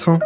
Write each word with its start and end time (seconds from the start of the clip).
Vincent, 0.00 0.18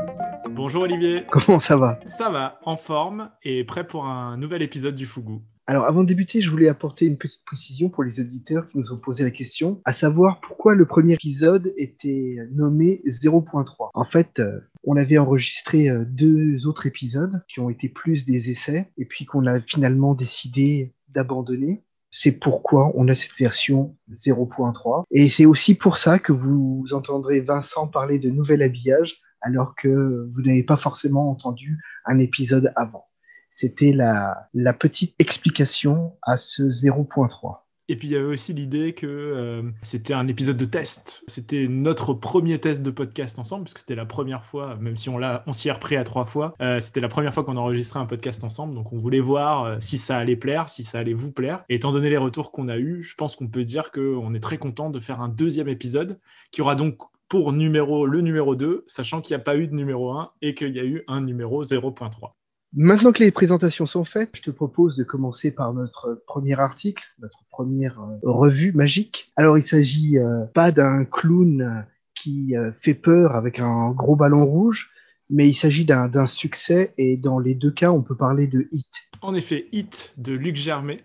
Bonjour 0.52 0.82
Olivier, 0.82 1.24
comment 1.32 1.58
ça 1.58 1.76
va? 1.76 1.98
Ça 2.06 2.30
va, 2.30 2.60
en 2.62 2.76
forme 2.76 3.30
et 3.42 3.64
prêt 3.64 3.84
pour 3.84 4.06
un 4.06 4.36
nouvel 4.36 4.62
épisode 4.62 4.94
du 4.94 5.04
Fougou. 5.04 5.42
Alors 5.66 5.84
avant 5.84 6.04
de 6.04 6.06
débuter, 6.06 6.40
je 6.42 6.48
voulais 6.48 6.68
apporter 6.68 7.06
une 7.06 7.18
petite 7.18 7.44
précision 7.44 7.88
pour 7.88 8.04
les 8.04 8.20
auditeurs 8.20 8.68
qui 8.68 8.78
nous 8.78 8.92
ont 8.92 8.98
posé 8.98 9.24
la 9.24 9.32
question, 9.32 9.80
à 9.84 9.92
savoir 9.92 10.40
pourquoi 10.42 10.76
le 10.76 10.86
premier 10.86 11.14
épisode 11.14 11.74
était 11.76 12.36
nommé 12.52 13.02
0.3. 13.08 13.88
En 13.94 14.04
fait, 14.04 14.38
euh, 14.38 14.60
on 14.84 14.94
avait 14.94 15.18
enregistré 15.18 15.88
euh, 15.88 16.04
deux 16.06 16.68
autres 16.68 16.86
épisodes 16.86 17.42
qui 17.48 17.58
ont 17.58 17.68
été 17.68 17.88
plus 17.88 18.26
des 18.26 18.50
essais 18.50 18.92
et 18.96 19.06
puis 19.06 19.24
qu'on 19.24 19.44
a 19.46 19.60
finalement 19.60 20.14
décidé 20.14 20.94
d'abandonner. 21.08 21.82
C'est 22.12 22.38
pourquoi 22.38 22.92
on 22.94 23.08
a 23.08 23.16
cette 23.16 23.36
version 23.36 23.96
0.3. 24.12 25.02
Et 25.10 25.28
c'est 25.28 25.46
aussi 25.46 25.74
pour 25.74 25.96
ça 25.96 26.20
que 26.20 26.30
vous 26.30 26.84
entendrez 26.92 27.40
Vincent 27.40 27.88
parler 27.88 28.20
de 28.20 28.30
nouvel 28.30 28.62
habillage 28.62 29.20
alors 29.44 29.74
que 29.76 30.26
vous 30.30 30.42
n'avez 30.42 30.64
pas 30.64 30.76
forcément 30.76 31.30
entendu 31.30 31.78
un 32.06 32.18
épisode 32.18 32.72
avant. 32.76 33.06
C'était 33.50 33.92
la, 33.92 34.48
petite 34.80 35.14
explication 35.20 36.16
à 36.22 36.38
ce 36.38 36.62
0.3. 36.62 37.58
Et 37.88 37.96
puis 37.96 38.08
il 38.08 38.12
y 38.12 38.16
avait 38.16 38.24
aussi 38.24 38.54
l'idée 38.54 38.94
que 38.94 39.06
euh, 39.06 39.62
c'était 39.82 40.14
un 40.14 40.26
épisode 40.26 40.56
de 40.56 40.64
test. 40.64 41.22
C'était 41.28 41.68
notre 41.68 42.14
premier 42.14 42.58
test 42.58 42.82
de 42.82 42.90
podcast 42.90 43.38
ensemble, 43.38 43.64
puisque 43.64 43.80
c'était 43.80 43.94
la 43.94 44.06
première 44.06 44.46
fois, 44.46 44.76
même 44.76 44.96
si 44.96 45.10
on, 45.10 45.18
l'a, 45.18 45.44
on 45.46 45.52
s'y 45.52 45.68
est 45.68 45.72
repris 45.72 45.96
à 45.96 46.02
trois 46.02 46.24
fois, 46.24 46.54
euh, 46.62 46.80
c'était 46.80 47.00
la 47.00 47.08
première 47.08 47.34
fois 47.34 47.44
qu'on 47.44 47.58
enregistrait 47.58 48.00
un 48.00 48.06
podcast 48.06 48.42
ensemble. 48.42 48.74
Donc 48.74 48.92
on 48.94 48.96
voulait 48.96 49.20
voir 49.20 49.64
euh, 49.64 49.76
si 49.80 49.98
ça 49.98 50.16
allait 50.16 50.34
plaire, 50.34 50.70
si 50.70 50.82
ça 50.82 50.98
allait 50.98 51.12
vous 51.12 51.30
plaire. 51.30 51.62
Et 51.68 51.74
étant 51.74 51.92
donné 51.92 52.08
les 52.08 52.16
retours 52.16 52.52
qu'on 52.52 52.68
a 52.68 52.78
eus, 52.78 53.02
je 53.02 53.14
pense 53.14 53.36
qu'on 53.36 53.48
peut 53.48 53.64
dire 53.64 53.92
qu'on 53.92 54.32
est 54.32 54.40
très 54.40 54.56
content 54.56 54.88
de 54.88 54.98
faire 54.98 55.20
un 55.20 55.28
deuxième 55.28 55.68
épisode 55.68 56.18
qui 56.50 56.62
aura 56.62 56.76
donc 56.76 56.98
pour 57.34 57.52
numéro 57.52 58.06
le 58.06 58.20
numéro 58.20 58.54
2, 58.54 58.84
sachant 58.86 59.20
qu'il 59.20 59.34
n'y 59.34 59.40
a 59.40 59.44
pas 59.44 59.56
eu 59.56 59.66
de 59.66 59.74
numéro 59.74 60.12
1 60.12 60.30
et 60.40 60.54
qu'il 60.54 60.72
y 60.72 60.78
a 60.78 60.84
eu 60.84 61.02
un 61.08 61.20
numéro 61.20 61.64
0.3. 61.64 62.30
Maintenant 62.74 63.10
que 63.10 63.24
les 63.24 63.32
présentations 63.32 63.86
sont 63.86 64.04
faites, 64.04 64.30
je 64.34 64.42
te 64.42 64.52
propose 64.52 64.96
de 64.96 65.02
commencer 65.02 65.50
par 65.50 65.74
notre 65.74 66.22
premier 66.28 66.60
article, 66.60 67.02
notre 67.18 67.40
première 67.50 67.98
euh, 67.98 68.18
revue 68.22 68.72
magique. 68.72 69.32
Alors 69.34 69.58
il 69.58 69.64
s'agit 69.64 70.16
euh, 70.16 70.44
pas 70.54 70.70
d'un 70.70 71.04
clown 71.04 71.60
euh, 71.60 71.80
qui 72.14 72.54
fait 72.80 72.94
peur 72.94 73.34
avec 73.34 73.58
un 73.58 73.90
gros 73.90 74.14
ballon 74.14 74.46
rouge, 74.46 74.92
mais 75.28 75.48
il 75.48 75.54
s'agit 75.54 75.84
d'un 75.84 76.26
succès 76.26 76.94
et 76.98 77.16
dans 77.16 77.40
les 77.40 77.56
deux 77.56 77.72
cas, 77.72 77.90
on 77.90 78.04
peut 78.04 78.16
parler 78.16 78.46
de 78.46 78.68
hit. 78.70 78.86
En 79.24 79.34
effet, 79.34 79.68
Hit 79.72 80.12
de 80.18 80.34
Luc 80.34 80.54
Germain, 80.54 80.98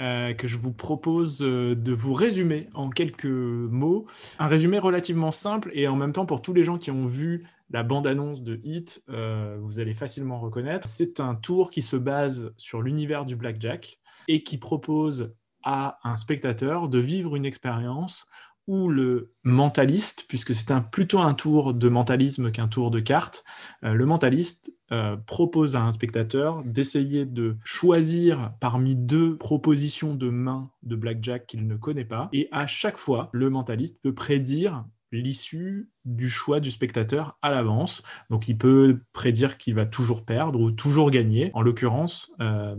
euh, 0.00 0.32
que 0.32 0.48
je 0.48 0.56
vous 0.56 0.72
propose 0.72 1.42
euh, 1.42 1.74
de 1.74 1.92
vous 1.92 2.14
résumer 2.14 2.70
en 2.72 2.88
quelques 2.88 3.26
mots. 3.26 4.06
Un 4.38 4.46
résumé 4.46 4.78
relativement 4.78 5.30
simple 5.30 5.70
et 5.74 5.86
en 5.86 5.94
même 5.94 6.14
temps 6.14 6.24
pour 6.24 6.40
tous 6.40 6.54
les 6.54 6.64
gens 6.64 6.78
qui 6.78 6.90
ont 6.90 7.04
vu 7.04 7.46
la 7.68 7.82
bande-annonce 7.82 8.42
de 8.42 8.58
Hit, 8.64 9.02
euh, 9.10 9.58
vous 9.60 9.78
allez 9.78 9.92
facilement 9.92 10.40
reconnaître. 10.40 10.88
C'est 10.88 11.20
un 11.20 11.34
tour 11.34 11.70
qui 11.70 11.82
se 11.82 11.96
base 11.96 12.50
sur 12.56 12.80
l'univers 12.80 13.26
du 13.26 13.36
blackjack 13.36 13.98
et 14.26 14.42
qui 14.42 14.56
propose 14.56 15.34
à 15.62 15.98
un 16.02 16.16
spectateur 16.16 16.88
de 16.88 16.98
vivre 16.98 17.36
une 17.36 17.44
expérience 17.44 18.26
où 18.70 18.88
le 18.88 19.32
mentaliste, 19.42 20.26
puisque 20.28 20.54
c'est 20.54 20.70
un, 20.70 20.80
plutôt 20.80 21.18
un 21.18 21.34
tour 21.34 21.74
de 21.74 21.88
mentalisme 21.88 22.52
qu'un 22.52 22.68
tour 22.68 22.92
de 22.92 23.00
cartes, 23.00 23.42
euh, 23.82 23.94
le 23.94 24.06
mentaliste 24.06 24.72
euh, 24.92 25.16
propose 25.16 25.74
à 25.74 25.82
un 25.82 25.90
spectateur 25.90 26.62
d'essayer 26.64 27.26
de 27.26 27.56
choisir 27.64 28.52
parmi 28.60 28.94
deux 28.94 29.36
propositions 29.36 30.14
de 30.14 30.30
main 30.30 30.70
de 30.84 30.94
blackjack 30.94 31.48
qu'il 31.48 31.66
ne 31.66 31.74
connaît 31.74 32.04
pas. 32.04 32.28
Et 32.32 32.48
à 32.52 32.68
chaque 32.68 32.96
fois, 32.96 33.28
le 33.32 33.50
mentaliste 33.50 34.00
peut 34.02 34.14
prédire 34.14 34.84
l'issue 35.10 35.90
du 36.04 36.30
choix 36.30 36.60
du 36.60 36.70
spectateur 36.70 37.38
à 37.42 37.50
l'avance. 37.50 38.04
Donc 38.30 38.46
il 38.46 38.56
peut 38.56 39.00
prédire 39.12 39.58
qu'il 39.58 39.74
va 39.74 39.84
toujours 39.84 40.24
perdre 40.24 40.60
ou 40.60 40.70
toujours 40.70 41.10
gagner. 41.10 41.50
En 41.54 41.62
l'occurrence, 41.62 42.30
euh, 42.40 42.76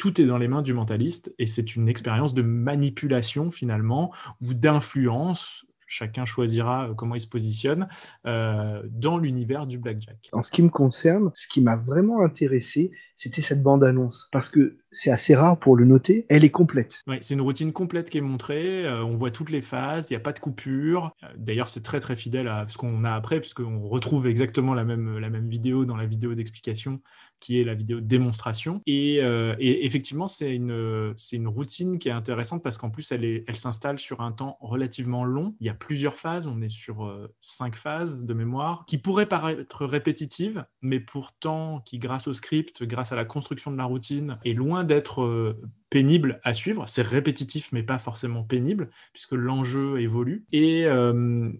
tout 0.00 0.18
est 0.18 0.24
dans 0.24 0.38
les 0.38 0.48
mains 0.48 0.62
du 0.62 0.72
mentaliste 0.72 1.34
et 1.38 1.46
c'est 1.46 1.76
une 1.76 1.86
expérience 1.86 2.32
de 2.32 2.40
manipulation 2.40 3.50
finalement 3.50 4.14
ou 4.40 4.54
d'influence. 4.54 5.66
Chacun 5.88 6.24
choisira 6.24 6.88
euh, 6.88 6.94
comment 6.94 7.16
il 7.16 7.20
se 7.20 7.28
positionne 7.28 7.86
euh, 8.24 8.80
dans 8.88 9.18
l'univers 9.18 9.66
du 9.66 9.76
blackjack. 9.76 10.30
En 10.32 10.42
ce 10.42 10.50
qui 10.50 10.62
me 10.62 10.70
concerne, 10.70 11.32
ce 11.34 11.46
qui 11.48 11.60
m'a 11.60 11.76
vraiment 11.76 12.22
intéressé, 12.22 12.92
c'était 13.14 13.42
cette 13.42 13.62
bande-annonce. 13.62 14.28
Parce 14.32 14.48
que 14.48 14.78
c'est 14.90 15.10
assez 15.10 15.34
rare 15.34 15.58
pour 15.58 15.76
le 15.76 15.84
noter, 15.84 16.24
elle 16.30 16.44
est 16.44 16.50
complète. 16.50 17.02
Oui, 17.06 17.16
c'est 17.20 17.34
une 17.34 17.42
routine 17.42 17.72
complète 17.72 18.08
qui 18.08 18.16
est 18.18 18.22
montrée. 18.22 18.86
euh, 18.86 19.04
on 19.04 19.16
voit 19.16 19.32
toutes 19.32 19.50
les 19.50 19.62
phases, 19.62 20.08
il 20.08 20.14
n'y 20.14 20.16
a 20.16 20.20
pas 20.20 20.32
de 20.32 20.38
coupure. 20.38 21.14
D'ailleurs, 21.36 21.68
c'est 21.68 21.82
très 21.82 22.00
très 22.00 22.16
fidèle 22.16 22.48
à 22.48 22.64
ce 22.68 22.78
qu'on 22.78 23.04
a 23.04 23.12
après, 23.12 23.40
puisqu'on 23.40 23.86
retrouve 23.86 24.28
exactement 24.28 24.72
la 24.72 24.84
même, 24.84 25.18
la 25.18 25.28
même 25.28 25.48
vidéo 25.48 25.84
dans 25.84 25.96
la 25.96 26.06
vidéo 26.06 26.34
d'explication, 26.34 27.02
qui 27.40 27.60
est 27.60 27.64
la 27.64 27.74
vidéo 27.74 28.00
démonstration. 28.00 28.82
Et, 28.86 29.18
euh, 29.22 29.54
et 29.58 29.86
effectivement, 29.86 30.26
c'est 30.26 30.54
une, 30.54 31.12
c'est 31.16 31.36
une 31.36 31.48
routine 31.48 31.98
qui 31.98 32.08
est 32.08 32.12
intéressante 32.12 32.62
parce 32.62 32.78
qu'en 32.78 32.90
plus, 32.90 33.10
elle, 33.12 33.24
est- 33.24 33.44
elle 33.48 33.56
s'installe 33.56 33.98
sur 33.98 34.20
un 34.20 34.32
temps 34.32 34.58
relativement 34.60 35.24
long. 35.24 35.54
Il 35.60 35.66
y 35.66 35.70
a 35.70 35.74
plusieurs 35.74 36.14
phases, 36.14 36.46
on 36.46 36.60
est 36.62 36.68
sur 36.68 37.06
euh, 37.06 37.32
cinq 37.40 37.74
phases 37.76 38.24
de 38.24 38.34
mémoire, 38.34 38.84
qui 38.86 38.98
pourraient 38.98 39.26
paraître 39.26 39.86
répétitives, 39.86 40.64
mais 40.82 41.00
pourtant 41.00 41.82
qui, 41.84 41.98
grâce 41.98 42.28
au 42.28 42.34
script, 42.34 42.84
grâce 42.84 43.12
à 43.12 43.16
la 43.16 43.24
construction 43.24 43.70
de 43.72 43.76
la 43.76 43.84
routine, 43.84 44.38
est 44.44 44.52
loin 44.52 44.84
d'être 44.84 45.22
euh, 45.22 45.58
pénible 45.88 46.40
à 46.44 46.54
suivre. 46.54 46.84
C'est 46.88 47.02
répétitif, 47.02 47.72
mais 47.72 47.82
pas 47.82 47.98
forcément 47.98 48.44
pénible, 48.44 48.90
puisque 49.12 49.32
l'enjeu 49.32 50.00
évolue. 50.00 50.44
Et, 50.52 50.86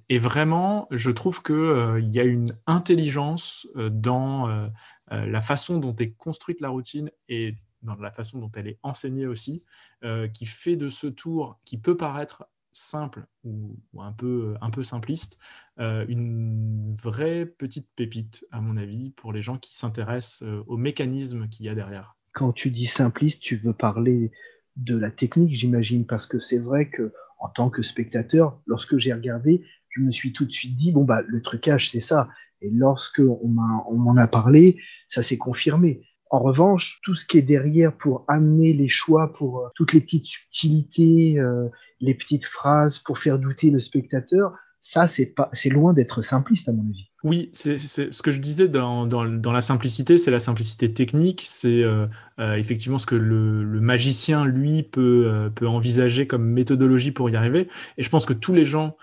et 0.08 0.18
vraiment, 0.20 0.86
je 0.92 1.10
trouve 1.10 1.42
qu'il 1.42 2.08
y 2.12 2.20
a 2.20 2.24
une 2.24 2.52
intelligence 2.68 3.66
dans 3.90 4.70
euh, 5.12 5.26
la 5.26 5.40
façon 5.40 5.78
dont 5.78 5.94
est 5.96 6.12
construite 6.12 6.60
la 6.60 6.68
routine 6.68 7.10
et 7.28 7.54
dans 7.82 7.94
la 7.96 8.10
façon 8.10 8.38
dont 8.38 8.50
elle 8.54 8.68
est 8.68 8.78
enseignée 8.82 9.26
aussi, 9.26 9.62
euh, 10.04 10.28
qui 10.28 10.46
fait 10.46 10.76
de 10.76 10.88
ce 10.88 11.06
tour, 11.06 11.58
qui 11.64 11.78
peut 11.78 11.96
paraître 11.96 12.46
simple 12.72 13.26
ou, 13.44 13.76
un, 13.98 14.12
peu, 14.12 14.54
un 14.60 14.70
peu 14.70 14.82
simpliste, 14.82 15.38
euh, 15.78 16.04
une 16.08 16.94
vraie 16.94 17.46
petite 17.46 17.88
pépite, 17.96 18.46
à 18.50 18.60
mon 18.60 18.76
avis, 18.76 19.10
pour 19.10 19.32
les 19.32 19.42
gens 19.42 19.58
qui 19.58 19.74
s'intéressent 19.74 20.42
euh, 20.42 20.62
au 20.66 20.76
mécanisme 20.76 21.48
qu'il 21.48 21.66
y 21.66 21.68
a 21.68 21.74
derrière. 21.74 22.16
Quand 22.32 22.52
tu 22.52 22.70
dis 22.70 22.86
simpliste, 22.86 23.40
tu 23.40 23.56
veux 23.56 23.72
parler 23.72 24.30
de 24.76 24.96
la 24.96 25.10
technique, 25.10 25.54
j'imagine, 25.56 26.06
parce 26.06 26.26
que 26.26 26.38
c'est 26.38 26.58
vrai 26.58 26.90
que 26.90 27.12
en 27.38 27.48
tant 27.48 27.70
que 27.70 27.82
spectateur, 27.82 28.60
lorsque 28.66 28.98
j'ai 28.98 29.12
regardé, 29.12 29.64
je 29.88 30.02
me 30.02 30.12
suis 30.12 30.32
tout 30.32 30.44
de 30.44 30.52
suite 30.52 30.76
dit 30.76 30.92
bon 30.92 31.04
bah 31.04 31.22
le 31.26 31.42
trucage 31.42 31.90
c'est 31.90 32.00
ça. 32.00 32.28
Et 32.62 32.70
lorsque 32.70 33.20
on 33.20 33.48
m'en 33.48 34.16
a 34.16 34.26
parlé, 34.26 34.78
ça 35.08 35.22
s'est 35.22 35.38
confirmé. 35.38 36.02
En 36.30 36.38
revanche, 36.38 37.00
tout 37.02 37.16
ce 37.16 37.26
qui 37.26 37.38
est 37.38 37.42
derrière 37.42 37.96
pour 37.96 38.24
amener 38.28 38.72
les 38.72 38.88
choix, 38.88 39.32
pour 39.32 39.58
euh, 39.58 39.68
toutes 39.74 39.92
les 39.92 40.00
petites 40.00 40.26
subtilités, 40.26 41.40
euh, 41.40 41.66
les 42.00 42.14
petites 42.14 42.44
phrases 42.44 43.00
pour 43.00 43.18
faire 43.18 43.40
douter 43.40 43.70
le 43.70 43.80
spectateur, 43.80 44.52
ça 44.80 45.08
c'est 45.08 45.34
loin 45.68 45.92
d'être 45.92 46.22
simpliste 46.22 46.68
à 46.68 46.72
mon 46.72 46.84
avis. 46.88 47.10
Oui, 47.24 47.50
c'est 47.52 47.76
ce 47.76 48.22
que 48.22 48.32
je 48.32 48.40
disais 48.40 48.68
dans, 48.68 49.04
la 49.04 49.60
simplicité, 49.60 50.16
c'est 50.16 50.30
la 50.30 50.40
simplicité 50.40 50.94
technique, 50.94 51.42
c'est 51.44 51.82
euh, 51.82 52.06
effectivement 52.38 52.96
ce 52.96 53.04
que 53.04 53.16
le, 53.16 53.62
magicien, 53.80 54.46
lui, 54.46 54.82
peut, 54.82 55.50
envisager 55.60 56.26
comme 56.26 56.44
méthodologie 56.44 57.10
pour 57.10 57.28
y 57.28 57.36
arriver. 57.36 57.68
Et 57.98 58.02
je 58.02 58.08
pense 58.08 58.24
que 58.24 58.32
tous 58.32 58.54
les 58.54 58.64
gens 58.64 58.96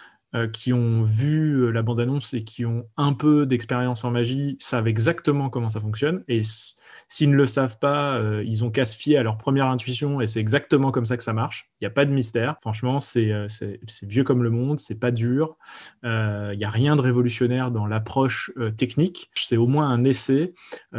qui 0.51 0.73
ont 0.73 1.03
vu 1.03 1.53
euh, 1.53 1.71
la 1.71 1.81
bande-annonce 1.81 2.33
et 2.33 2.43
qui 2.43 2.65
ont 2.65 2.85
un 2.97 3.13
peu 3.13 3.45
d'expérience 3.45 4.03
en 4.03 4.11
magie 4.11 4.57
savent 4.59 4.87
exactement 4.87 5.49
comment 5.49 5.69
ça 5.69 5.79
fonctionne. 5.79 6.23
Et 6.27 6.41
s'ils 7.07 7.31
ne 7.31 7.35
le 7.35 7.45
savent 7.45 7.79
pas, 7.79 8.17
euh, 8.17 8.43
ils 8.45 8.65
ont 8.65 8.69
qu'à 8.69 8.83
se 8.83 8.97
fier 8.97 9.17
à 9.17 9.23
leur 9.23 9.37
première 9.37 9.67
intuition 9.67 10.19
et 10.19 10.27
c'est 10.27 10.41
exactement 10.41 10.91
comme 10.91 11.05
ça 11.05 11.15
que 11.15 11.23
ça 11.23 11.31
marche. 11.31 11.69
Il 11.79 11.85
n'y 11.85 11.87
a 11.87 11.91
pas 11.91 12.05
de 12.05 12.11
mystère. 12.11 12.57
Franchement, 12.59 12.99
c'est 12.99 13.31
vieux 14.03 14.23
comme 14.23 14.43
le 14.43 14.49
monde, 14.49 14.79
c'est 14.79 14.99
pas 14.99 15.11
dur. 15.11 15.57
Il 16.03 16.57
n'y 16.57 16.65
a 16.65 16.69
rien 16.69 16.95
de 16.95 17.01
révolutionnaire 17.01 17.71
dans 17.71 17.85
l'approche 17.85 18.51
technique. 18.77 19.29
C'est 19.35 19.57
au 19.57 19.67
moins 19.67 19.89
un 19.89 20.03
essai 20.03 20.53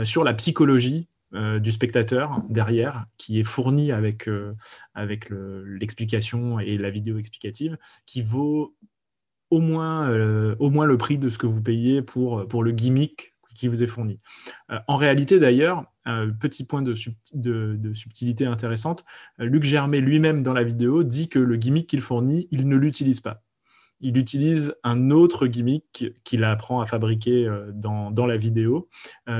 sur 0.04 0.24
la 0.24 0.34
psychologie 0.34 1.08
du 1.32 1.72
spectateur 1.72 2.40
derrière, 2.48 3.06
qui 3.18 3.40
est 3.40 3.44
fourni 3.44 3.92
avec, 3.92 4.28
avec 4.94 5.30
l'explication 5.30 6.60
et 6.60 6.78
la 6.78 6.90
vidéo 6.90 7.18
explicative, 7.18 7.76
qui 8.06 8.22
vaut 8.22 8.74
au 9.50 9.60
moins, 9.60 10.10
euh, 10.10 10.54
au 10.58 10.70
moins 10.70 10.86
le 10.86 10.98
prix 10.98 11.18
de 11.18 11.30
ce 11.30 11.38
que 11.38 11.46
vous 11.46 11.62
payez 11.62 12.02
pour, 12.02 12.46
pour 12.48 12.62
le 12.62 12.72
gimmick 12.72 13.34
qui 13.54 13.68
vous 13.68 13.82
est 13.82 13.86
fourni. 13.86 14.20
Euh, 14.70 14.78
en 14.86 14.96
réalité, 14.96 15.40
d'ailleurs, 15.40 15.84
petit 16.40 16.64
point 16.64 16.80
de, 16.80 16.94
de, 17.34 17.92
subtilité 17.92 18.46
intéressante, 18.46 19.04
Luc 19.38 19.64
Germain 19.64 20.00
lui-même 20.00 20.42
dans 20.42 20.54
la 20.54 20.62
vidéo 20.62 21.02
dit 21.02 21.28
que 21.28 21.38
le 21.38 21.56
gimmick 21.56 21.86
qu'il 21.86 22.00
fournit, 22.00 22.48
il 22.50 22.66
ne 22.66 22.76
l'utilise 22.76 23.20
pas. 23.20 23.42
Il 24.00 24.16
utilise 24.16 24.74
un 24.84 25.10
autre 25.10 25.46
gimmick 25.46 26.06
qu'il 26.24 26.44
apprend 26.44 26.80
à 26.80 26.86
fabriquer 26.86 27.46
euh, 27.46 27.70
dans, 27.74 28.10
dans, 28.10 28.24
la 28.24 28.38
vidéo 28.38 28.88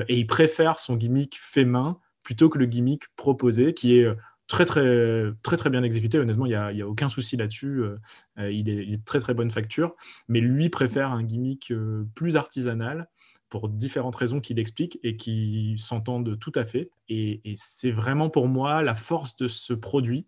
et 0.09 0.19
il 0.19 0.27
préfère 0.27 0.79
son 0.79 0.97
gimmick 0.97 1.39
fait 1.41 1.65
main 1.65 1.99
plutôt 2.23 2.51
que 2.51 2.59
le 2.59 2.67
gimmick 2.67 3.05
proposé 3.17 3.73
qui 3.73 3.97
est 3.97 4.07
très 4.49 4.65
très 4.65 5.31
très 5.43 5.57
très 5.57 5.71
bien 5.71 5.83
exécuté. 5.83 6.19
Honnêtement, 6.19 6.47
il 6.47 6.51
n'y 6.51 6.55
a, 6.55 6.73
y 6.73 6.83
a, 6.83 6.89
aucun 6.89 7.09
souci 7.09 7.37
là-dessus. 7.37 7.83
Euh, 7.83 7.97
euh, 8.39 8.51
il, 8.51 8.69
est, 8.69 9.05
très 9.05 9.21
très 9.21 9.35
bonne 9.35 9.51
facture, 9.51 9.95
mais 10.27 10.41
lui 10.41 10.69
préfère 10.71 11.13
un 11.13 11.23
gimmick 11.23 11.71
euh, 11.71 12.05
plus 12.15 12.37
artisanal 12.37 13.09
pour 13.51 13.69
différentes 13.69 14.17
raisons 14.17 14.41
qu'il 14.41 14.59
explique 14.59 14.99
et 15.03 15.17
qui 15.17 15.77
s'entendent 15.79 16.39
tout 16.39 16.53
à 16.55 16.65
fait. 16.65 16.91
Et, 17.09 17.41
c'est 17.57 17.91
vraiment 17.91 18.29
pour 18.29 18.49
moi 18.49 18.83
la 18.83 18.95
force 18.95 19.37
de 19.37 19.49
ce 19.49 19.73
produit, 19.73 20.27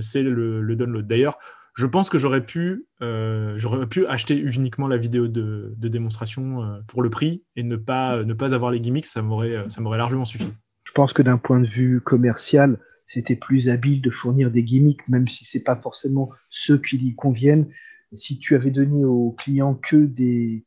c'est 0.00 0.22
le, 0.22 0.76
download. 0.76 1.04
D'ailleurs, 1.04 1.36
je 1.74 1.86
pense 1.86 2.08
que 2.08 2.16
j'aurais 2.16 2.46
pu, 2.46 2.86
j'aurais 3.00 3.88
pu 3.88 4.06
acheter 4.06 4.36
uniquement 4.36 4.86
la 4.86 4.98
vidéo 4.98 5.26
de, 5.26 5.74
de 5.76 5.88
démonstration 5.88 6.80
pour 6.86 7.02
le 7.02 7.10
prix 7.10 7.42
et 7.56 7.64
ne 7.64 7.74
pas, 7.74 8.22
ne 8.22 8.34
pas 8.34 8.54
avoir 8.54 8.70
les 8.70 8.80
gimmicks, 8.80 9.06
ça 9.06 9.20
m'aurait, 9.20 9.64
ça 9.68 9.80
m'aurait 9.80 9.98
largement 9.98 10.24
suffi. 10.24 10.52
Je 10.84 10.92
pense 10.92 11.12
que 11.12 11.22
d'un 11.22 11.38
point 11.38 11.58
de 11.58 11.66
vue 11.66 12.00
commercial, 12.00 12.78
c'était 13.12 13.34
plus 13.34 13.68
habile 13.68 14.00
de 14.00 14.10
fournir 14.10 14.52
des 14.52 14.62
gimmicks, 14.62 15.08
même 15.08 15.26
si 15.26 15.44
c'est 15.44 15.64
pas 15.64 15.74
forcément 15.74 16.30
ceux 16.48 16.78
qui 16.78 16.96
lui 16.96 17.16
conviennent. 17.16 17.68
Si 18.12 18.38
tu 18.38 18.54
avais 18.54 18.70
donné 18.70 19.04
aux 19.04 19.32
clients 19.32 19.74
que 19.74 19.96
des 19.96 20.64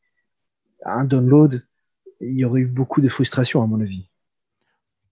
un 0.84 1.06
download, 1.06 1.66
il 2.20 2.34
y 2.34 2.44
aurait 2.44 2.60
eu 2.60 2.66
beaucoup 2.66 3.00
de 3.00 3.08
frustration 3.08 3.64
à 3.64 3.68
mon 3.68 3.80
avis. 3.80 4.10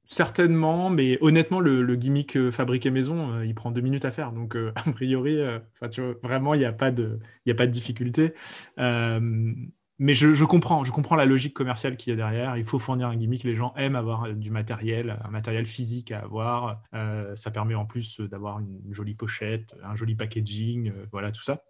Certainement, 0.03 0.89
mais 0.89 1.17
honnêtement, 1.21 1.61
le, 1.61 1.95
gimmick 1.95 2.35
euh, 2.35 2.51
fabriqué 2.51 2.91
maison, 2.91 3.31
euh, 3.31 3.45
il 3.45 3.55
prend 3.55 3.71
deux 3.71 3.79
minutes 3.79 4.03
à 4.03 4.11
faire. 4.11 4.33
Donc, 4.33 4.57
euh, 4.57 4.73
a 4.75 4.91
priori, 4.91 5.39
vraiment, 6.21 6.53
il 6.53 6.59
n'y 6.59 6.65
a, 6.65 6.73
pas 6.73 6.91
de, 6.91 7.17
a 7.47 7.53
pas 7.53 7.65
de 7.65 7.71
difficulté 7.71 8.33
mais 10.03 10.15
je, 10.15 10.43
comprends, 10.45 10.83
je 10.83 10.91
comprends 10.91 11.15
la 11.15 11.27
logique 11.27 11.53
commerciale 11.53 11.95
qu'il 11.95 12.09
y 12.09 12.13
a 12.13 12.15
derrière. 12.15 12.57
Il 12.57 12.65
faut 12.65 12.79
fournir 12.79 13.09
un 13.09 13.15
gimmick. 13.15 13.43
Les 13.43 13.53
gens 13.53 13.71
aiment 13.75 13.95
avoir 13.95 14.23
euh, 14.23 14.33
du 14.33 14.49
matériel, 14.49 15.19
un 15.23 15.29
matériel 15.29 15.67
physique 15.67 16.11
à 16.11 16.21
avoir. 16.21 16.81
Euh, 16.95 17.35
ça 17.35 17.51
permet 17.51 17.75
en 17.75 17.85
plus 17.85 18.19
d'avoir 18.19 18.57
une 18.57 18.81
jolie 18.89 19.13
pochette, 19.13 19.75
un 19.83 19.95
joli 19.95 20.15
packaging, 20.15 20.89
euh, 20.89 21.05
voilà 21.11 21.31
tout 21.31 21.43
ça. 21.43 21.65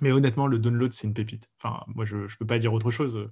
Mais 0.00 0.10
honnêtement, 0.10 0.46
le 0.46 0.58
download, 0.58 0.94
c'est 0.94 1.06
une 1.06 1.12
pépite. 1.12 1.50
Enfin, 1.62 1.84
moi, 1.88 2.06
je 2.06 2.16
ne 2.16 2.38
peux 2.38 2.46
pas 2.46 2.58
dire 2.58 2.72
autre 2.72 2.90
chose. 2.90 3.30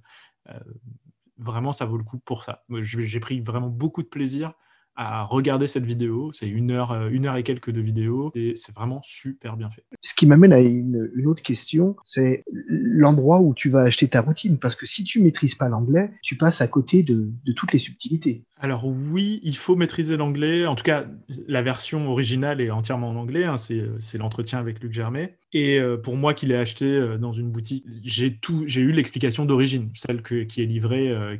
vraiment, 1.39 1.73
ça 1.73 1.85
vaut 1.85 1.97
le 1.97 2.03
coup 2.03 2.19
pour 2.19 2.43
ça. 2.43 2.63
J'ai 2.81 3.19
pris 3.19 3.41
vraiment 3.41 3.69
beaucoup 3.69 4.03
de 4.03 4.09
plaisir 4.09 4.53
à 5.01 5.23
regarder 5.23 5.67
cette 5.67 5.85
vidéo. 5.85 6.33
C'est 6.33 6.49
une 6.49 6.71
heure, 6.71 6.91
euh, 6.91 7.07
une 7.09 7.25
heure 7.25 7.37
et 7.37 7.43
quelques 7.43 7.71
de 7.71 7.79
vidéo. 7.79 8.31
Et 8.35 8.53
c'est 8.57 8.75
vraiment 8.75 8.99
super 9.01 9.55
bien 9.55 9.69
fait. 9.69 9.85
Ce 10.01 10.13
qui 10.13 10.27
m'amène 10.27 10.51
à 10.51 10.59
une, 10.59 11.09
autre 11.25 11.41
question, 11.41 11.95
c'est 12.03 12.43
l'endroit 12.67 13.39
où 13.39 13.53
tu 13.53 13.69
vas 13.69 13.83
acheter 13.83 14.09
ta 14.09 14.19
routine. 14.19 14.59
Parce 14.59 14.75
que 14.75 14.85
si 14.85 15.05
tu 15.05 15.21
maîtrises 15.21 15.55
pas 15.55 15.69
l'anglais, 15.69 16.11
tu 16.21 16.35
passes 16.35 16.59
à 16.59 16.67
côté 16.67 17.01
de, 17.01 17.31
de 17.45 17.53
toutes 17.53 17.71
les 17.71 17.79
subtilités. 17.79 18.43
Alors 18.61 18.85
oui, 18.85 19.39
il 19.43 19.55
faut 19.55 19.77
maîtriser 19.77 20.17
l'anglais. 20.17 20.65
En 20.65 20.75
tout 20.75 20.83
cas, 20.83 21.05
la 21.47 21.61
version 21.61 22.11
originale 22.11 22.59
est 22.59 22.69
entièrement 22.69 23.09
en 23.09 23.15
anglais. 23.15 23.45
Hein. 23.45 23.55
C'est 23.55 24.17
l'entretien 24.17 24.59
avec 24.59 24.83
Luc 24.83 24.91
Germain. 24.91 25.27
Et 25.53 25.79
euh, 25.79 25.95
pour 25.95 26.17
moi 26.17 26.33
qui 26.33 26.45
l'ai 26.45 26.57
acheté 26.57 26.85
euh, 26.85 27.17
dans 27.17 27.31
une 27.31 27.51
boutique, 27.51 27.85
j'ai 28.03 28.81
eu 28.81 28.91
l'explication 28.91 29.45
d'origine, 29.45 29.89
celle 29.95 30.21
qui 30.21 30.61
est 30.61 30.65
livrée, 30.65 31.09
euh, 31.09 31.37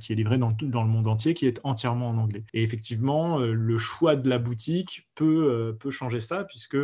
dans, 0.61 0.83
le 0.83 0.89
monde 0.89 1.07
entier, 1.07 1.33
qui 1.33 1.45
est 1.45 1.59
entièrement 1.65 2.07
en 2.07 2.17
anglais. 2.17 2.45
Et 2.53 2.63
effectivement, 2.63 3.39
le 3.39 3.77
choix 3.77 4.15
de 4.15 4.29
la 4.29 4.37
boutique 4.37 5.09
peut 5.15 5.75
changer 5.91 6.21
ça, 6.21 6.45
puisque 6.45 6.77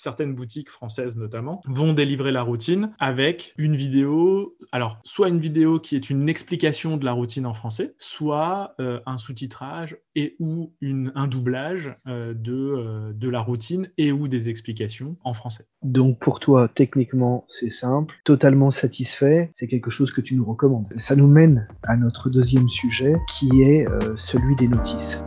certaines 0.00 0.34
boutiques 0.34 0.70
françaises 0.70 1.16
notamment, 1.16 1.62
vont 1.66 1.92
délivrer 1.92 2.32
la 2.32 2.42
routine 2.42 2.92
avec 2.98 3.54
une 3.56 3.76
vidéo, 3.76 4.56
alors 4.72 4.98
soit 5.04 5.28
une 5.28 5.40
vidéo 5.40 5.78
qui 5.78 5.96
est 5.96 6.10
une 6.10 6.28
explication 6.28 6.96
de 6.96 7.04
la 7.04 7.12
routine 7.12 7.46
en 7.46 7.54
français, 7.54 7.94
soit 7.98 8.74
euh, 8.80 9.00
un 9.06 9.18
sous-titrage 9.18 9.98
et 10.14 10.36
ou 10.40 10.72
un 11.14 11.26
doublage 11.28 11.94
euh, 12.06 12.34
de, 12.34 12.54
euh, 12.54 13.12
de 13.12 13.28
la 13.28 13.40
routine 13.40 13.90
et 13.98 14.12
ou 14.12 14.28
des 14.28 14.48
explications 14.48 15.16
en 15.24 15.34
français. 15.34 15.66
Donc 15.82 16.18
pour 16.18 16.40
toi, 16.40 16.68
techniquement, 16.68 17.46
c'est 17.48 17.70
simple, 17.70 18.14
totalement 18.24 18.70
satisfait, 18.70 19.50
c'est 19.52 19.68
quelque 19.68 19.90
chose 19.90 20.12
que 20.12 20.20
tu 20.20 20.34
nous 20.34 20.44
recommandes. 20.44 20.88
Ça 20.96 21.16
nous 21.16 21.28
mène 21.28 21.68
à 21.82 21.96
notre 21.96 22.30
deuxième 22.30 22.68
sujet 22.68 23.14
qui 23.38 23.62
est 23.62 23.86
celui 24.16 24.56
des 24.56 24.68
notices. 24.68 25.20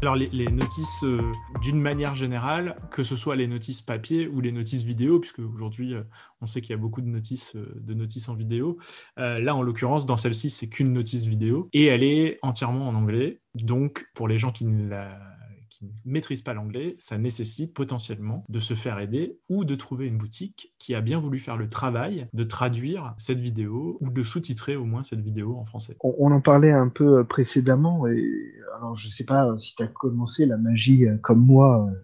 Alors 0.00 0.14
les, 0.14 0.46
notices, 0.46 1.02
euh, 1.02 1.32
d'une 1.60 1.80
manière 1.80 2.14
générale, 2.14 2.76
que 2.92 3.02
ce 3.02 3.16
soit 3.16 3.34
les 3.34 3.48
notices 3.48 3.82
papier 3.82 4.28
ou 4.28 4.40
les 4.40 4.52
notices 4.52 4.84
vidéo, 4.84 5.18
puisque 5.18 5.40
aujourd'hui 5.40 5.94
euh, 5.94 6.02
on 6.40 6.46
sait 6.46 6.60
qu'il 6.60 6.70
y 6.70 6.74
a 6.74 6.76
beaucoup 6.76 7.00
de 7.00 7.08
notices, 7.08 7.56
euh, 7.56 7.66
de 7.80 7.94
notices 7.94 8.28
en 8.28 8.34
vidéo. 8.34 8.78
là, 9.16 9.56
en 9.56 9.62
l'occurrence, 9.62 10.06
dans 10.06 10.16
celle-ci, 10.16 10.50
c'est 10.50 10.68
qu'une 10.68 10.92
notice 10.92 11.24
vidéo 11.24 11.68
et 11.72 11.86
elle 11.86 12.04
est 12.04 12.38
entièrement 12.42 12.86
en 12.86 12.94
anglais. 12.94 13.40
Donc, 13.54 14.06
pour 14.14 14.28
les 14.28 14.38
gens 14.38 14.52
qui 14.52 14.66
ne 14.66 14.88
la 14.88 15.18
ne 15.82 15.88
maîtrisent 16.04 16.42
pas 16.42 16.54
l'anglais, 16.54 16.96
ça 16.98 17.18
nécessite 17.18 17.74
potentiellement 17.74 18.44
de 18.48 18.60
se 18.60 18.74
faire 18.74 18.98
aider 18.98 19.38
ou 19.48 19.64
de 19.64 19.74
trouver 19.74 20.06
une 20.06 20.18
boutique 20.18 20.74
qui 20.78 20.94
a 20.94 21.00
bien 21.00 21.20
voulu 21.20 21.38
faire 21.38 21.56
le 21.56 21.68
travail 21.68 22.26
de 22.32 22.44
traduire 22.44 23.14
cette 23.18 23.40
vidéo 23.40 23.98
ou 24.00 24.10
de 24.10 24.22
sous-titrer 24.22 24.76
au 24.76 24.84
moins 24.84 25.02
cette 25.02 25.20
vidéo 25.20 25.56
en 25.56 25.64
français. 25.64 25.96
On, 26.02 26.32
en 26.32 26.40
parlait 26.40 26.72
un 26.72 26.88
peu 26.88 27.18
euh, 27.18 27.24
précédemment 27.24 28.06
et 28.06 28.24
alors 28.76 28.96
je 28.96 29.08
ne 29.08 29.12
sais 29.12 29.24
pas 29.24 29.56
si 29.58 29.74
tu 29.74 29.82
as 29.82 29.86
commencé 29.86 30.46
la 30.46 30.56
magie 30.56 31.06
euh, 31.06 31.16
comme 31.18 31.44
moi 31.44 31.86
euh, 31.88 31.94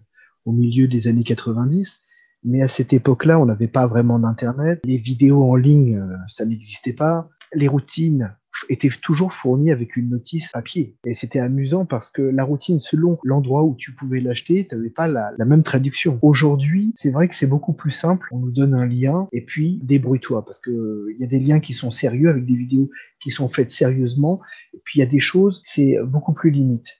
au 0.45 0.51
milieu 0.51 0.87
des 0.87 1.07
années 1.07 1.23
90. 1.23 2.01
Mais 2.43 2.61
à 2.61 2.67
cette 2.67 2.93
époque-là, 2.93 3.39
on 3.39 3.45
n'avait 3.45 3.67
pas 3.67 3.87
vraiment 3.87 4.19
d'Internet. 4.19 4.79
Les 4.85 4.99
vidéos 4.99 5.43
en 5.43 5.55
ligne, 5.55 5.99
ça 6.27 6.45
n'existait 6.45 6.93
pas. 6.93 7.27
Les 7.55 7.67
routines, 7.67 8.35
était 8.69 8.89
toujours 9.01 9.33
fourni 9.33 9.71
avec 9.71 9.95
une 9.95 10.09
notice 10.09 10.51
papier. 10.51 10.95
Et 11.05 11.13
c'était 11.13 11.39
amusant 11.39 11.85
parce 11.85 12.09
que 12.09 12.21
la 12.21 12.43
routine, 12.43 12.79
selon 12.79 13.17
l'endroit 13.23 13.63
où 13.63 13.75
tu 13.75 13.93
pouvais 13.93 14.19
l'acheter, 14.19 14.67
tu 14.67 14.75
n'avais 14.75 14.89
pas 14.89 15.07
la, 15.07 15.33
même 15.45 15.63
traduction. 15.63 16.19
Aujourd'hui, 16.21 16.93
c'est 16.95 17.11
vrai 17.11 17.27
que 17.27 17.35
c'est 17.35 17.47
beaucoup 17.47 17.73
plus 17.73 17.91
simple. 17.91 18.27
On 18.31 18.39
nous 18.39 18.51
donne 18.51 18.73
un 18.73 18.85
lien 18.85 19.27
et 19.31 19.41
puis 19.41 19.79
débrouille-toi 19.83 20.43
parce 20.45 20.59
que 20.59 21.07
il 21.13 21.21
y 21.21 21.23
a 21.23 21.27
des 21.27 21.39
liens 21.39 21.59
qui 21.59 21.73
sont 21.73 21.91
sérieux 21.91 22.29
avec 22.29 22.45
des 22.45 22.55
vidéos 22.55 22.89
qui 23.21 23.29
sont 23.29 23.49
faites 23.49 23.71
sérieusement. 23.71 24.41
Et 24.73 24.79
puis 24.83 24.99
il 24.99 25.03
y 25.03 25.05
a 25.05 25.09
des 25.09 25.19
choses, 25.19 25.61
c'est 25.63 25.97
beaucoup 26.05 26.33
plus 26.33 26.51
limite. 26.51 26.97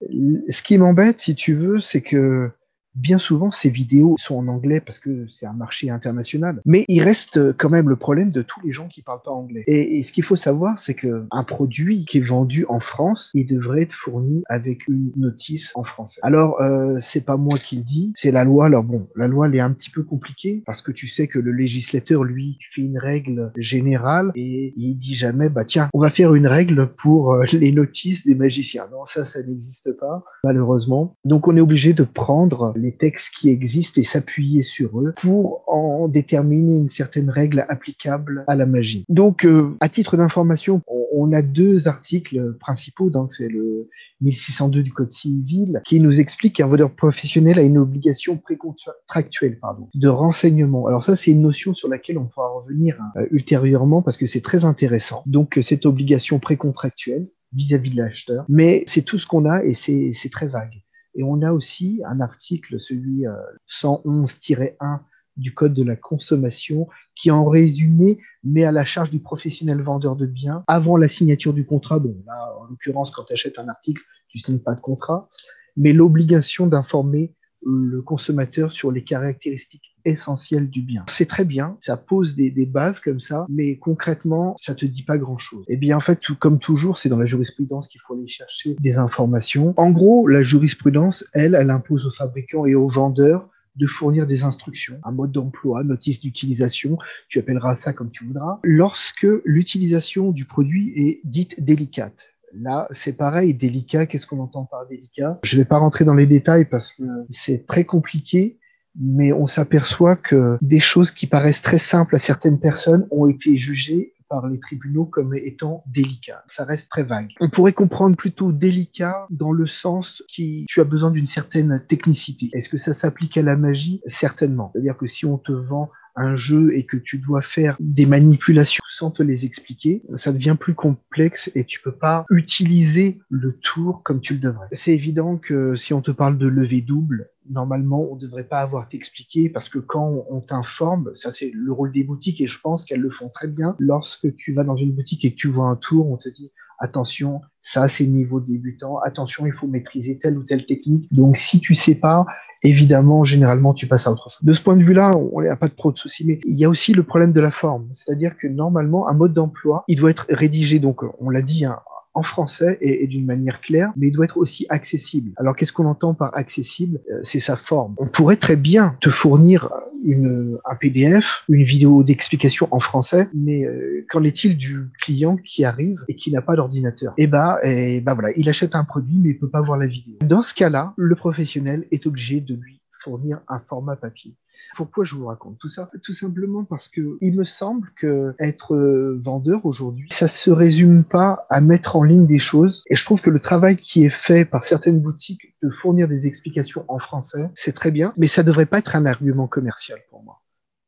Ce 0.50 0.62
qui 0.62 0.77
m'embête, 0.77 1.19
si 1.19 1.35
tu 1.35 1.53
veux, 1.53 1.79
c'est 1.79 2.01
que 2.01 2.51
bien 2.96 3.18
souvent 3.18 3.52
ces 3.52 3.70
vidéos 3.70 4.16
sont 4.18 4.36
en 4.36 4.48
anglais 4.48 4.82
parce 4.82 5.00
que 5.00 5.25
c'est 5.30 5.46
un 5.46 5.54
marché 5.54 5.90
international. 5.90 6.62
Mais 6.66 6.86
il 6.88 7.02
reste 7.02 7.54
quand 7.58 7.70
même 7.70 7.90
le 7.90 7.96
problème 7.96 8.32
de 8.32 8.42
tous 8.42 8.62
les 8.66 8.72
gens 8.72 8.88
qui 8.88 9.02
parlent 9.02 9.22
pas 9.24 9.32
anglais. 9.32 9.64
Et, 9.68 10.04
ce 10.04 10.12
qu'il 10.12 10.24
faut 10.24 10.36
savoir, 10.36 10.78
c'est 10.78 10.94
que 10.94 11.25
un 11.32 11.44
produit 11.44 12.06
qui 12.06 12.20
est 12.20 12.22
vendu 12.22 12.66
en 12.70 12.80
France, 12.80 13.32
il 13.34 13.48
devrait 13.48 13.84
être 13.84 13.94
fourni 13.94 14.44
avec 14.50 14.88
une 14.88 15.12
notice 15.16 15.72
en 15.75 15.84
français. 15.84 16.20
Alors 16.24 16.62
euh, 16.62 16.98
c'est 17.00 17.25
pas 17.25 17.38
moi 17.38 17.58
qui 17.58 17.78
le 17.78 17.84
dis, 17.84 18.14
c'est 18.16 18.32
la 18.32 18.44
loi. 18.44 18.68
Alors 18.68 18.84
bon, 18.84 19.08
la 19.16 19.28
loi 19.28 19.48
elle 19.48 19.56
est 19.56 19.60
un 19.60 19.72
petit 19.72 19.90
peu 19.90 20.04
compliquée 20.04 20.64
parce 20.66 20.82
que 20.82 20.92
tu 20.92 21.08
sais 21.08 21.28
que 21.28 21.40
le 21.40 21.52
législateur 21.52 22.24
lui 22.24 22.58
fait 22.72 22.82
une 22.82 22.98
règle 22.98 23.52
générale 23.58 24.32
et 24.36 24.74
il 24.78 24.96
dit 24.96 25.16
jamais 25.16 25.50
bah 25.50 25.66
tiens 25.66 25.90
on 25.94 26.00
va 26.00 26.10
faire 26.10 26.36
une 26.36 26.48
règle 26.48 26.88
pour 26.88 27.34
euh, 27.34 27.44
les 27.54 27.72
notices 27.72 28.25
des 28.25 28.36
magiciens. 28.36 28.88
Non 28.92 29.06
ça 29.06 29.25
ça 29.25 29.42
n'existe 29.42 29.92
pas 29.98 30.24
malheureusement. 30.44 31.16
Donc 31.25 31.48
on 31.48 31.58
est 31.58 31.62
obligé 31.62 31.94
de 31.94 32.04
prendre 32.04 32.74
textes 32.92 33.34
qui 33.36 33.50
existent 33.50 34.01
et 34.01 34.04
s'appuyer 34.04 34.63
sur 34.63 35.00
eux 35.01 35.13
pour 35.22 35.63
en 35.68 36.08
déterminer 36.08 36.77
une 36.77 36.89
certaine 36.89 37.30
règle 37.30 37.65
applicable 37.70 38.44
à 38.48 38.56
la 38.56 38.65
magie. 38.65 39.06
Donc, 39.10 39.46
euh, 39.46 39.75
à 39.80 39.89
titre 39.89 40.18
d'information, 40.18 40.82
on 41.13 41.32
a 41.32 41.42
deux 41.42 41.88
articles 41.88 42.56
principaux, 42.60 43.10
donc 43.10 43.34
c'est 43.34 43.48
le 43.48 43.89
1602 44.22 44.84
du 44.84 44.92
Code 44.92 45.13
civil, 45.13 45.82
qui 45.86 46.00
nous 46.00 46.20
explique 46.20 46.58
qu'un 46.58 46.68
vendeur 46.68 46.92
professionnel 46.92 47.60
a 47.60 47.62
une 47.62 47.77
obligation 47.77 48.38
précontractuelle 48.38 49.60
pardon, 49.60 49.89
de 49.94 50.08
renseignement. 50.08 50.88
Alors 50.88 51.04
ça, 51.04 51.15
c'est 51.15 51.32
une 51.32 51.42
notion 51.42 51.74
sur 51.74 51.89
laquelle 51.89 52.18
on 52.18 52.25
pourra 52.25 52.50
revenir 52.50 53.00
euh, 53.18 53.25
ultérieurement 53.32 54.01
parce 54.01 54.18
que 54.18 54.25
c'est 54.25 54.42
très 54.42 54.65
intéressant. 54.65 55.24
Donc 55.25 55.60
cette 55.62 55.86
obligation 55.86 56.39
précontractuelle 56.39 57.27
vis-à-vis 57.54 57.92
de 57.92 57.98
l'acheteur, 57.98 58.46
mais 58.50 58.84
c'est 58.88 59.04
tout 59.04 59.18
ce 59.18 59.25
qu'on 59.25 59.46
a 59.46 59.63
et 59.63 59.74
c'est 59.74 60.30
très 60.32 60.48
vague. 60.48 60.82
Et 61.15 61.24
on 61.24 61.41
a 61.41 61.51
aussi 61.51 62.01
un 62.05 62.19
article, 62.19 62.79
celui 62.79 63.25
111-1 63.69 64.60
euh, 64.62 64.98
du 65.38 65.53
Code 65.53 65.74
de 65.74 65.84
la 65.84 65.95
consommation, 65.95 66.88
qui 67.15 67.31
en 67.31 67.45
résumé 67.45 68.19
met 68.43 68.63
à 68.63 68.72
la 68.72 68.86
charge 68.86 69.10
du 69.10 69.19
professionnel 69.19 69.81
vendeur 69.81 70.15
de 70.15 70.25
biens 70.25 70.63
avant 70.67 70.98
la 70.98 71.07
signature 71.07 71.53
du 71.53 71.65
contrat. 71.65 72.00
Bon, 72.00 72.15
là, 72.25 72.53
en 72.60 72.65
l'occurrence, 72.65 73.12
quand 73.12 73.24
tu 73.24 73.34
achètes 73.34 73.60
un 73.60 73.67
article, 73.67 74.01
tu 74.27 74.39
signes 74.39 74.60
pas 74.60 74.75
de 74.75 74.81
contrat, 74.81 75.29
mais 75.77 75.93
l'obligation 75.93 76.67
d'informer 76.67 77.34
le 77.65 78.01
consommateur 78.01 78.72
sur 78.72 78.91
les 78.91 79.03
caractéristiques 79.03 79.95
essentielles 80.05 80.69
du 80.69 80.81
bien. 80.81 81.03
C'est 81.10 81.27
très 81.27 81.45
bien, 81.45 81.77
ça 81.81 81.98
pose 81.98 82.36
des, 82.36 82.51
bases 82.65 83.00
comme 83.00 83.19
ça, 83.19 83.45
mais 83.50 83.77
concrètement, 83.77 84.55
ça 84.57 84.75
te 84.75 84.86
dit 84.86 85.03
pas 85.03 85.17
grand-chose. 85.17 85.65
Et 85.67 85.74
eh 85.74 85.77
bien 85.77 85.98
en 85.98 86.00
fait, 86.00 86.17
tout, 86.17 86.36
comme 86.36 86.60
toujours, 86.60 86.98
c'est 86.98 87.10
dans 87.10 87.17
la 87.17 87.25
jurisprudence 87.25 87.88
qu'il 87.88 88.01
faut 88.01 88.15
aller 88.15 88.27
chercher 88.27 88.75
des 88.79 88.95
informations. 88.98 89.74
En 89.77 89.91
gros, 89.91 90.27
la 90.27 90.41
jurisprudence, 90.41 91.25
elle, 91.34 91.55
elle 91.55 91.69
impose 91.69 92.05
aux 92.05 92.12
fabricants 92.12 92.65
et 92.65 92.75
aux 92.75 92.88
vendeurs 92.88 93.50
de 93.75 93.88
fournir 93.88 94.25
des 94.25 94.43
instructions, 94.43 95.00
un 95.03 95.12
mode 95.12 95.31
d'emploi, 95.31 95.84
notice 95.84 96.22
d'utilisation, 96.22 96.98
tu 97.27 97.39
appelleras 97.39 97.75
ça 97.75 97.93
comme 97.93 98.10
tu 98.10 98.25
voudras, 98.25 98.60
lorsque 98.63 99.27
l'utilisation 99.43 100.31
du 100.31 100.45
produit 100.45 100.93
est 100.95 101.19
dite 101.25 101.62
délicate. 101.63 102.35
Là, 102.57 102.88
c'est 102.91 103.13
pareil, 103.13 103.53
délicat, 103.53 104.05
qu'est-ce 104.05 104.27
qu'on 104.27 104.39
entend 104.39 104.65
par 104.65 104.88
délicat? 104.88 105.39
Je 105.43 105.57
ne 105.57 105.62
vais 105.62 105.65
pas 105.65 105.77
rentrer 105.77 106.05
dans 106.05 106.13
les 106.13 106.25
détails 106.25 106.65
parce 106.65 106.93
que 106.93 107.03
c'est 107.29 107.65
très 107.65 107.83
compliqué, 107.83 108.59
mais 109.00 109.33
on 109.33 109.47
s'aperçoit 109.47 110.15
que 110.15 110.57
des 110.62 110.79
choses 110.79 111.12
qui 111.12 111.27
paraissent 111.27 111.62
très 111.62 111.77
simples 111.77 112.15
à 112.15 112.19
certaines 112.19 112.59
personnes 112.59 113.07
ont 113.12 113.27
été 113.27 113.57
jugées 113.57 114.13
par 114.29 114.47
les 114.47 114.59
tribunaux 114.59 115.05
comme 115.05 115.35
étant 115.35 115.83
délicat. 115.85 116.43
Ça 116.47 116.65
reste 116.65 116.89
très 116.89 117.03
vague. 117.03 117.31
On 117.41 117.50
pourrait 117.50 117.74
comprendre 117.74 118.15
plutôt 118.15 118.51
délicat 118.51 119.27
dans 119.29 119.51
le 119.51 119.67
sens 119.67 120.24
qui 120.27 120.65
tu 120.67 120.81
as 120.81 120.83
besoin 120.83 121.12
d'une 121.12 121.27
certaine 121.27 121.83
technicité. 121.88 122.50
Est-ce 122.53 122.69
que 122.69 122.77
ça 122.77 122.93
s'applique 122.93 123.38
à 123.38 123.43
la 123.43 123.55
magie? 123.55 124.01
Certainement. 124.07 124.71
C'est-à-dire 124.74 124.97
que 124.97 125.07
si 125.07 125.25
on 125.25 125.38
te 125.38 125.51
vend 125.51 125.89
un 126.15 126.36
jeu 126.36 126.75
et 126.75 126.86
que 126.86 126.98
tu 126.98 127.17
dois 127.17 127.41
faire 127.41 127.75
des 127.79 128.05
manipulations 128.05 128.84
sans 128.88 129.12
te 129.12 129.24
les 129.24 129.45
expliquer, 129.45 130.01
ça 130.15 130.31
devient 130.31 130.55
plus 130.60 130.74
complexe 130.74 131.51
et 131.55 131.65
tu 131.65 131.81
peux 131.81 131.95
pas 131.95 132.25
utiliser 132.29 133.19
le 133.29 133.57
tour 133.57 134.01
comme 134.03 134.22
tu 134.22 134.34
le 134.34 134.39
devrais. 134.39 134.67
C'est 134.72 134.93
évident 134.93 135.38
que 135.38 135.75
si 135.75 135.93
on 135.93 136.01
te 136.01 136.12
parle 136.12 136.38
de 136.38 136.48
lever 136.48 136.81
double, 136.81 137.29
normalement, 137.50 138.12
on 138.12 138.15
ne 138.15 138.22
devrait 138.22 138.48
pas 138.48 138.62
avoir 138.62 138.88
t'expliquer 138.89 139.50
parce 139.50 139.69
que 139.69 139.79
quand 139.79 140.25
on 140.29 140.41
t'informe, 140.41 141.12
ça 141.15 141.31
c'est 141.31 141.51
le 141.53 141.72
rôle 141.72 141.91
des 141.91 142.03
boutiques 142.03 142.41
et 142.41 142.48
je 142.48 142.60
pense 142.60 142.86
qu'elles 142.86 143.01
le 143.01 143.10
font 143.10 143.29
très 143.29 143.48
bien. 143.48 143.75
Lorsque 143.79 144.34
tu 144.36 144.53
vas 144.53 144.63
dans 144.63 144.75
une 144.75 144.93
boutique 144.93 145.25
et 145.25 145.31
que 145.31 145.38
tu 145.38 145.48
vois 145.48 145.67
un 145.67 145.75
tour, 145.75 146.10
on 146.10 146.17
te 146.17 146.29
dit 146.29 146.51
attention, 146.79 147.41
ça 147.62 147.88
c'est 147.88 148.05
niveau 148.05 148.39
débutant, 148.39 149.00
attention, 149.00 149.45
il 149.45 149.53
faut 149.53 149.67
maîtriser 149.67 150.17
telle 150.17 150.38
ou 150.38 150.43
telle 150.43 150.65
technique. 150.65 151.12
Donc 151.13 151.38
si 151.38 151.60
tu 151.60 151.74
sais 151.74 151.95
pas, 151.95 152.25
évidemment, 152.63 153.24
généralement, 153.24 153.74
tu 153.74 153.88
passes 153.88 154.07
à 154.07 154.12
autre 154.12 154.29
chose. 154.29 154.43
De 154.43 154.53
ce 154.53 154.62
point 154.62 154.75
de 154.75 154.83
vue-là, 154.83 155.15
on 155.33 155.41
n'a 155.41 155.55
pas 155.55 155.67
de 155.67 155.75
trop 155.75 155.91
de 155.91 155.97
soucis, 155.97 156.25
mais 156.25 156.39
il 156.45 156.55
y 156.55 156.65
a 156.65 156.69
aussi 156.69 156.93
le 156.93 157.03
problème 157.03 157.31
de 157.31 157.41
la 157.41 157.51
forme. 157.51 157.88
C'est-à-dire 157.93 158.38
que 158.38 158.47
normalement, 158.47 159.07
un 159.07 159.13
mode 159.13 159.33
d'emploi, 159.33 159.83
il 159.88 159.97
doit 159.97 160.12
être 160.12 160.25
rédigé, 160.29 160.79
donc 160.79 161.01
on 161.19 161.29
l'a 161.29 161.41
dit, 161.41 161.65
hein, 161.65 161.79
en 162.15 162.24
français 162.24 162.77
et, 162.81 163.05
d'une 163.07 163.25
manière 163.25 163.62
claire, 163.62 163.91
mais 163.95 164.07
il 164.07 164.12
doit 164.12 164.25
être 164.25 164.38
aussi 164.38 164.65
accessible. 164.69 165.31
Alors 165.38 165.55
qu'est-ce 165.55 165.74
qu'on 165.74 165.86
entend 165.86 166.13
par 166.13 166.36
accessible? 166.36 167.00
Euh, 167.12 167.19
C'est 167.24 167.39
sa 167.39 167.55
forme. 167.57 167.93
On 167.98 168.07
pourrait 168.07 168.38
très 168.38 168.55
bien 168.55 168.98
te 169.01 169.10
fournir 169.10 169.69
une, 170.03 170.57
un 170.65 170.75
PDF, 170.75 171.43
une 171.50 171.63
vidéo 171.63 172.03
d'explication 172.03 172.67
en 172.72 172.79
français, 172.79 173.27
mais 173.34 173.65
euh, 173.65 174.05
qu'en 174.10 174.24
est-il 174.24 174.57
du 174.57 174.88
client 175.01 175.38
qui 175.38 175.65
arrive 175.65 176.00
et 176.07 176.15
qui 176.15 176.31
n'a 176.31 176.41
pas 176.41 176.55
d'ordinateur? 176.55 177.13
Eh 177.17 177.27
ben, 177.27 177.57
et 177.63 178.01
ben 178.01 178.13
voilà, 178.13 178.31
il 178.36 178.48
achète 178.50 178.75
un 178.75 178.84
produit 178.84 179.19
mais 179.19 179.29
il 179.29 179.38
peut 179.38 179.50
pas 179.50 179.62
voir 179.62 179.77
la 179.77 179.88
vidéo. 179.88 180.15
Dans 180.22 180.41
ce 180.41 180.53
cas-là, 180.53 180.93
le 180.98 181.15
professionnel 181.15 181.86
est 181.91 182.07
obligé 182.07 182.39
de 182.39 182.55
lui 182.55 182.81
fournir 183.03 183.39
un 183.48 183.60
format 183.60 183.95
papier. 183.95 184.34
Pourquoi 184.75 185.05
je 185.05 185.15
vous 185.15 185.27
raconte 185.27 185.58
tout 185.58 185.70
ça? 185.70 185.89
Tout 186.03 186.13
simplement 186.13 186.65
parce 186.65 186.89
que 186.89 187.17
il 187.22 187.38
me 187.38 187.46
semble 187.46 187.91
que 187.96 188.36
être 188.39 188.75
euh, 188.75 189.17
vendeur 189.22 189.65
aujourd'hui, 189.65 190.10
ça 190.12 190.27
se 190.27 190.51
résume 190.51 191.05
pas 191.05 191.46
à 191.50 191.62
mettre 191.62 191.96
en 191.96 192.03
ligne 192.03 192.27
des 192.27 192.39
choses. 192.39 192.84
Et 192.89 192.96
je 192.96 193.05
trouve 193.05 193.22
que 193.22 193.29
le 193.29 193.39
travail 193.39 193.77
qui 193.77 194.03
est 194.03 194.10
fait 194.10 194.44
par 194.44 194.65
certaines 194.65 195.00
boutiques 195.00 195.55
de 195.63 195.70
fournir 195.70 196.10
des 196.10 196.27
explications 196.27 196.84
en 196.89 197.00
français, 197.00 197.50
c'est 197.55 197.74
très 197.74 197.91
bien, 197.91 198.13
mais 198.17 198.27
ça 198.27 198.44
devrait 198.44 198.65
pas 198.65 198.79
être 198.79 198.98
un 198.98 199.05
argument 199.05 199.48
commercial 199.48 200.00
pour 200.10 200.24
moi. 200.24 200.41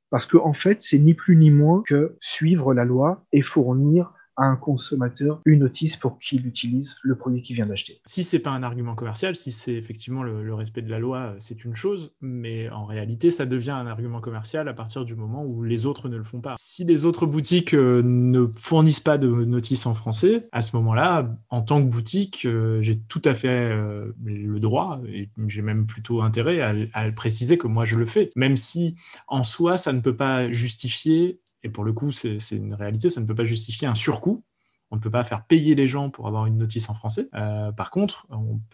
Parce 0.09 0.25
que 0.25 0.37
en 0.37 0.53
fait, 0.53 0.79
c'est 0.81 0.99
ni 0.99 1.13
plus 1.13 1.37
ni 1.37 1.49
moins 1.49 1.81
que 1.85 2.17
suivre 2.19 2.73
la 2.73 2.83
loi 2.83 3.25
et 3.31 3.41
fournir 3.41 4.13
un 4.37 4.55
consommateur 4.55 5.41
une 5.45 5.59
notice 5.59 5.97
pour 5.97 6.19
qu'il 6.19 6.45
utilise 6.45 6.95
le 7.01 7.15
produit 7.15 7.41
qu'il 7.41 7.55
vient 7.55 7.65
d'acheter. 7.65 7.99
Si 8.05 8.23
c'est 8.23 8.39
pas 8.39 8.51
un 8.51 8.63
argument 8.63 8.95
commercial, 8.95 9.35
si 9.35 9.51
c'est 9.51 9.73
effectivement 9.73 10.23
le, 10.23 10.53
respect 10.53 10.81
de 10.81 10.89
la 10.89 10.99
loi, 10.99 11.17
euh, 11.17 11.35
c'est 11.39 11.65
une 11.65 11.75
chose, 11.75 12.11
mais 12.21 12.69
en 12.69 12.85
réalité, 12.85 13.31
ça 13.31 13.45
devient 13.45 13.71
un 13.71 13.85
argument 13.85 14.21
commercial 14.21 14.67
à 14.67 14.73
partir 14.73 15.05
du 15.05 15.15
moment 15.15 15.43
où 15.43 15.63
les 15.63 15.85
autres 15.85 16.09
ne 16.09 16.17
le 16.17 16.23
font 16.23 16.41
pas. 16.41 16.55
Si 16.57 16.83
les 16.83 17.05
autres 17.05 17.25
boutiques 17.25 17.73
euh, 17.73 18.01
ne 18.03 18.47
fournissent 18.55 18.99
pas 18.99 19.17
de 19.17 19.27
notice 19.27 19.85
en 19.85 19.93
français, 19.93 20.47
à 20.51 20.61
ce 20.61 20.75
moment-là, 20.77 21.35
en 21.49 21.61
tant 21.61 21.81
que 21.81 21.87
boutique, 21.87 22.45
euh, 22.45 22.81
j'ai 22.81 22.97
tout 22.97 23.21
à 23.25 23.33
fait 23.33 23.75
le 24.23 24.59
droit, 24.59 25.01
et 25.07 25.29
j'ai 25.47 25.61
même 25.61 25.85
plutôt 25.85 26.21
intérêt 26.21 26.61
à, 26.61 26.73
à 26.93 27.11
préciser 27.11 27.57
que 27.57 27.67
moi 27.67 27.85
je 27.85 27.95
le 27.95 28.05
fais, 28.05 28.31
même 28.35 28.55
si 28.55 28.95
en 29.27 29.43
soi, 29.43 29.77
ça 29.77 29.93
ne 29.93 29.99
peut 29.99 30.15
pas 30.15 30.51
justifier 30.51 31.39
et 31.63 31.69
pour 31.69 31.83
le 31.83 31.93
coup, 31.93 32.11
c'est 32.11 32.39
une 32.51 32.73
réalité, 32.73 33.09
ça 33.09 33.21
ne 33.21 33.25
peut 33.25 33.35
pas 33.35 33.45
justifier 33.45 33.87
un 33.87 33.95
surcoût. 33.95 34.43
On 34.89 34.95
ne 34.95 35.01
peut 35.01 35.11
pas 35.11 35.25
faire 35.25 35.45
payer 35.45 35.75
les 35.75 35.87
gens 35.87 36.09
pour 36.09 36.27
avoir 36.27 36.45
une 36.45 36.57
notice 36.57 36.89
en 36.89 36.93
français. 36.93 37.27
Euh, 37.35 37.73
par 37.73 37.91
contre, 37.91 38.25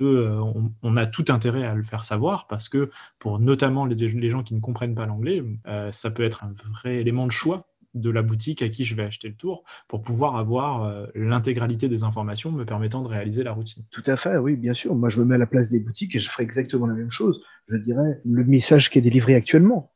euh, 0.01 0.71
on, 0.83 0.95
a 0.95 1.07
tout 1.07 1.25
intérêt 1.29 1.63
à 1.63 1.73
le 1.73 1.81
faire 1.81 2.03
savoir 2.03 2.45
parce 2.45 2.69
que 2.69 2.91
pour 3.17 3.39
notamment 3.39 3.85
les, 3.85 4.29
gens 4.29 4.43
qui 4.43 4.53
ne 4.53 4.59
comprennent 4.59 4.93
pas 4.93 5.07
l'anglais, 5.07 5.43
euh, 5.67 5.91
ça 5.91 6.11
peut 6.11 6.21
être 6.23 6.43
un 6.43 6.53
vrai 6.71 6.97
élément 6.97 7.25
de 7.25 7.31
choix 7.31 7.67
de 7.95 8.11
la 8.11 8.21
boutique 8.21 8.61
à 8.61 8.69
qui 8.69 8.85
je 8.85 8.95
vais 8.95 9.03
acheter 9.03 9.27
le 9.27 9.35
tour 9.35 9.63
pour 9.87 10.01
pouvoir 10.01 10.35
avoir 10.35 11.07
l'intégralité 11.13 11.87
des 11.87 12.01
informations 12.01 12.51
me 12.51 12.65
permettant 12.65 13.03
de 13.03 13.07
réaliser 13.07 13.43
la 13.43 13.51
routine. 13.51 13.83
Tout 13.91 14.03
à 14.07 14.17
fait, 14.17 14.37
oui, 14.37 14.55
bien 14.55 14.73
sûr. 14.73 14.95
Moi, 14.95 15.09
je 15.09 15.19
me 15.19 15.25
mets 15.25 15.35
à 15.35 15.37
la 15.39 15.45
place 15.45 15.69
des 15.69 15.79
boutiques 15.79 16.15
et 16.15 16.19
je 16.19 16.29
ferai 16.29 16.41
exactement 16.41 16.87
la 16.87 16.95
même 16.95 17.11
chose. 17.11 17.43
Je 17.67 17.77
dirais 17.77 18.19
le 18.25 18.43
message 18.45 18.89
qui 18.89 18.97
est 18.97 19.01
délivré 19.03 19.35
actuellement. 19.35 19.91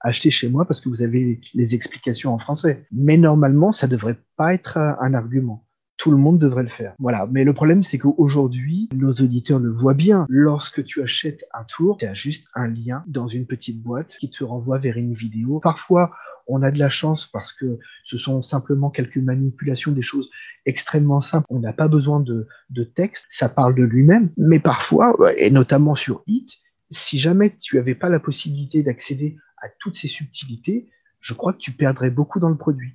Achetez 0.00 0.30
chez 0.30 0.48
moi 0.48 0.64
parce 0.64 0.80
que 0.80 0.88
vous 0.88 1.02
avez 1.02 1.40
les 1.54 1.74
explications 1.74 2.32
en 2.32 2.38
français. 2.38 2.86
Mais 2.90 3.16
normalement, 3.16 3.72
ça 3.72 3.86
devrait 3.86 4.18
pas 4.36 4.54
être 4.54 4.78
un 4.78 5.14
argument. 5.14 5.66
Tout 5.98 6.10
le 6.10 6.16
monde 6.16 6.38
devrait 6.38 6.62
le 6.62 6.70
faire. 6.70 6.94
Voilà. 6.98 7.28
Mais 7.30 7.44
le 7.44 7.52
problème, 7.52 7.82
c'est 7.82 7.98
qu'aujourd'hui, 7.98 8.88
nos 8.94 9.12
auditeurs 9.12 9.58
le 9.58 9.70
voient 9.70 9.92
bien. 9.92 10.24
Lorsque 10.30 10.82
tu 10.82 11.02
achètes 11.02 11.44
un 11.52 11.64
tour, 11.64 11.98
tu 11.98 12.06
as 12.06 12.14
juste 12.14 12.48
un 12.54 12.68
lien 12.68 13.04
dans 13.06 13.28
une 13.28 13.46
petite 13.46 13.82
boîte 13.82 14.16
qui 14.18 14.30
te 14.30 14.42
renvoie 14.42 14.78
vers 14.78 14.96
une 14.96 15.12
vidéo. 15.12 15.60
Parfois, 15.60 16.12
on 16.46 16.62
a 16.62 16.70
de 16.70 16.78
la 16.78 16.88
chance 16.88 17.26
parce 17.26 17.52
que 17.52 17.78
ce 18.04 18.16
sont 18.16 18.40
simplement 18.40 18.88
quelques 18.88 19.18
manipulations, 19.18 19.92
des 19.92 20.02
choses 20.02 20.30
extrêmement 20.64 21.20
simples. 21.20 21.46
On 21.50 21.60
n'a 21.60 21.74
pas 21.74 21.88
besoin 21.88 22.20
de, 22.20 22.48
de 22.70 22.84
texte. 22.84 23.26
Ça 23.28 23.50
parle 23.50 23.74
de 23.74 23.82
lui-même. 23.82 24.30
Mais 24.38 24.58
parfois, 24.58 25.14
et 25.36 25.50
notamment 25.50 25.94
sur 25.94 26.22
Hit, 26.26 26.50
si 26.90 27.18
jamais 27.18 27.56
tu 27.60 27.76
n'avais 27.76 27.94
pas 27.94 28.08
la 28.08 28.20
possibilité 28.20 28.82
d'accéder 28.82 29.36
à 29.60 29.68
toutes 29.78 29.96
ces 29.96 30.08
subtilités, 30.08 30.90
je 31.20 31.34
crois 31.34 31.52
que 31.52 31.58
tu 31.58 31.72
perdrais 31.72 32.10
beaucoup 32.10 32.40
dans 32.40 32.48
le 32.48 32.56
produit. 32.56 32.94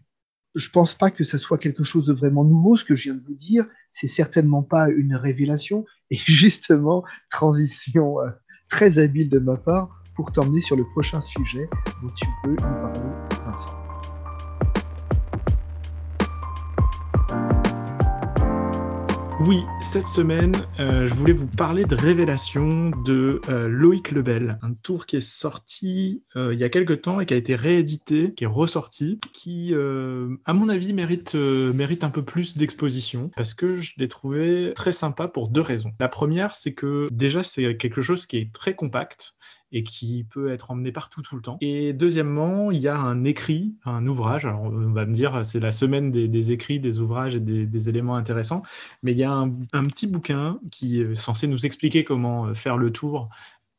Je 0.55 0.69
pense 0.69 0.95
pas 0.95 1.11
que 1.11 1.23
ça 1.23 1.37
soit 1.37 1.57
quelque 1.57 1.83
chose 1.83 2.05
de 2.05 2.13
vraiment 2.13 2.45
nouveau. 2.45 2.77
Ce 2.77 2.85
que 2.85 2.95
je 2.95 3.03
viens 3.03 3.13
de 3.13 3.19
vous 3.19 3.35
dire, 3.35 3.65
c'est 3.91 4.07
certainement 4.07 4.63
pas 4.63 4.89
une 4.89 5.15
révélation. 5.15 5.85
Et 6.09 6.15
justement, 6.25 7.03
transition 7.29 8.21
euh, 8.21 8.29
très 8.69 8.97
habile 8.97 9.29
de 9.29 9.39
ma 9.39 9.57
part 9.57 10.01
pour 10.15 10.31
t'emmener 10.31 10.61
sur 10.61 10.77
le 10.77 10.85
prochain 10.85 11.21
sujet 11.21 11.69
dont 12.01 12.09
tu 12.15 12.25
peux 12.43 12.51
nous 12.51 12.55
parler, 12.55 12.99
Vincent. 13.45 13.84
Oui, 19.47 19.63
cette 19.79 20.07
semaine, 20.07 20.53
euh, 20.79 21.05
je 21.05 21.13
voulais 21.13 21.33
vous 21.33 21.45
parler 21.45 21.85
de 21.85 21.95
Révélation 21.95 22.89
de 23.05 23.41
euh, 23.47 23.67
Loïc 23.67 24.09
Lebel, 24.09 24.57
un 24.63 24.73
tour 24.73 25.05
qui 25.05 25.17
est 25.17 25.21
sorti 25.21 26.23
euh, 26.35 26.51
il 26.51 26.59
y 26.59 26.63
a 26.63 26.69
quelques 26.69 27.03
temps 27.03 27.19
et 27.19 27.27
qui 27.27 27.35
a 27.35 27.37
été 27.37 27.53
réédité, 27.53 28.33
qui 28.33 28.45
est 28.45 28.47
ressorti, 28.47 29.19
qui, 29.33 29.71
à 30.45 30.53
mon 30.53 30.67
avis, 30.67 30.93
mérite, 30.93 31.35
mérite 31.35 32.03
un 32.03 32.09
peu 32.09 32.23
plus 32.23 32.57
d'exposition 32.57 33.29
parce 33.35 33.53
que 33.53 33.75
je 33.75 33.93
l'ai 33.97 34.07
trouvé 34.07 34.73
très 34.75 34.91
sympa 34.91 35.27
pour 35.27 35.49
deux 35.49 35.61
raisons. 35.61 35.91
La 35.99 36.07
première, 36.07 36.55
c'est 36.55 36.73
que 36.73 37.07
déjà, 37.11 37.43
c'est 37.43 37.77
quelque 37.77 38.01
chose 38.01 38.25
qui 38.25 38.37
est 38.37 38.51
très 38.51 38.73
compact 38.73 39.35
et 39.71 39.83
qui 39.83 40.25
peut 40.29 40.51
être 40.51 40.71
emmené 40.71 40.91
partout 40.91 41.21
tout 41.21 41.35
le 41.35 41.41
temps. 41.41 41.57
Et 41.61 41.93
deuxièmement, 41.93 42.71
il 42.71 42.81
y 42.81 42.87
a 42.87 42.97
un 42.97 43.23
écrit, 43.23 43.75
un 43.85 44.05
ouvrage. 44.07 44.45
Alors, 44.45 44.61
on 44.61 44.91
va 44.91 45.05
me 45.05 45.13
dire, 45.13 45.45
c'est 45.45 45.59
la 45.59 45.71
semaine 45.71 46.11
des, 46.11 46.51
écrits, 46.51 46.79
des 46.79 46.99
ouvrages 46.99 47.35
et 47.35 47.39
des, 47.39 47.89
éléments 47.89 48.15
intéressants, 48.15 48.63
mais 49.03 49.11
il 49.11 49.17
y 49.17 49.23
a 49.23 49.31
un, 49.31 49.51
un, 49.73 49.83
petit 49.83 50.07
bouquin 50.07 50.59
qui 50.71 51.01
est 51.01 51.15
censé 51.15 51.47
nous 51.47 51.65
expliquer 51.65 52.03
comment 52.03 52.53
faire 52.53 52.77
le 52.77 52.91
tour 52.91 53.29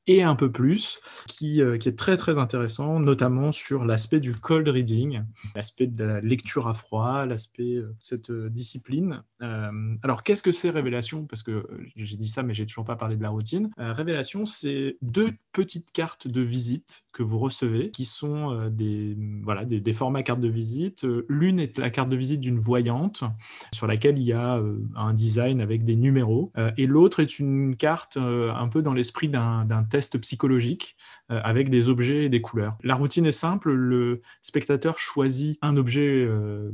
et 0.06 0.22
un 0.22 0.36
peu 0.36 0.50
plus, 0.50 1.00
qui, 1.26 1.60
euh, 1.60 1.78
qui, 1.78 1.88
est 1.88 1.98
très 1.98 2.16
très 2.16 2.38
intéressant, 2.38 3.00
notamment 3.00 3.52
sur 3.52 3.84
l'aspect 3.84 4.20
du 4.20 4.34
cold 4.34 4.68
reading, 4.68 5.22
l'aspect 5.54 5.86
de 5.86 6.04
la 6.04 6.20
lecture 6.20 6.68
à 6.68 6.74
froid, 6.74 7.26
l'aspect 7.26 7.76
euh, 7.76 7.88
de 7.88 7.96
cette 8.00 8.30
euh, 8.30 8.48
discipline. 8.48 9.22
alors 9.40 10.22
qu'est-ce 10.22 10.42
que 10.42 10.52
c'est 10.52 10.70
Révélation? 10.70 11.26
Parce 11.26 11.42
que 11.42 11.66
j'ai 11.96 12.16
dit 12.16 12.28
ça, 12.28 12.42
mais 12.42 12.54
j'ai 12.54 12.66
toujours 12.66 12.84
pas 12.84 12.96
parlé 12.96 13.16
de 13.16 13.22
la 13.22 13.30
routine. 13.30 13.70
Révélation, 13.76 14.46
c'est 14.46 14.96
deux 15.02 15.32
petites 15.52 15.92
cartes 15.92 16.28
de 16.28 16.40
visite 16.40 17.04
que 17.12 17.22
vous 17.22 17.38
recevez, 17.38 17.90
qui 17.90 18.04
sont 18.04 18.68
des, 18.70 19.16
voilà, 19.42 19.64
des, 19.64 19.80
des, 19.80 19.92
formats 19.92 20.22
cartes 20.22 20.40
de 20.40 20.48
visite. 20.48 21.06
L'une 21.28 21.60
est 21.60 21.78
la 21.78 21.90
carte 21.90 22.08
de 22.08 22.16
visite 22.16 22.40
d'une 22.40 22.58
voyante, 22.58 23.24
sur 23.72 23.86
laquelle 23.86 24.18
il 24.18 24.24
y 24.24 24.32
a 24.32 24.60
un 24.94 25.14
design 25.14 25.60
avec 25.60 25.84
des 25.84 25.96
numéros, 25.96 26.52
et 26.76 26.86
l'autre 26.86 27.20
est 27.20 27.38
une 27.38 27.76
carte 27.76 28.16
un 28.16 28.68
peu 28.68 28.82
dans 28.82 28.94
l'esprit 28.94 29.28
d'un 29.28 29.84
psychologique 30.20 30.96
euh, 31.30 31.40
avec 31.42 31.70
des 31.70 31.88
objets 31.88 32.24
et 32.24 32.28
des 32.28 32.40
couleurs. 32.40 32.76
La 32.82 32.94
routine 32.94 33.26
est 33.26 33.32
simple, 33.32 33.72
le 33.72 34.22
spectateur 34.42 34.98
choisit 34.98 35.58
un 35.62 35.76
objet 35.76 36.24
euh, 36.24 36.70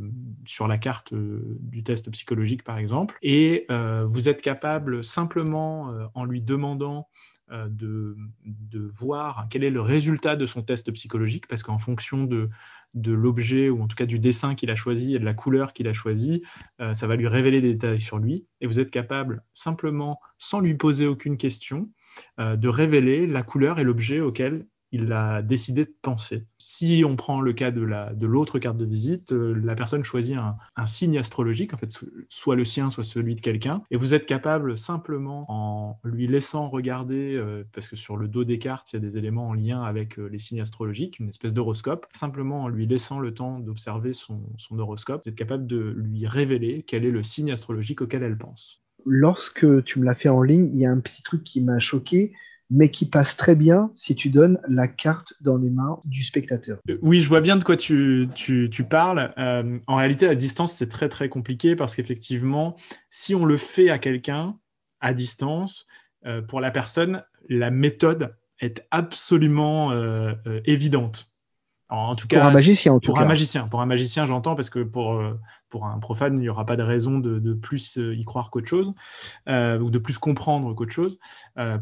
sur 0.46 0.68
la 0.68 0.78
carte 0.78 1.12
euh, 1.12 1.56
du 1.60 1.82
test 1.84 2.10
psychologique 2.10 2.64
par 2.64 2.78
exemple, 2.78 3.18
et 3.22 3.66
vous 4.04 4.28
êtes 4.28 4.42
capable 4.42 5.04
simplement 5.04 5.92
en 6.14 6.24
lui 6.24 6.40
demandant 6.40 7.08
de, 7.50 8.16
de, 8.44 8.80
voir 8.80 9.46
quel 9.50 9.64
est 9.64 9.70
le 9.70 9.80
résultat 9.80 10.36
de 10.36 10.46
son 10.46 10.62
test 10.62 10.90
psychologique, 10.92 11.46
parce 11.46 11.62
qu'en 11.62 11.78
fonction 11.78 12.24
de, 12.24 12.50
de 12.94 13.12
l'objet, 13.12 13.68
ou 13.70 13.82
en 13.82 13.88
tout 13.88 13.96
cas 13.96 14.06
du 14.06 14.18
dessin 14.18 14.54
qu'il 14.54 14.70
a 14.70 14.76
choisi 14.76 15.14
et 15.14 15.18
de 15.18 15.24
la 15.24 15.34
couleur 15.34 15.72
qu'il 15.72 15.88
a 15.88 15.94
choisi, 15.94 16.42
ça 16.78 17.06
va 17.06 17.16
lui 17.16 17.26
révéler 17.26 17.60
des 17.60 17.72
détails 17.72 18.00
sur 18.00 18.18
lui. 18.18 18.46
Et 18.60 18.66
vous 18.66 18.80
êtes 18.80 18.90
capable, 18.90 19.44
simplement, 19.54 20.20
sans 20.38 20.60
lui 20.60 20.74
poser 20.74 21.06
aucune 21.06 21.38
question, 21.38 21.88
euh, 22.38 22.56
de 22.56 22.68
révéler 22.68 23.26
la 23.26 23.42
couleur 23.42 23.78
et 23.78 23.84
l'objet 23.84 24.20
auquel 24.20 24.66
il 24.92 25.12
a 25.12 25.42
décidé 25.42 25.84
de 25.84 25.94
penser. 26.02 26.46
Si 26.58 27.02
on 27.06 27.16
prend 27.16 27.40
le 27.40 27.52
cas 27.52 27.70
de 27.70 28.26
l'autre 28.26 28.58
carte 28.58 28.76
de 28.76 28.84
visite, 28.84 29.32
euh, 29.32 29.52
la 29.64 29.74
personne 29.74 30.02
choisit 30.04 30.36
un, 30.36 30.86
signe 30.86 31.18
astrologique, 31.18 31.74
en 31.74 31.76
fait, 31.76 31.90
soit 32.28 32.56
le 32.56 32.64
sien, 32.64 32.90
soit 32.90 33.04
celui 33.04 33.34
de 33.34 33.40
quelqu'un, 33.40 33.82
et 33.90 33.96
vous 33.96 34.14
êtes 34.14 34.26
capable 34.26 34.78
simplement, 34.78 35.46
en 35.48 35.98
lui 36.04 36.26
laissant 36.26 36.68
regarder, 36.68 37.34
euh, 37.34 37.64
parce 37.72 37.88
que 37.88 37.96
sur 37.96 38.16
le 38.16 38.28
dos 38.28 38.44
des 38.44 38.58
cartes, 38.58 38.92
il 38.92 38.96
y 38.96 39.04
a 39.04 39.10
des 39.10 39.16
éléments 39.16 39.48
en 39.48 39.54
lien 39.54 39.82
avec 39.82 40.16
les 40.18 40.38
signes 40.38 40.60
astrologiques, 40.60 41.18
une 41.18 41.28
espèce 41.28 41.52
d'horoscope, 41.52 42.06
simplement 42.12 42.64
en 42.64 42.68
lui 42.68 42.86
laissant 42.86 43.18
le 43.18 43.32
temps 43.34 43.58
d'observer 43.58 44.12
son, 44.12 44.42
son 44.58 44.78
horoscope, 44.78 45.22
vous 45.24 45.30
êtes 45.30 45.36
capable 45.36 45.66
de 45.66 45.78
lui 45.96 46.26
révéler 46.26 46.84
quel 46.86 47.04
est 47.04 47.10
le 47.10 47.22
signe 47.22 47.52
astrologique 47.52 48.02
auquel 48.02 48.22
elle 48.22 48.36
pense 48.36 48.82
lorsque 49.04 49.84
tu 49.84 49.98
me 49.98 50.04
l'as 50.04 50.14
fait 50.14 50.28
en 50.28 50.42
ligne, 50.42 50.70
il 50.72 50.80
y 50.80 50.86
a 50.86 50.90
un 50.90 51.00
petit 51.00 51.22
truc 51.22 51.44
qui 51.44 51.60
m'a 51.60 51.78
choqué, 51.78 52.32
mais 52.72 52.90
qui 52.90 53.06
passe 53.06 53.36
très 53.36 53.54
bien 53.54 53.90
si 53.94 54.14
tu 54.14 54.30
donnes 54.30 54.58
la 54.66 54.88
carte 54.88 55.34
dans 55.42 55.58
les 55.58 55.68
mains 55.68 56.00
du 56.04 56.24
spectateur. 56.24 56.78
Euh, 56.88 56.98
oui, 57.02 57.20
je 57.20 57.28
vois 57.28 57.42
bien 57.42 57.56
de 57.56 57.64
quoi 57.64 57.76
tu, 57.76 58.28
parles. 58.88 59.32
Euh, 59.38 59.78
en 59.86 59.96
réalité, 59.96 60.26
à 60.26 60.34
distance, 60.34 60.72
c'est 60.72 60.88
très 60.88 61.10
très 61.10 61.28
compliqué 61.28 61.76
parce 61.76 61.94
qu'effectivement, 61.94 62.76
si 63.10 63.34
on 63.34 63.44
le 63.44 63.58
fait 63.58 63.90
à 63.90 63.98
quelqu'un 63.98 64.56
à 65.00 65.12
distance, 65.12 65.86
euh, 66.24 66.40
pour 66.40 66.60
la 66.60 66.70
personne, 66.70 67.22
la 67.48 67.70
méthode 67.70 68.34
est 68.60 68.86
absolument 68.90 69.92
évidente. 70.64 71.31
En 71.92 72.14
tout 72.14 72.26
cas, 72.26 72.38
pour 72.38 72.48
un 72.48 72.52
magicien, 72.52 72.94
en 72.94 73.00
tout 73.00 73.10
pour 73.10 73.20
un 73.20 73.26
magicien, 73.26 73.68
pour 73.68 73.82
un 73.82 73.86
magicien, 73.86 74.24
j'entends 74.24 74.54
parce 74.54 74.70
que 74.70 74.82
pour 74.82 75.12
euh, 75.12 75.38
pour 75.68 75.84
un 75.84 75.98
profane, 75.98 76.36
il 76.36 76.40
n'y 76.40 76.48
aura 76.48 76.64
pas 76.64 76.76
de 76.76 76.82
raison 76.82 77.18
de, 77.18 77.52
plus 77.52 77.98
euh, 77.98 78.14
y 78.14 78.24
croire 78.24 78.50
qu'autre 78.50 78.66
chose 78.66 78.94
euh, 79.46 79.78
ou 79.78 79.90
de 79.90 79.98
plus 79.98 80.16
comprendre 80.16 80.74
qu'autre 80.74 80.92
chose. 80.92 81.18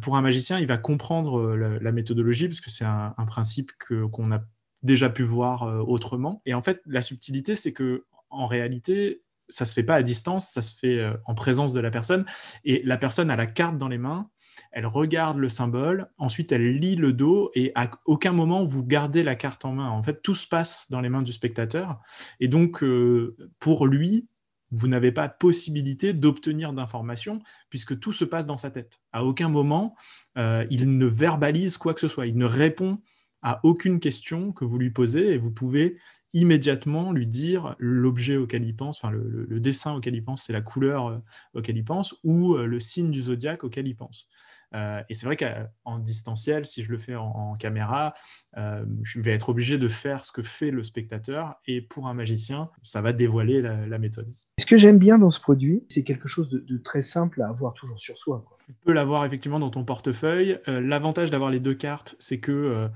pour 0.03 0.17
un 0.17 0.21
magicien, 0.21 0.59
il 0.59 0.67
va 0.67 0.79
comprendre 0.79 1.55
la, 1.55 1.93
méthodologie 1.93 2.49
parce 2.49 2.61
que 2.61 2.71
c'est 2.71 2.85
un, 2.85 3.15
principe 3.27 3.71
que 3.79 4.05
qu'on 4.07 4.33
a 4.33 4.41
déjà 4.83 5.11
pu 5.11 5.23
voir 5.23 5.63
autrement. 5.89 6.43
Et 6.45 6.55
en 6.55 6.63
fait, 6.63 6.81
la 6.87 7.03
subtilité, 7.03 7.55
c'est 7.55 7.73
que 7.73 8.05
en 8.31 8.49
réalité, 8.49 9.23
ça 9.49 9.65
se 9.65 9.75
fait 9.75 9.85
pas 9.85 9.95
à 9.95 10.03
distance, 10.03 10.49
ça 10.49 10.63
se 10.63 10.77
fait 10.77 11.09
en 11.25 11.35
présence 11.35 11.73
de 11.73 11.81
la 11.81 11.91
personne 11.91 12.25
et 12.65 12.83
la 12.85 12.97
personne 12.97 13.31
a 13.31 13.37
la 13.37 13.47
carte 13.47 13.79
dans 13.79 13.89
les 13.89 13.99
mains 13.99 14.29
elle 14.73 14.87
regarde 14.87 15.39
le 15.39 15.49
symbole, 15.49 16.09
ensuite 16.19 16.53
elle 16.53 16.79
lit 16.79 16.97
le 16.97 17.13
dos 17.13 17.51
et 17.55 17.73
à 17.75 17.91
aucun 18.05 18.33
moment 18.33 18.65
vous 18.65 18.85
gardez 18.85 19.23
la 19.23 19.35
carte 19.35 19.65
en 19.65 19.73
main. 19.73 19.89
En 19.89 20.03
fait, 20.03 20.23
tout 20.23 20.35
se 20.35 20.47
passe 20.47 20.91
dans 20.91 21.01
les 21.01 21.09
mains 21.09 21.23
du 21.23 21.33
spectateur 21.33 22.01
et 22.41 22.49
donc 22.49 22.83
euh, 22.83 23.37
pour 23.59 23.87
lui, 23.87 24.29
vous 24.73 24.89
n'avez 24.89 25.13
pas 25.13 25.29
possibilité 25.29 26.13
d'obtenir 26.13 26.73
d'informations 26.73 27.41
puisque 27.71 27.99
tout 27.99 28.13
se 28.13 28.25
passe 28.25 28.47
dans 28.47 28.57
sa 28.57 28.71
tête. 28.71 29.01
À 29.13 29.25
aucun 29.25 29.49
moment, 29.49 29.97
euh, 30.39 30.65
il 30.71 30.97
ne 30.97 31.07
verbalise 31.07 31.77
quoi 31.77 31.95
que 31.95 32.01
ce 32.01 32.09
soit, 32.09 32.27
il 32.27 32.37
ne 32.37 32.45
répond 32.45 33.01
à 33.43 33.61
aucune 33.65 34.01
question 34.01 34.53
que 34.53 34.65
vous 34.65 34.79
lui 34.79 34.91
posez 34.91 35.31
et 35.31 35.39
vous 35.39 35.51
pouvez 35.51 35.99
immédiatement 36.33 37.13
lui 37.13 37.27
dire 37.27 37.75
l'objet 37.79 38.37
auquel 38.37 38.65
il 38.65 38.77
pense, 38.77 38.99
enfin 38.99 39.11
le, 39.11 39.61
dessin 39.61 39.95
auquel 39.95 40.15
il 40.15 40.25
pense, 40.25 40.45
c'est 40.45 40.53
la 40.53 40.63
couleur 40.63 41.09
euh, 41.09 41.19
auquel 41.55 41.77
il 41.77 41.85
pense, 41.85 42.15
ou 42.25 42.57
le 42.57 42.81
signe 42.81 43.11
du 43.11 43.23
zodiaque 43.23 43.65
auquel 43.65 43.87
il 43.89 43.97
pense. 43.97 44.29
Euh, 44.75 45.03
et 45.09 45.15
c'est 45.15 45.27
vrai 45.27 45.37
qu'en 45.37 45.99
distanciel, 45.99 46.67
si 46.67 46.83
je 46.83 46.91
le 46.91 46.99
fais 46.99 47.17
en, 47.17 47.55
caméra, 47.55 48.15
euh, 48.57 48.85
je 49.03 49.21
vais 49.21 49.33
être 49.33 49.49
obligé 49.49 49.79
de 49.79 49.89
faire 49.89 50.25
ce 50.25 50.33
que 50.33 50.43
fait 50.43 50.71
le 50.71 50.85
spectateur. 50.85 51.57
Et 51.67 51.81
pour 51.81 52.07
un 52.07 52.15
magicien, 52.15 52.71
ça 52.83 53.01
va 53.01 53.13
dévoiler 53.13 53.61
la, 53.63 53.99
méthode. 53.99 54.33
Ce 54.61 54.67
que 54.67 54.77
j'aime 54.79 54.99
bien 54.99 55.19
dans 55.19 55.31
ce 55.31 55.41
produit, 55.41 55.83
c'est 55.89 56.05
quelque 56.05 56.29
chose 56.29 56.49
de, 56.49 56.79
très 56.79 57.03
simple 57.03 57.43
à 57.43 57.49
avoir 57.49 57.75
toujours 57.75 57.99
sur 57.99 58.17
soi. 58.19 58.45
Tu 58.67 58.75
peux 58.85 58.93
l'avoir 58.93 59.25
effectivement 59.25 59.59
dans 59.59 59.71
ton 59.71 59.85
portefeuille. 59.85 60.59
Euh, 60.69 60.81
l'avantage 60.81 61.31
d'avoir 61.31 61.51
les 61.51 61.61
deux 61.61 61.75
cartes, 61.75 62.15
c'est 62.19 62.39
que 62.39 62.89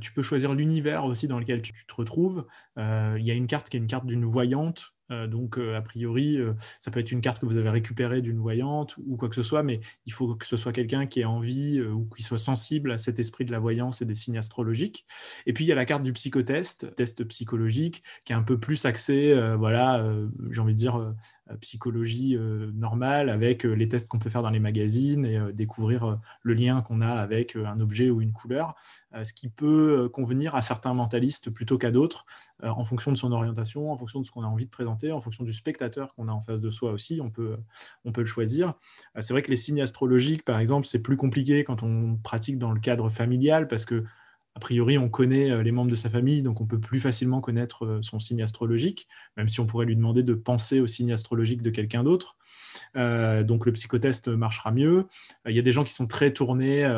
tu 0.00 0.12
peux 0.12 0.22
choisir 0.22 0.54
l'univers 0.54 1.04
aussi 1.04 1.28
dans 1.28 1.38
lequel 1.38 1.62
tu, 1.62 1.72
te 1.72 1.94
retrouves. 1.94 2.46
Il 2.76 3.22
y 3.22 3.30
a 3.30 3.34
une 3.34 3.46
carte 3.46 3.68
qui 3.68 3.76
est 3.76 3.80
une 3.80 3.86
carte 3.86 4.06
d'une 4.06 4.24
voyante 4.24 4.94
euh, 5.03 5.03
donc, 5.10 5.58
euh, 5.58 5.76
a 5.76 5.82
priori, 5.82 6.36
euh, 6.36 6.54
ça 6.80 6.90
peut 6.90 7.00
être 7.00 7.12
une 7.12 7.20
carte 7.20 7.40
que 7.40 7.46
vous 7.46 7.56
avez 7.56 7.70
récupérée 7.70 8.22
d'une 8.22 8.38
voyante 8.38 8.96
ou 9.06 9.16
quoi 9.16 9.28
que 9.28 9.34
ce 9.34 9.42
soit, 9.42 9.62
mais 9.62 9.80
il 10.06 10.12
faut 10.12 10.34
que 10.34 10.46
ce 10.46 10.56
soit 10.56 10.72
quelqu'un 10.72 11.06
qui 11.06 11.20
ait 11.20 11.24
envie 11.24 11.80
ou 11.80 12.08
qui 12.16 12.22
soit 12.22 12.38
sensible 12.38 12.92
à 12.92 12.98
cet 12.98 13.18
esprit 13.18 13.44
de 13.44 13.52
la 13.52 13.58
voyance 13.58 14.00
et 14.02 14.04
des 14.04 14.14
signes 14.14 14.38
astrologiques. 14.38 15.06
Et 15.46 15.52
puis, 15.52 15.64
il 15.64 15.68
y 15.68 15.72
a 15.72 15.74
la 15.74 15.84
carte 15.84 16.02
du 16.02 16.12
psychotest, 16.12 16.94
test 16.96 17.24
psychologique, 17.24 18.02
qui 18.24 18.32
est 18.32 18.36
un 18.36 18.42
peu 18.42 18.58
plus 18.58 18.84
axé, 18.86 19.34
voilà, 19.58 20.04
j'ai 20.50 20.60
envie 20.60 20.74
de 20.74 20.78
dire, 20.78 21.14
psychologie 21.60 22.36
normale, 22.74 23.28
avec 23.28 23.64
les 23.64 23.88
tests 23.88 24.08
qu'on 24.08 24.18
peut 24.18 24.30
faire 24.30 24.42
dans 24.42 24.50
les 24.50 24.60
magazines 24.60 25.26
et 25.26 25.38
découvrir 25.52 26.18
le 26.42 26.54
lien 26.54 26.80
qu'on 26.80 27.00
a 27.00 27.10
avec 27.10 27.56
un 27.56 27.80
objet 27.80 28.10
ou 28.10 28.20
une 28.22 28.32
couleur, 28.32 28.74
ce 29.22 29.32
qui 29.34 29.48
peut 29.48 30.08
convenir 30.08 30.54
à 30.54 30.62
certains 30.62 30.94
mentalistes 30.94 31.50
plutôt 31.50 31.76
qu'à 31.76 31.90
d'autres, 31.90 32.24
en 32.62 32.84
fonction 32.84 33.12
de 33.12 33.16
son 33.16 33.32
orientation, 33.32 33.92
en 33.92 33.96
fonction 33.96 34.20
de 34.20 34.26
ce 34.26 34.30
qu'on 34.30 34.42
a 34.42 34.46
envie 34.46 34.64
de 34.64 34.70
présenter 34.70 35.12
en 35.12 35.20
fonction 35.20 35.44
du 35.44 35.52
spectateur 35.52 36.14
qu'on 36.14 36.28
a 36.28 36.32
en 36.32 36.40
face 36.40 36.60
de 36.60 36.70
soi 36.70 36.92
aussi, 36.92 37.20
on 37.22 37.30
peut, 37.30 37.56
on 38.04 38.12
peut 38.12 38.20
le 38.20 38.26
choisir. 38.26 38.74
Euh, 39.16 39.22
c'est 39.22 39.32
vrai 39.32 39.42
que 39.42 39.50
les 39.50 39.56
signes 39.56 39.80
astrologiques, 39.80 40.44
par 40.44 40.58
exemple, 40.58 40.86
c'est 40.86 40.98
plus 40.98 41.16
compliqué 41.16 41.64
quand 41.64 41.82
on 41.82 42.16
pratique 42.16 42.58
dans 42.58 42.72
le 42.72 42.80
cadre 42.80 43.10
familial 43.10 43.68
parce 43.68 43.84
que 43.84 44.04
a 44.56 44.60
priori, 44.60 44.98
on 44.98 45.08
connaît 45.08 45.50
euh, 45.50 45.62
les 45.62 45.72
membres 45.72 45.90
de 45.90 45.96
sa 45.96 46.08
famille, 46.08 46.42
donc 46.42 46.60
on 46.60 46.66
peut 46.66 46.78
plus 46.78 47.00
facilement 47.00 47.40
connaître 47.40 47.84
euh, 47.84 48.02
son 48.02 48.20
signe 48.20 48.40
astrologique, 48.40 49.08
même 49.36 49.48
si 49.48 49.58
on 49.58 49.66
pourrait 49.66 49.86
lui 49.86 49.96
demander 49.96 50.22
de 50.22 50.34
penser 50.34 50.78
au 50.78 50.86
signe 50.86 51.12
astrologique 51.12 51.60
de 51.60 51.70
quelqu'un 51.70 52.04
d'autre. 52.04 52.36
Euh, 52.96 53.42
donc 53.42 53.66
le 53.66 53.72
psychotest 53.72 54.28
marchera 54.28 54.70
mieux. 54.70 55.06
Il 55.46 55.54
y 55.56 55.58
a 55.58 55.62
des 55.62 55.72
gens 55.72 55.82
qui 55.82 55.92
sont 55.92 56.06
très 56.06 56.32
tournés, 56.32 56.88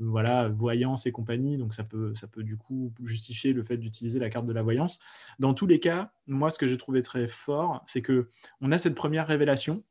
voilà, 0.00 0.48
voyance 0.48 1.06
et 1.06 1.12
compagnie, 1.12 1.56
donc 1.56 1.74
ça 1.74 1.84
peut, 1.84 2.12
ça 2.16 2.26
peut 2.26 2.42
du 2.42 2.56
coup 2.56 2.92
justifier 3.04 3.52
le 3.52 3.62
fait 3.62 3.76
d'utiliser 3.76 4.18
la 4.18 4.28
carte 4.28 4.46
de 4.46 4.52
la 4.52 4.62
voyance. 4.62 4.98
Dans 5.38 5.54
tous 5.54 5.66
les 5.66 5.78
cas, 5.78 6.10
moi, 6.26 6.50
ce 6.50 6.58
que 6.58 6.66
j'ai 6.66 6.76
trouvé 6.76 7.02
très 7.02 7.28
fort, 7.28 7.84
c'est 7.86 8.02
que 8.02 8.30
on 8.60 8.72
a 8.72 8.78
cette 8.78 8.96
première 8.96 9.28
révélation 9.28 9.84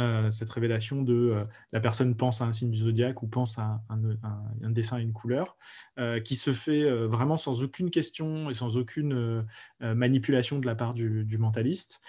euh, 0.00 0.30
cette 0.32 0.50
révélation 0.50 1.02
de 1.02 1.14
euh, 1.14 1.44
la 1.72 1.78
personne 1.78 2.16
pense 2.16 2.40
à 2.40 2.46
un 2.46 2.52
signe 2.52 2.70
du 2.70 2.78
zodiaque 2.78 3.22
ou 3.22 3.28
pense 3.28 3.58
à 3.58 3.80
un, 3.88 4.70
dessin 4.70 4.98
et 4.98 5.02
une 5.02 5.12
couleur, 5.12 5.56
euh, 6.00 6.18
qui 6.18 6.34
se 6.34 6.52
fait 6.52 6.90
vraiment 7.06 7.36
sans 7.36 7.62
aucune 7.62 7.90
question 7.90 8.50
et 8.50 8.54
sans 8.54 8.76
aucune 8.76 9.46
manipulation 9.80 10.58
de 10.58 10.66
la 10.66 10.74
part 10.74 10.94
du, 10.94 11.38
mentaliste. 11.38 12.00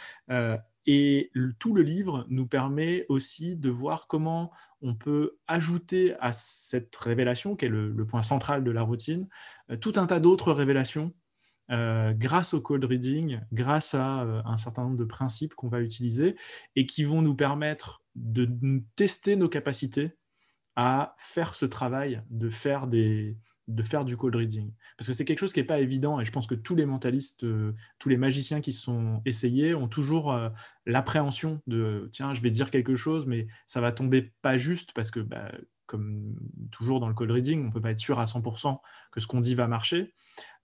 et 0.87 1.31
tout 1.59 1.73
le 1.73 1.81
livre 1.81 2.25
nous 2.29 2.47
permet 2.47 3.05
aussi 3.09 3.55
de 3.55 3.69
voir 3.69 4.07
comment 4.07 4.51
on 4.81 4.95
peut 4.95 5.37
ajouter 5.47 6.15
à 6.19 6.33
cette 6.33 6.95
révélation, 6.95 7.55
qui 7.55 7.65
est 7.65 7.69
le 7.69 8.05
point 8.05 8.23
central 8.23 8.63
de 8.63 8.71
la 8.71 8.81
routine, 8.81 9.27
tout 9.81 9.93
un 9.95 10.05
tas 10.05 10.19
d'autres 10.19 10.51
révélations 10.51 11.13
euh, 11.71 12.13
grâce 12.13 12.53
au 12.53 12.61
code 12.61 12.85
reading, 12.85 13.39
grâce 13.51 13.95
à 13.95 14.21
euh, 14.21 14.41
un 14.45 14.57
certain 14.57 14.83
nombre 14.83 14.97
de 14.97 15.03
principes 15.03 15.55
qu'on 15.55 15.67
va 15.67 15.81
utiliser 15.81 16.35
et 16.75 16.85
qui 16.85 17.03
vont 17.03 17.23
nous 17.23 17.35
permettre 17.35 18.03
de 18.13 18.47
tester 18.95 19.35
nos 19.35 19.49
capacités 19.49 20.15
à 20.75 21.15
faire 21.17 21.55
ce 21.55 21.65
travail 21.65 22.21
de 22.29 22.49
faire 22.49 22.85
des, 22.85 23.37
de 23.67 23.81
faire 23.81 24.05
du 24.05 24.15
cold 24.15 24.35
reading. 24.35 24.71
Parce 24.95 25.07
que 25.07 25.13
c'est 25.13 25.25
quelque 25.25 25.39
chose 25.39 25.53
qui 25.53 25.59
n'est 25.59 25.65
pas 25.65 25.79
évident 25.79 26.19
et 26.19 26.25
je 26.25 26.31
pense 26.31 26.45
que 26.45 26.53
tous 26.53 26.75
les 26.75 26.85
mentalistes, 26.85 27.45
euh, 27.45 27.73
tous 27.97 28.09
les 28.09 28.17
magiciens 28.17 28.61
qui 28.61 28.71
sont 28.71 29.21
essayés 29.25 29.73
ont 29.73 29.87
toujours 29.87 30.37
l'appréhension 30.85 31.61
de 31.65 32.09
tiens, 32.11 32.35
je 32.35 32.41
vais 32.41 32.51
dire 32.51 32.69
quelque 32.69 32.95
chose, 32.95 33.25
mais 33.25 33.47
ça 33.65 33.81
va 33.81 33.91
tomber 33.91 34.33
pas 34.43 34.57
juste 34.57 34.93
parce 34.93 35.09
que, 35.09 35.19
bah, 35.19 35.51
comme 35.87 36.35
toujours 36.71 36.99
dans 36.99 37.07
le 37.07 37.13
cold 37.13 37.31
reading, 37.31 37.63
on 37.63 37.67
ne 37.67 37.71
peut 37.71 37.81
pas 37.81 37.91
être 37.91 37.99
sûr 37.99 38.19
à 38.19 38.25
100% 38.25 38.79
que 39.11 39.19
ce 39.19 39.27
qu'on 39.27 39.39
dit 39.39 39.55
va 39.55 39.67
marcher. 39.67 40.13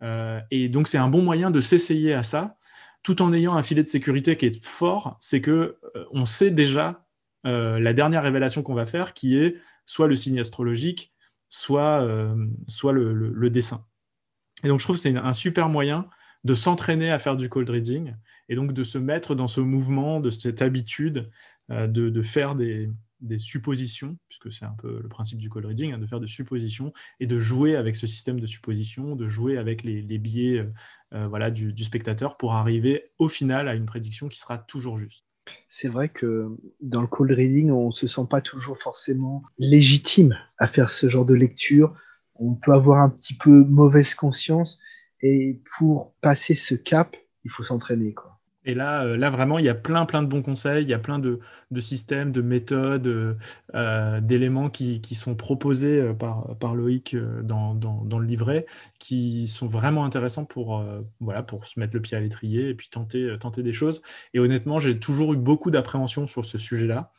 Euh, 0.01 0.39
et 0.51 0.69
donc, 0.69 0.87
c'est 0.87 0.97
un 0.97 1.09
bon 1.09 1.21
moyen 1.21 1.51
de 1.51 1.61
s'essayer 1.61 2.13
à 2.13 2.23
ça 2.23 2.57
tout 3.03 3.21
en 3.21 3.33
ayant 3.33 3.55
un 3.55 3.63
filet 3.63 3.81
de 3.81 3.87
sécurité 3.87 4.37
qui 4.37 4.45
est 4.45 4.63
fort, 4.63 5.17
c'est 5.19 5.41
que 5.41 5.79
on 6.11 6.25
sait 6.25 6.51
déjà 6.51 7.03
la 7.43 7.93
dernière 7.93 8.21
révélation 8.21 8.61
qu'on 8.61 8.75
va 8.75 8.85
faire 8.85 9.15
qui 9.15 9.35
est 9.35 9.55
soit 9.87 10.07
le 10.07 10.15
signe 10.15 10.39
astrologique, 10.39 11.11
soit, 11.51 12.01
euh, 12.01 12.33
soit 12.67 12.93
le, 12.93 13.49
dessin. 13.49 13.85
Et 14.63 14.67
donc, 14.67 14.79
je 14.79 14.85
trouve 14.85 14.95
que 14.95 15.01
c'est 15.01 15.15
un 15.15 15.33
super 15.33 15.69
moyen 15.69 16.07
de 16.43 16.53
s'entraîner 16.55 17.11
à 17.11 17.19
faire 17.19 17.35
du 17.35 17.49
cold 17.49 17.69
reading 17.69 18.15
et 18.49 18.55
donc 18.55 18.73
de 18.73 18.83
se 18.83 18.97
mettre 18.97 19.35
dans 19.35 19.47
ce 19.47 19.61
mouvement, 19.61 20.19
de 20.19 20.31
cette 20.31 20.61
habitude 20.61 21.29
euh, 21.69 21.87
de, 21.87 22.21
faire 22.21 22.55
des, 22.55 22.89
suppositions, 23.37 24.17
puisque 24.27 24.51
c'est 24.51 24.65
un 24.65 24.75
peu 24.77 24.99
le 25.01 25.07
principe 25.07 25.39
du 25.39 25.49
cold 25.49 25.65
reading, 25.65 25.93
hein, 25.93 25.97
de 25.97 26.07
faire 26.07 26.19
des 26.19 26.27
suppositions 26.27 26.93
et 27.19 27.27
de 27.27 27.39
jouer 27.39 27.75
avec 27.75 27.95
ce 27.95 28.07
système 28.07 28.39
de 28.39 28.47
suppositions, 28.47 29.15
de 29.15 29.27
jouer 29.27 29.57
avec 29.57 29.83
les, 29.83 30.01
biais 30.17 30.65
euh, 31.13 31.27
voilà, 31.27 31.51
du, 31.51 31.75
spectateur 31.83 32.37
pour 32.37 32.53
arriver 32.53 33.11
au 33.19 33.29
final 33.29 33.67
à 33.67 33.75
une 33.75 33.85
prédiction 33.85 34.27
qui 34.27 34.39
sera 34.39 34.57
toujours 34.57 34.97
juste 34.97 35.25
c'est 35.69 35.87
vrai 35.87 36.09
que 36.09 36.55
dans 36.81 37.01
le 37.01 37.07
cold 37.07 37.31
reading, 37.31 37.71
on 37.71 37.87
ne 37.87 37.91
se 37.91 38.07
sent 38.07 38.27
pas 38.29 38.41
toujours 38.41 38.77
forcément 38.77 39.43
légitime 39.57 40.37
à 40.57 40.67
faire 40.67 40.89
ce 40.89 41.09
genre 41.09 41.25
de 41.25 41.33
lecture. 41.33 41.95
On 42.35 42.53
peut 42.55 42.73
avoir 42.73 43.01
un 43.01 43.09
petit 43.09 43.33
peu 43.33 43.63
mauvaise 43.65 44.13
conscience 44.13 44.79
et 45.21 45.61
pour 45.77 46.13
passer 46.21 46.53
ce 46.53 46.75
cap, 46.75 47.15
il 47.43 47.51
faut 47.51 47.63
s'entraîner. 47.63 48.13
Quoi. 48.13 48.30
Et 48.63 48.73
là, 48.73 49.03
euh, 49.03 49.17
là, 49.17 49.29
vraiment, 49.31 49.57
il 49.57 49.65
y 49.65 49.69
a 49.69 49.73
plein, 49.75 50.05
plein 50.05 50.21
de 50.21 50.27
bons 50.27 50.43
conseils, 50.43 50.83
il 50.83 50.89
y 50.89 50.93
a 50.93 50.99
plein 50.99 51.17
de, 51.17 51.39
systèmes, 51.79 52.31
de 52.31 52.41
méthodes, 52.41 53.07
euh, 53.07 53.33
euh, 53.73 54.21
d'éléments 54.21 54.69
qui, 54.69 55.01
sont 55.15 55.35
proposés 55.35 56.13
par, 56.13 56.75
Loïc 56.75 57.15
dans, 57.43 57.75
le 58.19 58.25
livret, 58.25 58.65
qui 58.99 59.47
sont 59.47 59.67
vraiment 59.67 60.05
intéressants 60.05 60.45
pour, 60.45 60.83
voilà, 61.19 61.43
pour 61.43 61.67
se 61.67 61.79
mettre 61.79 61.93
le 61.93 62.01
pied 62.01 62.17
à 62.17 62.19
l'étrier 62.19 62.69
et 62.69 62.73
puis 62.73 62.89
tenter, 62.89 63.35
tenter 63.39 63.63
des 63.63 63.73
choses. 63.73 64.01
Et 64.33 64.39
honnêtement, 64.39 64.79
j'ai 64.79 64.97
toujours 64.99 65.33
eu 65.33 65.37
beaucoup 65.37 65.71
d'appréhension 65.71 66.27
sur 66.27 66.45
ce 66.45 66.57
sujet-là, 66.57 67.11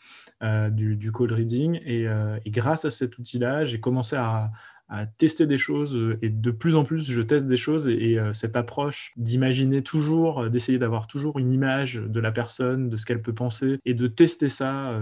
du, 0.70 1.12
code 1.12 1.32
reading. 1.32 1.80
et, 1.84 2.06
grâce 2.50 2.84
à 2.84 2.90
cet 2.90 3.18
outil-là, 3.18 3.64
j'ai 3.64 3.80
commencé 3.80 4.16
à, 4.16 4.50
à 4.88 5.06
tester 5.06 5.46
des 5.46 5.58
choses 5.58 5.96
euh, 5.96 6.18
et 6.22 6.28
de 6.28 6.50
plus 6.50 6.76
en 6.76 6.84
plus 6.84 7.10
je 7.10 7.22
teste 7.22 7.46
des 7.46 7.56
choses 7.56 7.88
et, 7.88 8.18
euh, 8.18 8.32
cette 8.32 8.56
approche 8.56 9.12
d'imaginer 9.16 9.82
toujours, 9.82 10.42
euh, 10.42 10.48
d'essayer 10.50 10.78
d'avoir 10.78 11.06
toujours 11.06 11.38
une 11.38 11.52
image 11.52 11.94
de 11.94 12.20
la 12.20 12.30
personne, 12.30 12.90
de 12.90 12.96
ce 12.96 13.06
qu'elle 13.06 13.22
peut 13.22 13.34
penser 13.34 13.78
et 13.84 13.94
de 13.94 14.06
tester 14.06 14.48
ça, 14.48 14.98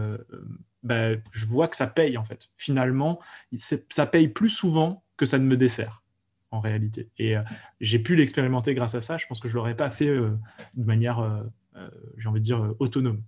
bah, 0.82 1.10
je 1.32 1.46
vois 1.46 1.68
que 1.68 1.76
ça 1.76 1.86
paye 1.86 2.16
en 2.16 2.24
fait. 2.24 2.48
Finalement, 2.56 3.20
ça 3.58 4.06
paye 4.06 4.28
plus 4.28 4.48
souvent 4.48 5.02
que 5.16 5.26
ça 5.26 5.38
ne 5.38 5.44
me 5.44 5.56
dessert 5.56 6.02
en 6.50 6.60
réalité. 6.60 7.08
Et 7.18 7.34
j'ai 7.80 7.98
pu 7.98 8.16
l'expérimenter 8.16 8.74
grâce 8.74 8.94
à 8.94 9.00
ça. 9.00 9.16
Je 9.16 9.26
pense 9.26 9.40
que 9.40 9.48
je 9.48 9.54
l'aurais 9.54 9.76
pas 9.76 9.90
fait 9.90 10.08
de 10.08 10.84
manière, 10.84 11.44
j'ai 12.16 12.28
envie 12.28 12.40
de 12.40 12.44
dire, 12.44 12.74
autonome. 12.78 13.22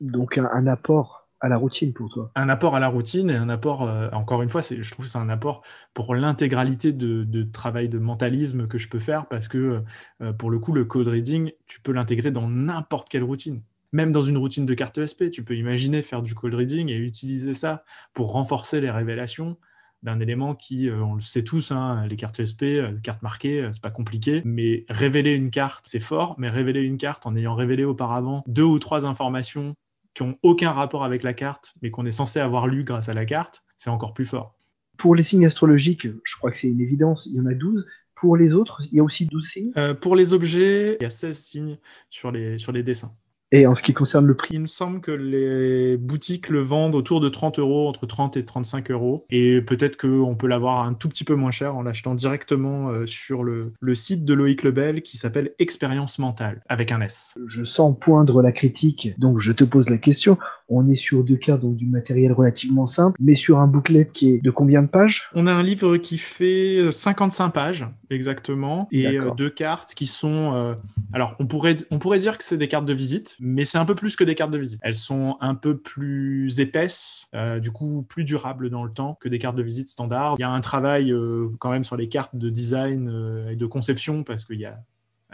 Donc 0.00 0.38
un 0.38 0.66
apport 0.66 1.21
à 1.42 1.48
la 1.48 1.56
routine 1.56 1.92
pour 1.92 2.08
toi 2.08 2.30
Un 2.36 2.48
apport 2.48 2.76
à 2.76 2.80
la 2.80 2.88
routine 2.88 3.28
et 3.28 3.34
un 3.34 3.48
apport, 3.48 3.82
euh, 3.82 4.08
encore 4.12 4.42
une 4.42 4.48
fois, 4.48 4.60
je 4.60 4.90
trouve 4.90 5.04
que 5.04 5.10
c'est 5.10 5.18
un 5.18 5.28
apport 5.28 5.62
pour 5.92 6.14
l'intégralité 6.14 6.92
de, 6.92 7.42
travail 7.52 7.88
de 7.88 7.98
mentalisme 7.98 8.68
que 8.68 8.78
je 8.78 8.88
peux 8.88 9.00
faire 9.00 9.26
parce 9.26 9.48
que 9.48 9.82
euh, 10.22 10.32
pour 10.32 10.50
le 10.50 10.60
coup, 10.60 10.72
le 10.72 10.84
code 10.84 11.08
reading, 11.08 11.50
tu 11.66 11.80
peux 11.80 11.92
l'intégrer 11.92 12.30
dans 12.30 12.48
n'importe 12.48 13.08
quelle 13.08 13.24
routine. 13.24 13.60
Même 13.92 14.12
dans 14.12 14.22
une 14.22 14.38
routine 14.38 14.64
de 14.64 14.72
carte 14.72 15.04
SP, 15.04 15.28
tu 15.30 15.44
peux 15.44 15.56
imaginer 15.56 16.02
faire 16.02 16.22
du 16.22 16.34
code 16.34 16.54
reading 16.54 16.88
et 16.88 16.96
utiliser 16.96 17.54
ça 17.54 17.84
pour 18.14 18.32
renforcer 18.32 18.80
les 18.80 18.90
révélations 18.90 19.58
d'un 20.04 20.18
élément 20.20 20.54
qui, 20.54 20.88
euh, 20.88 21.02
on 21.02 21.14
le 21.14 21.20
sait 21.20 21.44
tous, 21.44 21.72
hein, 21.72 22.06
les 22.08 22.16
cartes 22.16 22.42
SP, 22.42 22.78
les 22.78 23.00
cartes 23.02 23.22
marquées, 23.22 23.68
c'est 23.72 23.82
pas 23.82 23.90
compliqué, 23.90 24.42
mais 24.44 24.84
révéler 24.88 25.32
une 25.32 25.50
carte, 25.50 25.86
c'est 25.88 26.00
fort, 26.00 26.36
mais 26.38 26.48
révéler 26.48 26.82
une 26.82 26.98
carte 26.98 27.26
en 27.26 27.34
ayant 27.34 27.54
révélé 27.54 27.84
auparavant 27.84 28.42
deux 28.46 28.64
ou 28.64 28.78
trois 28.78 29.06
informations 29.06 29.74
qui 30.14 30.22
n'ont 30.22 30.36
aucun 30.42 30.72
rapport 30.72 31.04
avec 31.04 31.22
la 31.22 31.34
carte, 31.34 31.74
mais 31.82 31.90
qu'on 31.90 32.06
est 32.06 32.12
censé 32.12 32.40
avoir 32.40 32.66
lu 32.66 32.84
grâce 32.84 33.08
à 33.08 33.14
la 33.14 33.24
carte, 33.24 33.64
c'est 33.76 33.90
encore 33.90 34.14
plus 34.14 34.24
fort. 34.24 34.54
Pour 34.98 35.14
les 35.14 35.22
signes 35.22 35.46
astrologiques, 35.46 36.06
je 36.24 36.36
crois 36.36 36.50
que 36.50 36.56
c'est 36.56 36.68
une 36.68 36.80
évidence, 36.80 37.26
il 37.26 37.36
y 37.36 37.40
en 37.40 37.46
a 37.46 37.54
12. 37.54 37.86
Pour 38.14 38.36
les 38.36 38.54
autres, 38.54 38.82
il 38.92 38.96
y 38.96 39.00
a 39.00 39.02
aussi 39.02 39.26
12 39.26 39.48
signes 39.48 39.72
euh, 39.76 39.94
Pour 39.94 40.16
les 40.16 40.32
objets, 40.32 40.96
il 41.00 41.02
y 41.02 41.06
a 41.06 41.10
16 41.10 41.38
signes 41.38 41.78
sur 42.10 42.30
les, 42.30 42.58
sur 42.58 42.72
les 42.72 42.82
dessins. 42.82 43.14
Et 43.54 43.66
en 43.66 43.74
ce 43.74 43.82
qui 43.82 43.92
concerne 43.92 44.26
le 44.26 44.34
prix 44.34 44.48
Il 44.54 44.60
me 44.60 44.66
semble 44.66 45.02
que 45.02 45.10
les 45.10 45.98
boutiques 45.98 46.48
le 46.48 46.60
vendent 46.60 46.94
autour 46.94 47.20
de 47.20 47.28
30 47.28 47.58
euros, 47.58 47.86
entre 47.86 48.06
30 48.06 48.38
et 48.38 48.44
35 48.46 48.90
euros. 48.90 49.26
Et 49.30 49.60
peut-être 49.60 49.98
qu'on 49.98 50.34
peut 50.34 50.46
l'avoir 50.46 50.86
un 50.86 50.94
tout 50.94 51.10
petit 51.10 51.24
peu 51.24 51.34
moins 51.34 51.50
cher 51.50 51.76
en 51.76 51.82
l'achetant 51.82 52.14
directement 52.14 52.88
euh, 52.88 53.06
sur 53.06 53.44
le, 53.44 53.74
le, 53.78 53.94
site 53.94 54.24
de 54.24 54.32
Loïc 54.32 54.62
Lebel 54.62 55.02
qui 55.02 55.18
s'appelle 55.18 55.52
Expérience 55.58 56.18
Mentale, 56.18 56.62
avec 56.68 56.92
un 56.92 57.02
S. 57.02 57.38
Je 57.46 57.62
sens 57.62 57.94
poindre 58.00 58.40
la 58.40 58.52
critique, 58.52 59.10
donc 59.18 59.38
je 59.38 59.52
te 59.52 59.64
pose 59.64 59.90
la 59.90 59.98
question. 59.98 60.38
On 60.72 60.88
est 60.88 60.94
sur 60.96 61.24
deux 61.24 61.36
cas, 61.36 61.56
donc 61.56 61.76
du 61.76 61.86
matériel 61.86 62.32
relativement 62.32 62.86
simple, 62.86 63.16
mais 63.20 63.34
sur 63.34 63.58
un 63.58 63.66
bouclet 63.66 64.08
qui 64.12 64.30
est 64.30 64.42
de 64.42 64.50
combien 64.50 64.82
de 64.82 64.88
pages? 64.88 65.30
On 65.34 65.46
a 65.46 65.52
un 65.52 65.62
livre 65.62 65.96
qui 65.98 66.18
fait 66.18 66.90
55 66.90 67.50
pages, 67.50 67.86
exactement, 68.10 68.88
et 68.90 69.06
euh, 69.06 69.30
deux 69.36 69.50
cartes 69.50 69.94
qui 69.94 70.06
sont... 70.06 70.54
Euh, 70.54 70.74
alors, 71.12 71.36
on 71.38 71.46
pourrait, 71.46 71.76
on 71.90 71.98
pourrait 71.98 72.18
dire 72.18 72.38
que 72.38 72.44
c'est 72.44 72.56
des 72.56 72.68
cartes 72.68 72.86
de 72.86 72.94
visite, 72.94 73.36
mais 73.38 73.64
c'est 73.64 73.78
un 73.78 73.84
peu 73.84 73.94
plus 73.94 74.16
que 74.16 74.24
des 74.24 74.34
cartes 74.34 74.50
de 74.50 74.58
visite. 74.58 74.80
Elles 74.82 74.94
sont 74.94 75.36
un 75.40 75.54
peu 75.54 75.76
plus 75.76 76.60
épaisses, 76.60 77.28
euh, 77.34 77.60
du 77.60 77.70
coup 77.70 78.02
plus 78.08 78.24
durables 78.24 78.70
dans 78.70 78.84
le 78.84 78.92
temps 78.92 79.16
que 79.20 79.28
des 79.28 79.38
cartes 79.38 79.56
de 79.56 79.62
visite 79.62 79.88
standard. 79.88 80.34
Il 80.38 80.42
y 80.42 80.44
a 80.44 80.50
un 80.50 80.60
travail 80.60 81.12
euh, 81.12 81.48
quand 81.58 81.70
même 81.70 81.84
sur 81.84 81.96
les 81.96 82.08
cartes 82.08 82.36
de 82.36 82.50
design 82.50 83.08
euh, 83.08 83.50
et 83.50 83.56
de 83.56 83.66
conception 83.66 84.24
parce 84.24 84.44
qu'il 84.44 84.60
y 84.60 84.66
a 84.66 84.78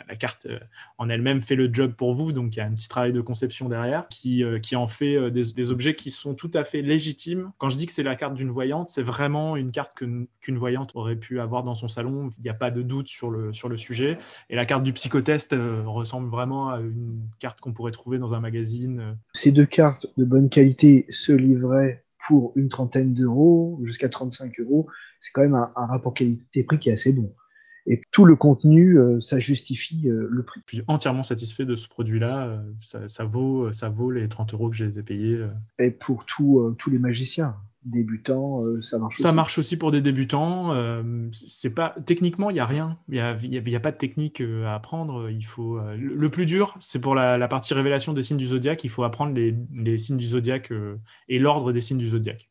la 0.08 0.16
carte 0.16 0.46
euh, 0.46 0.58
en 0.96 1.08
elle-même 1.08 1.42
fait 1.42 1.54
le 1.54 1.72
job 1.72 1.92
pour 1.92 2.14
vous, 2.14 2.32
donc 2.32 2.56
il 2.56 2.58
y 2.58 2.62
a 2.62 2.66
un 2.66 2.72
petit 2.72 2.88
travail 2.88 3.12
de 3.12 3.20
conception 3.20 3.68
derrière 3.68 4.08
qui, 4.08 4.42
euh, 4.42 4.58
qui 4.58 4.74
en 4.74 4.88
fait 4.88 5.16
euh, 5.16 5.30
des, 5.30 5.70
objets 5.70 5.94
qui 5.94 6.10
sont 6.10 6.34
tout 6.34 6.50
à 6.54 6.64
fait 6.64 6.82
légitimes. 6.82 7.52
Quand 7.58 7.68
je 7.68 7.76
dis 7.76 7.86
que 7.86 7.92
c'est 7.92 8.02
la 8.02 8.16
carte 8.16 8.34
d'une 8.34 8.50
voyante, 8.50 8.88
c'est 8.88 9.02
vraiment 9.02 9.56
une 9.56 9.70
carte 9.70 9.94
qu'une 9.94 10.58
voyante 10.58 10.92
aurait 10.94 11.16
pu 11.16 11.40
avoir 11.40 11.62
dans 11.62 11.74
son 11.74 11.88
salon, 11.88 12.30
il 12.38 12.42
n'y 12.42 12.48
a 12.48 12.54
pas 12.54 12.70
de 12.70 12.82
doute 12.82 13.08
sur 13.08 13.30
le, 13.30 13.52
sur 13.52 13.68
le 13.68 13.76
sujet. 13.76 14.18
Et 14.48 14.56
la 14.56 14.64
carte 14.64 14.82
du 14.82 14.92
psychotest 14.92 15.54
ressemble 15.84 16.30
vraiment 16.30 16.70
à 16.70 16.80
une 16.80 17.20
carte 17.38 17.60
qu'on 17.60 17.72
pourrait 17.72 17.92
trouver 17.92 18.18
dans 18.18 18.32
un 18.32 18.40
magazine. 18.40 19.16
Ces 19.34 19.52
deux 19.52 19.66
cartes 19.66 20.06
de 20.16 20.24
bonne 20.24 20.48
qualité 20.48 21.06
se 21.10 21.32
livraient 21.32 22.04
pour 22.26 22.52
une 22.56 22.68
trentaine 22.68 23.14
d'euros 23.14 23.78
jusqu'à 23.84 24.08
35 24.08 24.58
euros. 24.60 24.88
C'est 25.20 25.32
quand 25.32 25.42
même 25.42 25.54
un 25.54 25.86
rapport 25.86 26.14
qualité-prix 26.14 26.78
qui 26.78 26.88
est 26.88 26.92
assez 26.92 27.12
bon 27.12 27.34
et 27.90 28.02
tout 28.12 28.26
le 28.26 28.36
contenu, 28.36 28.98
euh, 28.98 29.18
ça 29.20 29.38
justifie 29.38 30.08
euh, 30.08 30.28
le 30.30 30.42
prix. 30.42 30.60
Je 30.66 30.76
suis 30.76 30.84
entièrement 30.88 31.22
satisfait 31.22 31.64
de 31.64 31.74
ce 31.74 31.88
produit-là. 31.88 32.60
Euh, 32.94 33.08
ça, 33.08 33.24
vaut, 33.24 33.72
ça 33.72 33.88
vaut 33.88 34.10
les 34.10 34.28
30 34.28 34.52
euros 34.52 34.68
que 34.68 34.76
j'ai 34.76 34.90
payés. 34.90 35.40
Et 35.78 35.90
pour 35.90 36.26
tous 36.26 36.76
les 36.90 36.98
magiciens 36.98 37.56
débutants, 37.84 38.62
ça 38.82 38.98
marche 38.98 39.14
aussi. 39.14 39.22
Ça 39.22 39.32
marche 39.32 39.58
aussi 39.58 39.78
pour 39.78 39.90
des 39.90 40.02
débutants. 40.02 40.74
c'est 41.32 41.70
pas 41.70 41.94
techniquement, 42.04 42.50
il 42.50 42.56
y 42.56 42.60
a 42.60 42.66
rien. 42.66 42.98
Il 43.08 43.14
y 43.14 43.20
a, 43.20 43.34
y 43.40 43.76
a, 43.76 43.80
pas 43.80 43.92
de 43.92 43.96
technique 43.96 44.42
à 44.42 44.74
apprendre. 44.74 45.30
Il 45.30 45.46
faut 45.46 45.80
le, 45.96 46.30
plus 46.30 46.44
dur, 46.44 46.76
c'est 46.80 47.00
pour 47.00 47.14
la, 47.14 47.48
partie 47.48 47.72
révélation 47.72 48.12
des 48.12 48.22
signes 48.22 48.36
du 48.36 48.48
zodiaque. 48.48 48.84
Il 48.84 48.90
faut 48.90 49.04
apprendre 49.04 49.32
les, 49.32 49.54
les 49.74 49.96
signes 49.96 50.18
du 50.18 50.26
zodiaque 50.26 50.70
et 51.28 51.38
l'ordre 51.38 51.72
des 51.72 51.80
signes 51.80 51.98
du 51.98 52.10
zodiaque. 52.10 52.47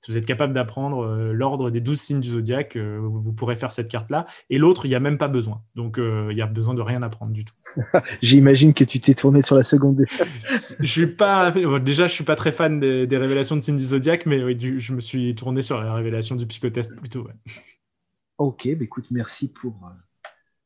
Si 0.00 0.12
vous 0.12 0.16
êtes 0.16 0.26
capable 0.26 0.54
d'apprendre 0.54 1.04
euh, 1.04 1.32
l'ordre 1.32 1.70
des 1.70 1.80
12 1.80 2.00
signes 2.00 2.20
du 2.20 2.30
zodiaque, 2.30 2.76
euh, 2.76 2.98
vous 3.00 3.32
pourrez 3.32 3.56
faire 3.56 3.72
cette 3.72 3.88
carte-là. 3.88 4.26
Et 4.48 4.58
l'autre, 4.58 4.86
il 4.86 4.90
n'y 4.90 4.94
a 4.94 5.00
même 5.00 5.18
pas 5.18 5.26
besoin. 5.26 5.62
Donc, 5.74 5.98
euh, 5.98 6.28
il 6.30 6.36
n'y 6.36 6.42
a 6.42 6.46
besoin 6.46 6.74
de 6.74 6.80
rien 6.80 7.02
apprendre 7.02 7.32
du 7.32 7.44
tout. 7.44 7.54
J'imagine 8.22 8.74
que 8.74 8.84
tu 8.84 9.00
t'es 9.00 9.14
tourné 9.14 9.42
sur 9.42 9.56
la 9.56 9.64
seconde. 9.64 10.04
je 10.80 10.86
suis 10.86 11.08
pas, 11.08 11.50
déjà, 11.80 12.06
je 12.06 12.12
suis 12.12 12.24
pas 12.24 12.36
très 12.36 12.52
fan 12.52 12.78
des, 12.78 13.16
révélations 13.16 13.56
de 13.56 13.60
signes 13.60 13.76
du 13.76 13.86
zodiaque, 13.86 14.24
mais 14.26 14.42
oui, 14.44 14.56
je 14.78 14.94
me 14.94 15.00
suis 15.00 15.34
tourné 15.34 15.62
sur 15.62 15.80
la 15.80 15.94
révélation 15.94 16.36
du 16.36 16.46
psychotest 16.46 16.94
plutôt. 16.94 17.26
Ok, 18.38 18.68
bah 18.68 18.84
écoute, 18.84 19.06
merci 19.10 19.48
pour, 19.48 19.90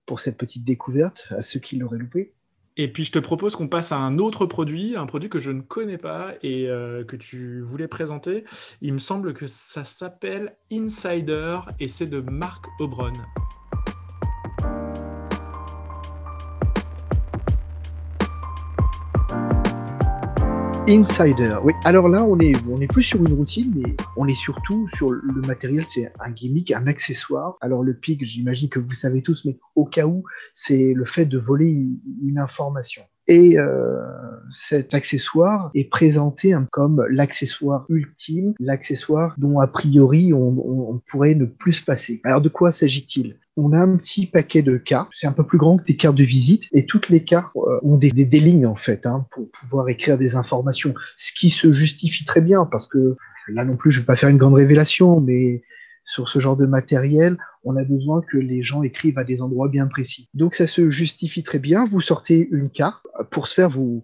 pour 0.05 0.21
cette 0.21 0.37
petite 0.37 0.64
découverte 0.64 1.29
à 1.31 1.40
ceux 1.40 1.59
qui 1.59 1.77
l'auraient 1.77 1.99
loupé. 1.99 2.35
Et 2.76 2.88
puis 2.90 3.04
je 3.04 3.12
te 3.12 3.18
propose 3.18 3.54
qu'on 3.54 3.68
passe 3.68 3.92
à 3.92 3.96
un 3.96 4.18
autre 4.18 4.46
produit, 4.46 4.96
un 4.96 5.06
produit 5.06 5.28
que 5.28 5.38
je 5.38 5.50
ne 5.50 5.61
connais 5.61 5.98
pas 5.98 6.32
et 6.42 6.68
euh, 6.68 7.04
que 7.04 7.16
tu 7.16 7.61
voulais 7.61 7.88
présenter. 7.88 8.44
Il 8.80 8.94
me 8.94 8.98
semble 8.98 9.35
que 9.35 9.46
ça 9.46 9.85
s'appelle 9.85 10.56
Insider 10.70 11.58
et 11.80 11.88
c'est 11.88 12.06
de 12.06 12.20
Marc 12.20 12.64
Obron. 12.80 13.12
Insider, 20.88 21.59
oui. 21.62 21.75
Alors 21.85 22.09
là, 22.09 22.25
on 22.25 22.40
est, 22.40 22.55
on 22.68 22.81
est 22.81 22.88
plus 22.88 23.05
sur 23.05 23.21
une 23.21 23.33
routine, 23.33 23.73
mais 23.77 23.95
on 24.16 24.27
est 24.27 24.35
surtout 24.35 24.88
sur 24.97 25.12
le 25.12 25.40
matériel. 25.42 25.85
C'est 25.88 26.12
un 26.18 26.33
gimmick, 26.33 26.73
un 26.73 26.88
accessoire. 26.88 27.57
Alors 27.61 27.85
le 27.85 27.95
pic, 27.95 28.25
j'imagine 28.25 28.68
que 28.68 28.81
vous 28.81 28.92
savez 28.92 29.23
tous, 29.23 29.45
mais 29.45 29.57
au 29.77 29.85
cas 29.85 30.07
où, 30.07 30.25
c'est 30.55 30.92
le 30.92 31.05
fait 31.05 31.25
de 31.25 31.38
voler 31.38 31.71
une, 31.71 32.38
information. 32.38 33.03
Et 33.29 33.59
euh, 33.59 34.01
cet 34.51 34.92
accessoire 34.92 35.71
est 35.75 35.88
présenté 35.88 36.53
comme 36.73 37.05
l'accessoire 37.09 37.87
ultime, 37.88 38.55
l'accessoire 38.59 39.37
dont 39.38 39.61
a 39.61 39.68
priori 39.68 40.33
on, 40.33 40.49
on, 40.59 41.01
pourrait 41.07 41.37
ne 41.37 41.45
plus 41.45 41.75
se 41.75 41.85
passer. 41.85 42.21
Alors 42.25 42.40
de 42.40 42.49
quoi 42.49 42.73
s'agit-il? 42.73 43.37
On 43.57 43.73
a 43.73 43.79
un 43.79 43.97
petit 43.97 44.27
paquet 44.27 44.62
de 44.62 44.77
cartes, 44.77 45.11
c'est 45.12 45.27
un 45.27 45.33
peu 45.33 45.47
plus 45.47 45.59
grand 45.59 45.79
que 45.79 45.85
des 45.85 45.97
cartes 45.97 46.17
de 46.17 46.25
visite, 46.25 46.65
et 46.73 46.87
toutes 46.87 47.09
les 47.09 47.25
cartes 47.25 47.55
euh, 47.57 47.79
ont 47.83 47.99
des, 47.99 48.11
lignes 48.11 48.67
en 48.67 48.77
fait, 48.77 49.07
hein, 49.07 49.27
pour 49.31 49.51
pouvoir 49.51 49.88
écrire 49.88 50.19
des 50.19 50.37
informations, 50.37 50.95
ce 51.17 51.33
qui 51.33 51.51
se 51.51 51.73
justifie 51.73 52.25
très 52.25 52.41
bien, 52.41 52.67
parce 52.71 52.87
que 52.87 53.17
là 53.49 53.65
non 53.65 53.77
plus 53.77 53.91
je 53.91 54.01
vais 54.01 54.07
pas 54.07 54.17
faire 54.17 54.29
une 54.29 54.38
grande 54.38 54.55
révélation, 54.55 55.21
mais 55.21 55.62
sur 56.05 56.29
ce 56.29 56.38
genre 56.38 56.57
de 56.57 56.67
matériel, 56.67 57.38
on 57.65 57.77
a 57.77 57.85
besoin 57.85 58.23
que 58.23 58.37
les 58.37 58.62
gens 58.62 58.83
écrivent 58.83 59.19
à 59.19 59.25
des 59.25 59.41
endroits 59.41 59.69
bien 59.69 59.87
précis. 59.87 60.29
Donc 60.35 60.55
ça 60.55 60.67
se 60.67 60.91
justifie 60.91 61.43
très 61.43 61.59
bien. 61.59 61.87
Vous 61.87 62.01
sortez 62.01 62.49
une 62.51 62.71
carte. 62.71 63.07
Pour 63.31 63.47
ce 63.47 63.55
faire, 63.55 63.71
vous, 63.71 64.03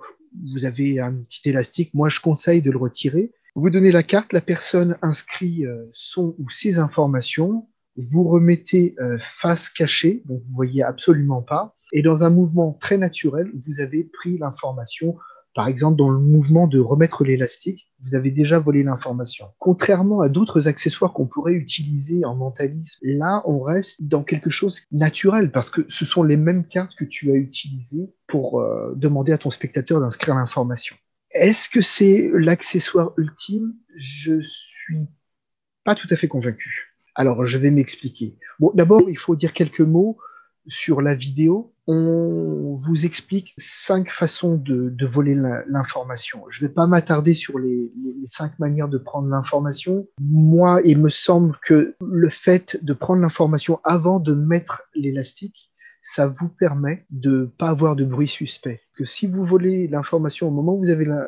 vous 0.54 0.64
avez 0.64 1.00
un 1.00 1.14
petit 1.14 1.48
élastique. 1.48 1.92
Moi, 1.94 2.08
je 2.08 2.20
conseille 2.20 2.62
de 2.62 2.70
le 2.70 2.78
retirer. 2.78 3.32
Vous 3.54 3.70
donnez 3.70 3.90
la 3.90 4.04
carte, 4.04 4.32
la 4.32 4.40
personne 4.40 4.96
inscrit 5.02 5.66
euh, 5.66 5.86
son 5.92 6.36
ou 6.38 6.48
ses 6.50 6.78
informations. 6.78 7.66
Vous 7.98 8.24
remettez 8.24 8.94
euh, 9.00 9.18
face 9.20 9.68
cachée, 9.68 10.22
donc 10.24 10.40
vous 10.44 10.54
voyez 10.54 10.82
absolument 10.82 11.42
pas. 11.42 11.74
Et 11.92 12.02
dans 12.02 12.22
un 12.22 12.30
mouvement 12.30 12.72
très 12.80 12.96
naturel, 12.96 13.50
vous 13.54 13.80
avez 13.80 14.04
pris 14.04 14.38
l'information 14.38 15.16
par 15.58 15.66
exemple, 15.66 15.96
dans 15.96 16.08
le 16.08 16.20
mouvement 16.20 16.68
de 16.68 16.78
remettre 16.78 17.24
l'élastique, 17.24 17.90
vous 18.00 18.14
avez 18.14 18.30
déjà 18.30 18.60
volé 18.60 18.84
l'information. 18.84 19.48
Contrairement 19.58 20.20
à 20.20 20.28
d'autres 20.28 20.68
accessoires 20.68 21.12
qu'on 21.12 21.26
pourrait 21.26 21.54
utiliser 21.54 22.24
en 22.24 22.36
mentalisme, 22.36 22.96
là, 23.02 23.42
on 23.44 23.60
reste 23.60 24.00
dans 24.00 24.22
quelque 24.22 24.50
chose 24.50 24.82
naturel 24.92 25.50
parce 25.50 25.68
que 25.68 25.84
ce 25.88 26.04
sont 26.04 26.22
les 26.22 26.36
mêmes 26.36 26.64
cartes 26.64 26.94
que 26.96 27.04
tu 27.04 27.32
as 27.32 27.34
utilisées 27.34 28.08
pour 28.28 28.60
euh, 28.60 28.94
demander 28.94 29.32
à 29.32 29.38
ton 29.38 29.50
spectateur 29.50 30.00
d'inscrire 30.00 30.36
l'information. 30.36 30.94
Est-ce 31.32 31.68
que 31.68 31.80
c'est 31.80 32.30
l'accessoire 32.34 33.12
ultime? 33.16 33.74
Je 33.96 34.40
suis 34.40 35.08
pas 35.82 35.96
tout 35.96 36.06
à 36.10 36.14
fait 36.14 36.28
convaincu. 36.28 36.87
Alors, 37.18 37.44
je 37.44 37.58
vais 37.58 37.72
m'expliquer. 37.72 38.38
Bon, 38.60 38.70
d'abord, 38.74 39.10
il 39.10 39.18
faut 39.18 39.34
dire 39.34 39.52
quelques 39.52 39.80
mots 39.80 40.18
sur 40.68 41.02
la 41.02 41.16
vidéo, 41.16 41.74
on 41.88 42.74
vous 42.74 43.06
explique 43.06 43.54
cinq 43.56 44.10
façons 44.12 44.56
de, 44.56 44.94
voler 45.04 45.34
l'information. 45.34 46.44
Je 46.48 46.62
ne 46.62 46.68
vais 46.68 46.74
pas 46.74 46.86
m'attarder 46.86 47.34
sur 47.34 47.58
les, 47.58 47.90
cinq 48.26 48.56
manières 48.60 48.88
de 48.88 48.98
prendre 48.98 49.26
l'information. 49.28 50.06
Moi, 50.20 50.80
il 50.84 51.00
me 51.00 51.08
semble 51.08 51.56
que 51.64 51.96
le 52.00 52.28
fait 52.28 52.78
de 52.84 52.92
prendre 52.92 53.20
l'information 53.20 53.80
avant 53.82 54.20
de 54.20 54.32
mettre 54.32 54.82
l'élastique, 54.94 55.72
ça 56.02 56.28
vous 56.28 56.48
permet 56.48 57.04
de 57.10 57.50
pas 57.58 57.70
avoir 57.70 57.96
de 57.96 58.04
bruit 58.04 58.28
suspect. 58.28 58.80
Que 58.96 59.04
si 59.04 59.26
vous 59.26 59.44
volez 59.44 59.88
l'information 59.88 60.46
au 60.46 60.52
moment 60.52 60.76
où 60.76 60.84
vous 60.84 60.90
avez 60.90 61.08
euh, 61.08 61.24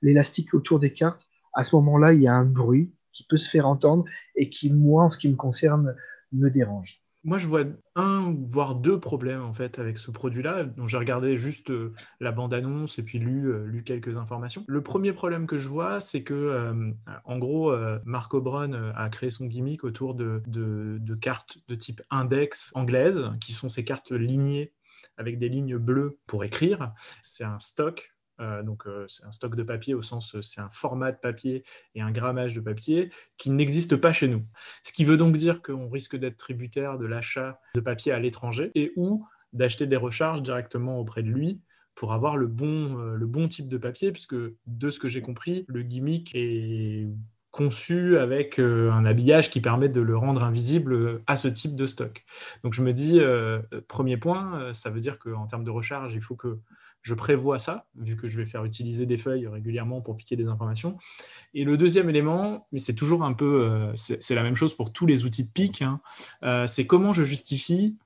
l'élastique 0.00 0.54
autour 0.54 0.78
des 0.78 0.92
cartes, 0.92 1.26
à 1.54 1.64
ce 1.64 1.74
moment-là, 1.74 2.12
il 2.12 2.22
y 2.22 2.28
a 2.28 2.34
un 2.34 2.44
bruit 2.44 2.94
qui 3.18 3.24
peut 3.24 3.36
se 3.36 3.50
faire 3.50 3.66
entendre 3.66 4.04
et 4.36 4.48
qui, 4.48 4.72
moi, 4.72 5.04
en 5.04 5.10
ce 5.10 5.18
qui 5.18 5.28
me 5.28 5.36
concerne, 5.36 5.96
me 6.32 6.50
dérange 6.50 7.02
moi, 7.24 7.38
je 7.38 7.46
vois 7.46 7.64
un, 7.96 8.34
voire 8.48 8.76
deux 8.76 8.98
problèmes 8.98 9.42
en 9.42 9.52
fait 9.52 9.78
avec 9.78 9.98
ce 9.98 10.10
produit-là. 10.10 10.64
dont 10.64 10.86
j'ai 10.86 10.96
regardé 10.96 11.38
juste 11.38 11.70
euh, 11.70 11.92
la 12.20 12.32
bande-annonce 12.32 12.98
et 12.98 13.02
puis 13.02 13.18
lu, 13.18 13.50
euh, 13.50 13.66
lu, 13.66 13.82
quelques 13.82 14.16
informations. 14.16 14.64
Le 14.68 14.82
premier 14.82 15.12
problème 15.12 15.46
que 15.46 15.58
je 15.58 15.68
vois, 15.68 16.00
c'est 16.00 16.22
que, 16.22 16.32
euh, 16.32 16.92
en 17.24 17.38
gros, 17.38 17.74
Marc 18.04 18.32
O'Brien 18.34 18.72
a 18.94 19.08
créé 19.10 19.30
son 19.30 19.46
gimmick 19.46 19.84
autour 19.84 20.14
de, 20.14 20.42
de, 20.46 20.98
de, 21.00 21.14
cartes 21.14 21.58
de 21.68 21.74
type 21.74 22.00
index 22.10 22.72
anglaise, 22.74 23.30
qui 23.40 23.52
sont 23.52 23.68
ces 23.68 23.84
cartes 23.84 24.12
lignées 24.12 24.72
avec 25.16 25.38
des 25.38 25.48
lignes 25.48 25.76
bleues 25.76 26.18
pour 26.26 26.44
écrire. 26.44 26.92
C'est 27.20 27.44
un 27.44 27.58
stock 27.58 28.14
donc 28.62 28.86
euh, 28.86 29.04
c'est 29.08 29.24
un 29.24 29.32
stock 29.32 29.56
de 29.56 29.62
papier 29.62 29.94
au 29.94 30.02
sens 30.02 30.34
euh, 30.34 30.42
c'est 30.42 30.60
un 30.60 30.70
format 30.70 31.12
de 31.12 31.16
papier 31.16 31.64
et 31.94 32.00
un 32.00 32.12
grammage 32.12 32.54
de 32.54 32.60
papier 32.60 33.10
qui 33.36 33.50
n'existe 33.50 33.96
pas 33.96 34.12
chez 34.12 34.28
nous. 34.28 34.44
Ce 34.84 34.92
qui 34.92 35.04
veut 35.04 35.16
donc 35.16 35.36
dire 35.36 35.62
qu'on 35.62 35.88
risque 35.88 36.16
d'être 36.16 36.36
tributaire 36.36 36.98
de 36.98 37.06
l'achat 37.06 37.60
de 37.74 37.80
papier 37.80 38.12
à 38.12 38.18
l'étranger 38.18 38.70
et 38.74 38.92
ou 38.96 39.26
d'acheter 39.52 39.86
des 39.86 39.96
recharges 39.96 40.42
directement 40.42 41.00
auprès 41.00 41.22
de 41.22 41.30
lui 41.30 41.60
pour 41.94 42.12
avoir 42.12 42.36
le 42.36 42.46
bon, 42.46 42.94
le 42.94 43.26
bon 43.26 43.48
type 43.48 43.68
de 43.68 43.76
papier, 43.76 44.12
puisque 44.12 44.36
de 44.36 44.90
ce 44.90 45.00
que 45.00 45.08
j'ai 45.08 45.20
compris, 45.20 45.64
le 45.66 45.82
gimmick 45.82 46.30
est 46.32 47.08
conçu 47.50 48.18
avec 48.18 48.60
un 48.60 49.04
habillage 49.04 49.50
qui 49.50 49.60
permet 49.60 49.88
de 49.88 50.00
le 50.00 50.16
rendre 50.16 50.44
invisible 50.44 51.22
à 51.26 51.36
ce 51.36 51.48
type 51.48 51.74
de 51.74 51.86
stock. 51.86 52.24
Donc 52.62 52.72
je 52.72 52.82
me 52.82 52.92
dis, 52.92 53.20
premier 53.88 54.16
point, 54.16 54.72
ça 54.74 54.90
veut 54.90 55.00
dire 55.00 55.18
qu'en 55.18 55.48
termes 55.48 55.64
de 55.64 55.70
recharge, 55.70 56.14
il 56.14 56.20
faut 56.20 56.36
que 56.36 56.60
je 57.08 57.14
prévois 57.14 57.58
ça, 57.58 57.86
vu 57.96 58.16
que 58.16 58.28
je 58.28 58.36
vais 58.36 58.44
faire 58.44 58.66
utiliser 58.66 59.06
des 59.06 59.16
feuilles 59.16 59.46
régulièrement 59.46 60.02
pour 60.02 60.14
piquer 60.14 60.36
des 60.36 60.46
informations. 60.46 60.98
Et 61.54 61.64
le 61.64 61.78
deuxième 61.78 62.10
élément, 62.10 62.66
mais 62.70 62.80
c'est 62.80 62.94
toujours 62.94 63.24
un 63.24 63.32
peu, 63.32 63.64
euh, 63.64 63.92
c'est 63.96 64.34
la 64.34 64.42
même 64.42 64.56
chose 64.56 64.74
pour 64.74 64.92
tous 64.92 65.06
les 65.06 65.24
outils 65.24 65.44
de 65.44 65.50
pique, 65.50 65.80
hein, 65.80 66.00
euh, 66.42 66.66
c'est 66.66 66.86
comment 66.86 67.14
je 67.14 67.24
justifie 67.24 67.96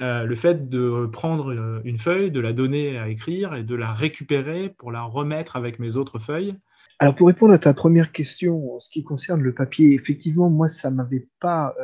euh, 0.00 0.24
le 0.24 0.34
fait 0.34 0.68
de 0.68 1.06
prendre 1.06 1.80
une 1.84 1.98
feuille, 1.98 2.32
de 2.32 2.40
la 2.40 2.52
donner 2.52 2.98
à 2.98 3.08
écrire 3.08 3.54
et 3.54 3.62
de 3.62 3.76
la 3.76 3.92
récupérer 3.92 4.70
pour 4.76 4.90
la 4.90 5.02
remettre 5.02 5.54
avec 5.54 5.78
mes 5.78 5.94
autres 5.94 6.18
feuilles. 6.18 6.56
Alors 6.98 7.14
pour 7.14 7.28
répondre 7.28 7.54
à 7.54 7.58
ta 7.58 7.74
première 7.74 8.10
question, 8.10 8.74
en 8.74 8.80
ce 8.80 8.90
qui 8.90 9.04
concerne 9.04 9.40
le 9.40 9.54
papier, 9.54 9.94
effectivement, 9.94 10.50
moi 10.50 10.68
ça 10.68 10.90
m'avait 10.90 11.28
pas 11.38 11.76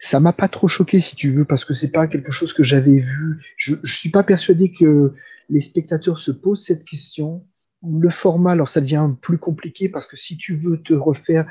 ça 0.00 0.20
m'a 0.20 0.32
pas 0.32 0.48
trop 0.48 0.68
choqué 0.68 1.00
si 1.00 1.16
tu 1.16 1.30
veux 1.30 1.44
parce 1.44 1.64
que 1.64 1.72
c'est 1.72 1.90
pas 1.90 2.06
quelque 2.06 2.30
chose 2.30 2.52
que 2.52 2.64
j'avais 2.64 2.98
vu. 2.98 3.42
Je, 3.56 3.76
je 3.82 3.94
suis 3.94 4.10
pas 4.10 4.22
persuadé 4.22 4.70
que 4.70 5.14
les 5.48 5.60
spectateurs 5.60 6.18
se 6.18 6.30
posent 6.30 6.64
cette 6.64 6.84
question. 6.84 7.46
Le 7.86 8.10
format, 8.10 8.52
alors 8.52 8.68
ça 8.68 8.80
devient 8.80 9.10
plus 9.20 9.38
compliqué 9.38 9.88
parce 9.88 10.06
que 10.06 10.16
si 10.16 10.36
tu 10.36 10.54
veux 10.54 10.82
te 10.82 10.94
refaire 10.94 11.46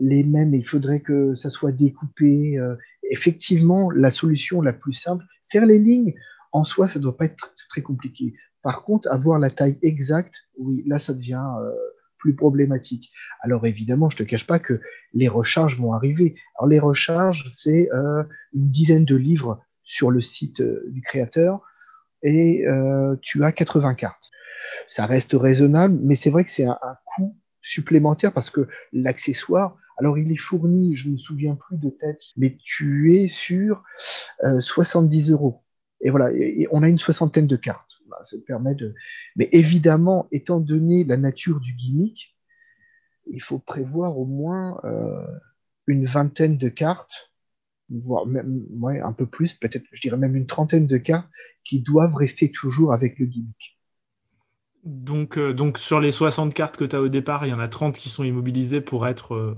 les 0.00 0.24
mêmes, 0.24 0.54
il 0.54 0.66
faudrait 0.66 1.00
que 1.00 1.34
ça 1.34 1.50
soit 1.50 1.72
découpé. 1.72 2.58
Euh, 2.58 2.76
effectivement, 3.10 3.90
la 3.90 4.10
solution 4.10 4.60
la 4.60 4.72
plus 4.72 4.94
simple, 4.94 5.24
faire 5.50 5.66
les 5.66 5.78
lignes, 5.78 6.14
en 6.52 6.64
soi, 6.64 6.88
ça 6.88 6.98
ne 6.98 7.02
doit 7.02 7.16
pas 7.16 7.26
être 7.26 7.54
très 7.68 7.82
compliqué. 7.82 8.34
Par 8.62 8.82
contre, 8.84 9.10
avoir 9.10 9.38
la 9.38 9.50
taille 9.50 9.78
exacte, 9.82 10.34
oui, 10.56 10.82
là, 10.86 10.98
ça 10.98 11.12
devient 11.12 11.44
euh, 11.60 11.72
plus 12.18 12.34
problématique. 12.34 13.12
Alors 13.40 13.66
évidemment, 13.66 14.08
je 14.08 14.16
te 14.16 14.22
cache 14.22 14.46
pas 14.46 14.58
que 14.58 14.80
les 15.12 15.28
recharges 15.28 15.78
vont 15.78 15.92
arriver. 15.92 16.36
Alors 16.56 16.68
les 16.68 16.78
recharges, 16.78 17.48
c'est 17.52 17.92
euh, 17.92 18.22
une 18.54 18.70
dizaine 18.70 19.04
de 19.04 19.16
livres 19.16 19.60
sur 19.82 20.10
le 20.10 20.22
site 20.22 20.62
du 20.62 21.02
créateur 21.02 21.60
et 22.24 22.66
euh, 22.66 23.14
tu 23.20 23.44
as 23.44 23.52
80 23.52 23.94
cartes. 23.94 24.30
Ça 24.88 25.06
reste 25.06 25.34
raisonnable, 25.34 25.98
mais 26.02 26.16
c'est 26.16 26.30
vrai 26.30 26.44
que 26.44 26.50
c'est 26.50 26.64
un, 26.64 26.78
coût 27.04 27.36
supplémentaire 27.62 28.32
parce 28.32 28.50
que 28.50 28.66
l'accessoire, 28.92 29.76
alors 29.98 30.18
il 30.18 30.32
est 30.32 30.36
fourni, 30.36 30.96
je 30.96 31.08
ne 31.08 31.12
me 31.12 31.18
souviens 31.18 31.54
plus 31.54 31.76
de 31.76 31.90
tête, 31.90 32.20
mais 32.36 32.56
tu 32.64 33.14
es 33.14 33.28
sur 33.28 33.84
70 34.42 35.30
euh, 35.30 35.34
euros. 35.34 35.62
Et 36.00 36.10
voilà, 36.10 36.32
et, 36.32 36.66
on 36.72 36.82
a 36.82 36.88
une 36.88 36.98
soixantaine 36.98 37.46
de 37.46 37.56
cartes. 37.56 37.92
ça 38.24 38.36
permet 38.46 38.74
de. 38.74 38.94
Mais 39.36 39.48
évidemment, 39.52 40.26
étant 40.32 40.60
donné 40.60 41.04
la 41.04 41.16
nature 41.16 41.60
du 41.60 41.74
gimmick, 41.74 42.36
il 43.26 43.42
faut 43.42 43.58
prévoir 43.58 44.18
au 44.18 44.26
moins 44.26 44.80
euh, 44.84 45.24
une 45.86 46.04
vingtaine 46.04 46.58
de 46.58 46.68
cartes 46.68 47.30
voire 47.90 48.26
même 48.26 48.64
ouais, 48.80 49.00
un 49.00 49.12
peu 49.12 49.26
plus, 49.26 49.54
peut-être, 49.54 49.84
je 49.92 50.00
dirais 50.00 50.16
même 50.16 50.36
une 50.36 50.46
trentaine 50.46 50.86
de 50.86 50.96
cas 50.96 51.26
qui 51.64 51.80
doivent 51.80 52.14
rester 52.14 52.50
toujours 52.50 52.92
avec 52.92 53.18
le 53.18 53.26
gimmick. 53.26 53.78
Donc, 54.84 55.38
euh, 55.38 55.52
donc 55.54 55.78
sur 55.78 55.98
les 55.98 56.10
60 56.10 56.52
cartes 56.52 56.76
que 56.76 56.84
tu 56.84 56.94
as 56.94 57.00
au 57.00 57.08
départ, 57.08 57.46
il 57.46 57.50
y 57.50 57.54
en 57.54 57.58
a 57.58 57.68
30 57.68 57.96
qui 57.98 58.08
sont 58.08 58.24
immobilisées 58.24 58.82
pour 58.82 59.06
être 59.06 59.34
euh, 59.34 59.56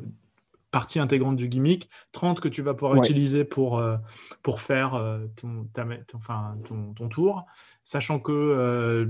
partie 0.71 1.01
intégrante 1.01 1.37
du 1.37 1.49
gimmick, 1.49 1.91
30 2.13 2.41
que 2.41 2.49
tu 2.49 2.63
vas 2.63 2.75
pouvoir 2.75 2.97
utiliser 2.97 3.45
pour, 3.45 3.79
euh, 3.79 3.97
pour 4.43 4.61
faire 4.61 5.21
ton, 5.37 5.67
enfin, 6.15 6.57
ton, 6.65 6.93
ton, 6.93 7.09
tour, 7.09 7.47
sachant 7.83 8.21
que 8.21 9.09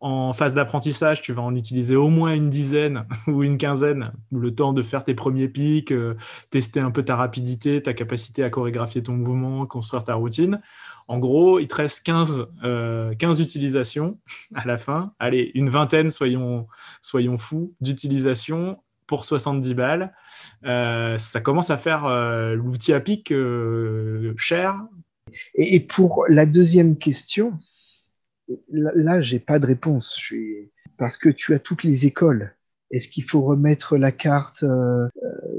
en 0.00 0.32
phase 0.32 0.54
d'apprentissage, 0.54 1.22
tu 1.22 1.32
vas 1.32 1.42
en 1.42 1.56
utiliser 1.56 1.96
au 1.96 2.08
moins 2.08 2.32
une 2.32 2.50
dizaine 2.50 3.04
ou 3.26 3.42
une 3.42 3.58
quinzaine, 3.58 4.12
le 4.30 4.54
temps 4.54 4.72
de 4.72 4.82
faire 4.82 5.04
tes 5.04 5.14
premiers 5.14 5.48
pics, 5.48 5.92
euh, 5.92 6.14
tester 6.50 6.80
un 6.80 6.90
peu 6.90 7.04
ta 7.04 7.16
rapidité, 7.16 7.82
ta 7.82 7.94
capacité 7.94 8.44
à 8.44 8.50
chorégraphier 8.50 9.02
ton 9.02 9.14
mouvement, 9.14 9.66
construire 9.66 10.04
ta 10.04 10.14
routine. 10.14 10.60
En 11.08 11.18
gros, 11.18 11.58
il 11.58 11.66
te 11.66 11.76
reste 11.76 12.04
15, 12.04 12.46
15 12.62 12.64
euh, 12.64 13.42
utilisations 13.42 14.18
à 14.54 14.66
la 14.66 14.78
fin. 14.78 15.12
Allez, 15.18 15.50
une 15.54 15.68
vingtaine, 15.68 16.10
soyons, 16.10 16.68
soyons 17.02 17.38
fous, 17.38 17.74
d'utilisations 17.80 18.78
pour 19.06 19.24
70 19.24 19.74
balles. 19.74 20.12
Euh, 20.64 21.18
ça 21.18 21.40
commence 21.40 21.70
à 21.70 21.78
faire 21.78 22.06
l'outil 22.54 22.92
à 22.92 23.00
pic 23.00 23.32
cher. 24.36 24.76
Et, 25.54 25.76
et 25.76 25.80
pour 25.80 26.26
la 26.28 26.46
deuxième 26.46 26.98
question, 26.98 27.58
là, 28.70 29.20
j'ai 29.22 29.38
pas 29.38 29.58
de 29.58 29.66
réponse. 29.66 30.14
Je 30.18 30.24
suis... 30.24 30.72
parce 30.96 31.16
que 31.16 31.28
tu 31.28 31.54
as 31.54 31.58
toutes 31.58 31.84
les 31.84 32.06
écoles. 32.06 32.54
Est-ce 32.90 33.08
qu'il 33.08 33.24
faut 33.24 33.42
remettre 33.42 33.98
la 33.98 34.12
carte 34.12 34.62
euh, 34.62 35.08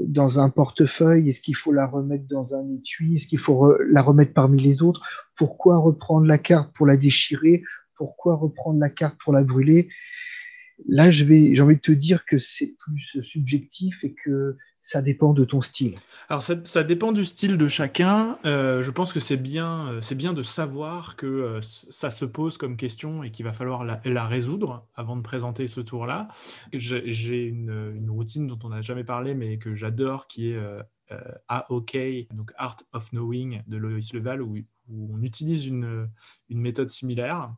dans 0.04 0.40
un 0.40 0.50
portefeuille? 0.50 1.28
Est-ce 1.30 1.40
qu'il 1.40 1.54
faut 1.54 1.72
la 1.72 1.86
remettre 1.86 2.26
dans 2.26 2.54
un 2.54 2.68
étui? 2.74 3.16
Est-ce 3.16 3.28
qu'il 3.28 3.38
faut 3.38 3.76
la 3.88 4.02
remettre 4.02 4.34
parmi 4.34 4.60
les 4.60 4.82
autres? 4.82 5.06
Pourquoi 5.36 5.78
reprendre 5.78 6.26
la 6.26 6.38
carte 6.38 6.74
pour 6.74 6.86
la 6.86 6.96
déchirer? 6.96 7.62
Pourquoi 7.94 8.34
reprendre 8.34 8.80
la 8.80 8.90
carte 8.90 9.16
pour 9.22 9.32
la 9.32 9.44
brûler? 9.44 9.88
Là, 10.88 11.10
j'ai 11.10 11.60
envie 11.60 11.76
de 11.76 11.80
te 11.80 11.92
dire 11.92 12.24
que 12.24 12.38
c'est 12.38 12.74
plus 12.78 13.22
subjectif 13.22 14.02
et 14.02 14.14
que 14.24 14.56
ça 14.80 15.02
dépend 15.02 15.32
de 15.32 15.44
ton 15.44 15.60
style. 15.60 15.94
Alors 16.28 16.42
ça, 16.42 16.54
ça 16.64 16.82
dépend 16.82 17.12
du 17.12 17.24
style 17.24 17.58
de 17.58 17.68
chacun. 17.68 18.38
Euh, 18.44 18.82
je 18.82 18.90
pense 18.90 19.12
que 19.12 19.20
c'est 19.20 19.36
bien, 19.36 19.88
euh, 19.88 20.00
c'est 20.00 20.14
bien 20.14 20.32
de 20.32 20.42
savoir 20.42 21.16
que 21.16 21.26
euh, 21.26 21.60
ça 21.62 22.10
se 22.10 22.24
pose 22.24 22.56
comme 22.56 22.76
question 22.76 23.22
et 23.22 23.30
qu'il 23.30 23.44
va 23.44 23.52
falloir 23.52 23.84
la, 23.84 24.26
résoudre 24.26 24.86
avant 24.94 25.16
de 25.16 25.22
présenter 25.22 25.68
ce 25.68 25.80
tour-là. 25.80 26.28
J'ai 26.72 27.46
une, 27.46 28.08
routine 28.10 28.46
dont 28.46 28.58
on 28.64 28.70
n'a 28.70 28.82
jamais 28.82 29.04
parlé, 29.04 29.34
mais 29.34 29.58
que 29.58 29.74
j'adore, 29.74 30.26
qui 30.26 30.50
est 30.50 30.58
AOK, 31.48 31.96
donc 32.32 32.52
Art 32.56 32.76
of 32.92 33.10
Knowing 33.10 33.62
de 33.66 33.76
Loïs 33.76 34.12
Leval, 34.12 34.42
où, 34.42 34.58
on 34.92 35.22
utilise 35.22 35.66
une 35.66 36.08
méthode 36.48 36.88
similaire. 36.88 37.54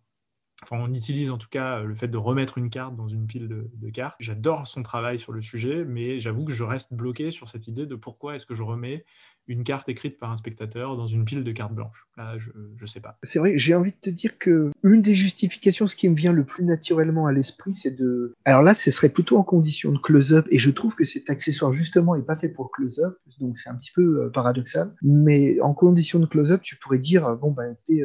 Enfin, 0.62 0.77
on 0.81 0.92
utilise 0.94 1.31
en 1.31 1.38
tout 1.38 1.48
cas 1.51 1.81
euh, 1.81 1.85
le 1.85 1.94
fait 1.94 2.09
de 2.09 2.16
remettre 2.16 2.59
une 2.59 2.70
carte 2.70 2.96
dans 2.96 3.09
une 3.09 3.27
pile 3.27 3.48
de, 3.48 3.90
cartes. 3.90 4.16
J'adore 4.20 4.66
son 4.66 4.83
travail 4.83 5.18
sur 5.18 5.33
le 5.33 5.42
sujet, 5.42 5.85
mais 5.85 6.20
j'avoue 6.20 6.44
que 6.44 6.53
je 6.53 6.64
reste 6.64 6.94
bloqué 6.94 7.31
sur 7.31 7.48
cette 7.48 7.68
idée 7.68 7.85
de 7.85 7.94
pourquoi 7.94 8.37
est-ce 8.37 8.46
que 8.46 8.55
je 8.55 8.62
remets 8.62 9.05
une 9.48 9.64
carte 9.64 9.88
écrite 9.88 10.18
par 10.18 10.31
un 10.31 10.37
spectateur 10.37 10.96
dans 10.96 11.07
une 11.07 11.25
pile 11.25 11.42
de 11.42 11.53
cartes 11.53 11.75
blanches. 11.75 12.07
Là, 12.16 12.38
je 12.38 12.51
ne 12.81 12.87
sais 12.87 13.01
pas. 13.01 13.18
C'est 13.22 13.38
vrai, 13.38 13.55
j'ai 13.57 13.75
envie 13.75 13.90
de 13.90 13.96
te 14.01 14.09
dire 14.09 14.38
que 14.38 14.70
une 14.85 15.03
des 15.03 15.14
justifications, 15.14 15.87
ce 15.87 15.96
qui 15.96 16.09
me 16.09 16.14
vient 16.14 16.33
le 16.33 16.44
plus 16.44 16.64
naturellement 16.64 17.27
à 17.27 17.33
l'esprit, 17.33 17.75
c'est 17.75 17.90
de. 17.90 18.35
Alors 18.44 18.62
là, 18.62 18.75
ce 18.75 18.90
serait 18.90 19.09
plutôt 19.09 19.37
en 19.38 19.42
condition 19.42 19.90
de 19.92 19.98
close-up, 19.98 20.46
et 20.51 20.59
je 20.59 20.70
trouve 20.70 20.94
que 20.94 21.05
cet 21.05 21.29
accessoire 21.29 21.72
justement 21.72 22.14
est 22.14 22.22
pas 22.22 22.37
fait 22.37 22.48
pour 22.48 22.70
close-up, 22.70 23.18
donc 23.40 23.59
c'est 23.59 23.68
un 23.68 23.75
petit 23.75 23.92
peu 23.92 24.22
euh, 24.22 24.31
paradoxal. 24.31 24.94
Mais 25.03 25.61
en 25.61 25.75
condition 25.75 26.18
de 26.18 26.27
close-up, 26.27 26.62
tu 26.62 26.77
pourrais 26.77 26.98
dire 26.98 27.27
euh, 27.27 27.35
bon 27.35 27.51
ben, 27.51 27.72
écoutez, 27.72 28.05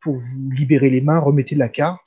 pour 0.00 0.16
vous 0.16 0.50
libérer 0.50 0.90
les 0.90 1.00
mains, 1.00 1.18
remettez 1.18 1.54
la 1.54 1.68
carte, 1.68 2.00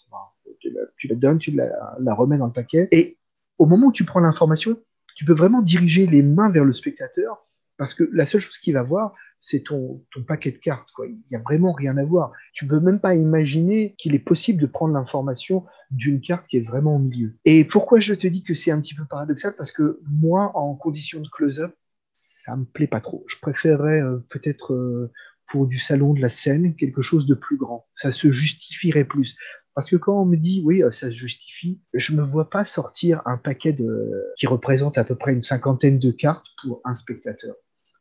tu 0.98 1.08
la, 1.08 1.16
donnes, 1.16 1.40
tu 1.40 1.52
la, 1.52 2.14
remets 2.14 2.38
dans 2.38 2.48
le 2.48 2.54
paquet, 2.54 2.88
et 2.92 3.18
au 3.58 3.66
moment 3.66 3.88
où 3.88 3.92
tu 3.92 4.06
prends 4.06 4.20
l'information, 4.20 4.78
tu 5.16 5.26
peux 5.26 5.34
vraiment 5.34 5.62
diriger 5.62 6.08
les 6.08 6.22
mains 6.22 6.52
vers 6.52 6.66
le 6.66 6.74
spectateur, 6.74 7.46
parce 7.78 7.94
que 7.94 8.10
la 8.14 8.26
seule 8.26 8.42
chose 8.42 8.58
qu'il 8.58 8.74
va 8.74 8.84
voir, 8.84 9.14
c'est 9.46 9.60
ton, 9.60 10.02
paquet 10.26 10.52
de 10.52 10.58
cartes. 10.58 10.90
Il 11.06 11.18
n'y 11.30 11.36
a 11.36 11.42
vraiment 11.42 11.74
rien 11.74 11.98
à 11.98 12.06
voir. 12.06 12.32
Tu 12.54 12.66
peux 12.66 12.80
même 12.80 13.02
pas 13.02 13.14
imaginer 13.14 13.94
qu'il 13.98 14.16
est 14.16 14.20
possible 14.20 14.62
de 14.62 14.68
prendre 14.68 14.94
l'information 14.94 15.66
d'une 15.92 16.22
carte 16.22 16.48
qui 16.48 16.58
est 16.58 16.66
vraiment 16.66 16.96
au 16.96 17.00
milieu. 17.00 17.36
Et 17.44 17.66
pourquoi 17.66 18.00
je 18.00 18.14
te 18.14 18.26
dis 18.26 18.42
que 18.44 18.54
c'est 18.54 18.72
un 18.72 18.80
petit 18.80 18.96
peu 18.96 19.04
paradoxal? 19.04 19.54
Parce 19.58 19.74
que 19.74 20.00
moi, 20.10 20.52
en 20.56 20.76
condition 20.76 21.20
de 21.20 21.28
close-up, 21.28 21.76
ça 22.14 22.56
me 22.56 22.64
plaît 22.64 22.88
pas 22.88 23.02
trop. 23.02 23.26
Je 23.28 23.36
préférerais 23.42 24.02
euh, 24.02 24.26
peut-être 24.30 24.74
euh, 24.74 25.12
pour 25.48 25.68
du 25.68 25.78
salon 25.80 26.14
de 26.14 26.22
la 26.22 26.30
scène 26.30 26.76
quelque 26.76 27.02
chose 27.02 27.26
de 27.26 27.36
plus 27.36 27.58
grand. 27.58 27.88
Ça 27.96 28.12
se 28.12 28.32
justifierait 28.32 29.06
plus. 29.06 29.36
Parce 29.76 29.90
que 29.90 29.96
quand 29.96 30.22
on 30.22 30.26
me 30.26 30.38
dit 30.38 30.62
oui, 30.66 30.84
euh, 30.84 30.92
ça 30.92 31.08
se 31.08 31.16
justifie, 31.16 31.82
je 31.94 32.14
me 32.14 32.24
vois 32.24 32.50
pas 32.50 32.66
sortir 32.66 33.22
un 33.26 33.38
paquet 33.38 33.74
de 33.74 34.34
qui 34.38 34.48
représente 34.48 34.98
à 34.98 35.04
peu 35.04 35.16
près 35.16 35.34
une 35.34 35.44
cinquantaine 35.44 36.00
de 36.00 36.12
cartes 36.12 36.46
pour 36.62 36.82
un 36.86 36.96
spectateur 36.96 37.56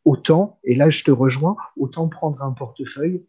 autant, 0.05 0.59
et 0.65 0.75
là 0.75 0.91
je 0.91 1.05
te 1.05 1.11
rejoins, 1.11 1.57
autant 1.77 2.09
prendre 2.09 2.43
un 2.43 2.53
portefeuille, 2.53 3.27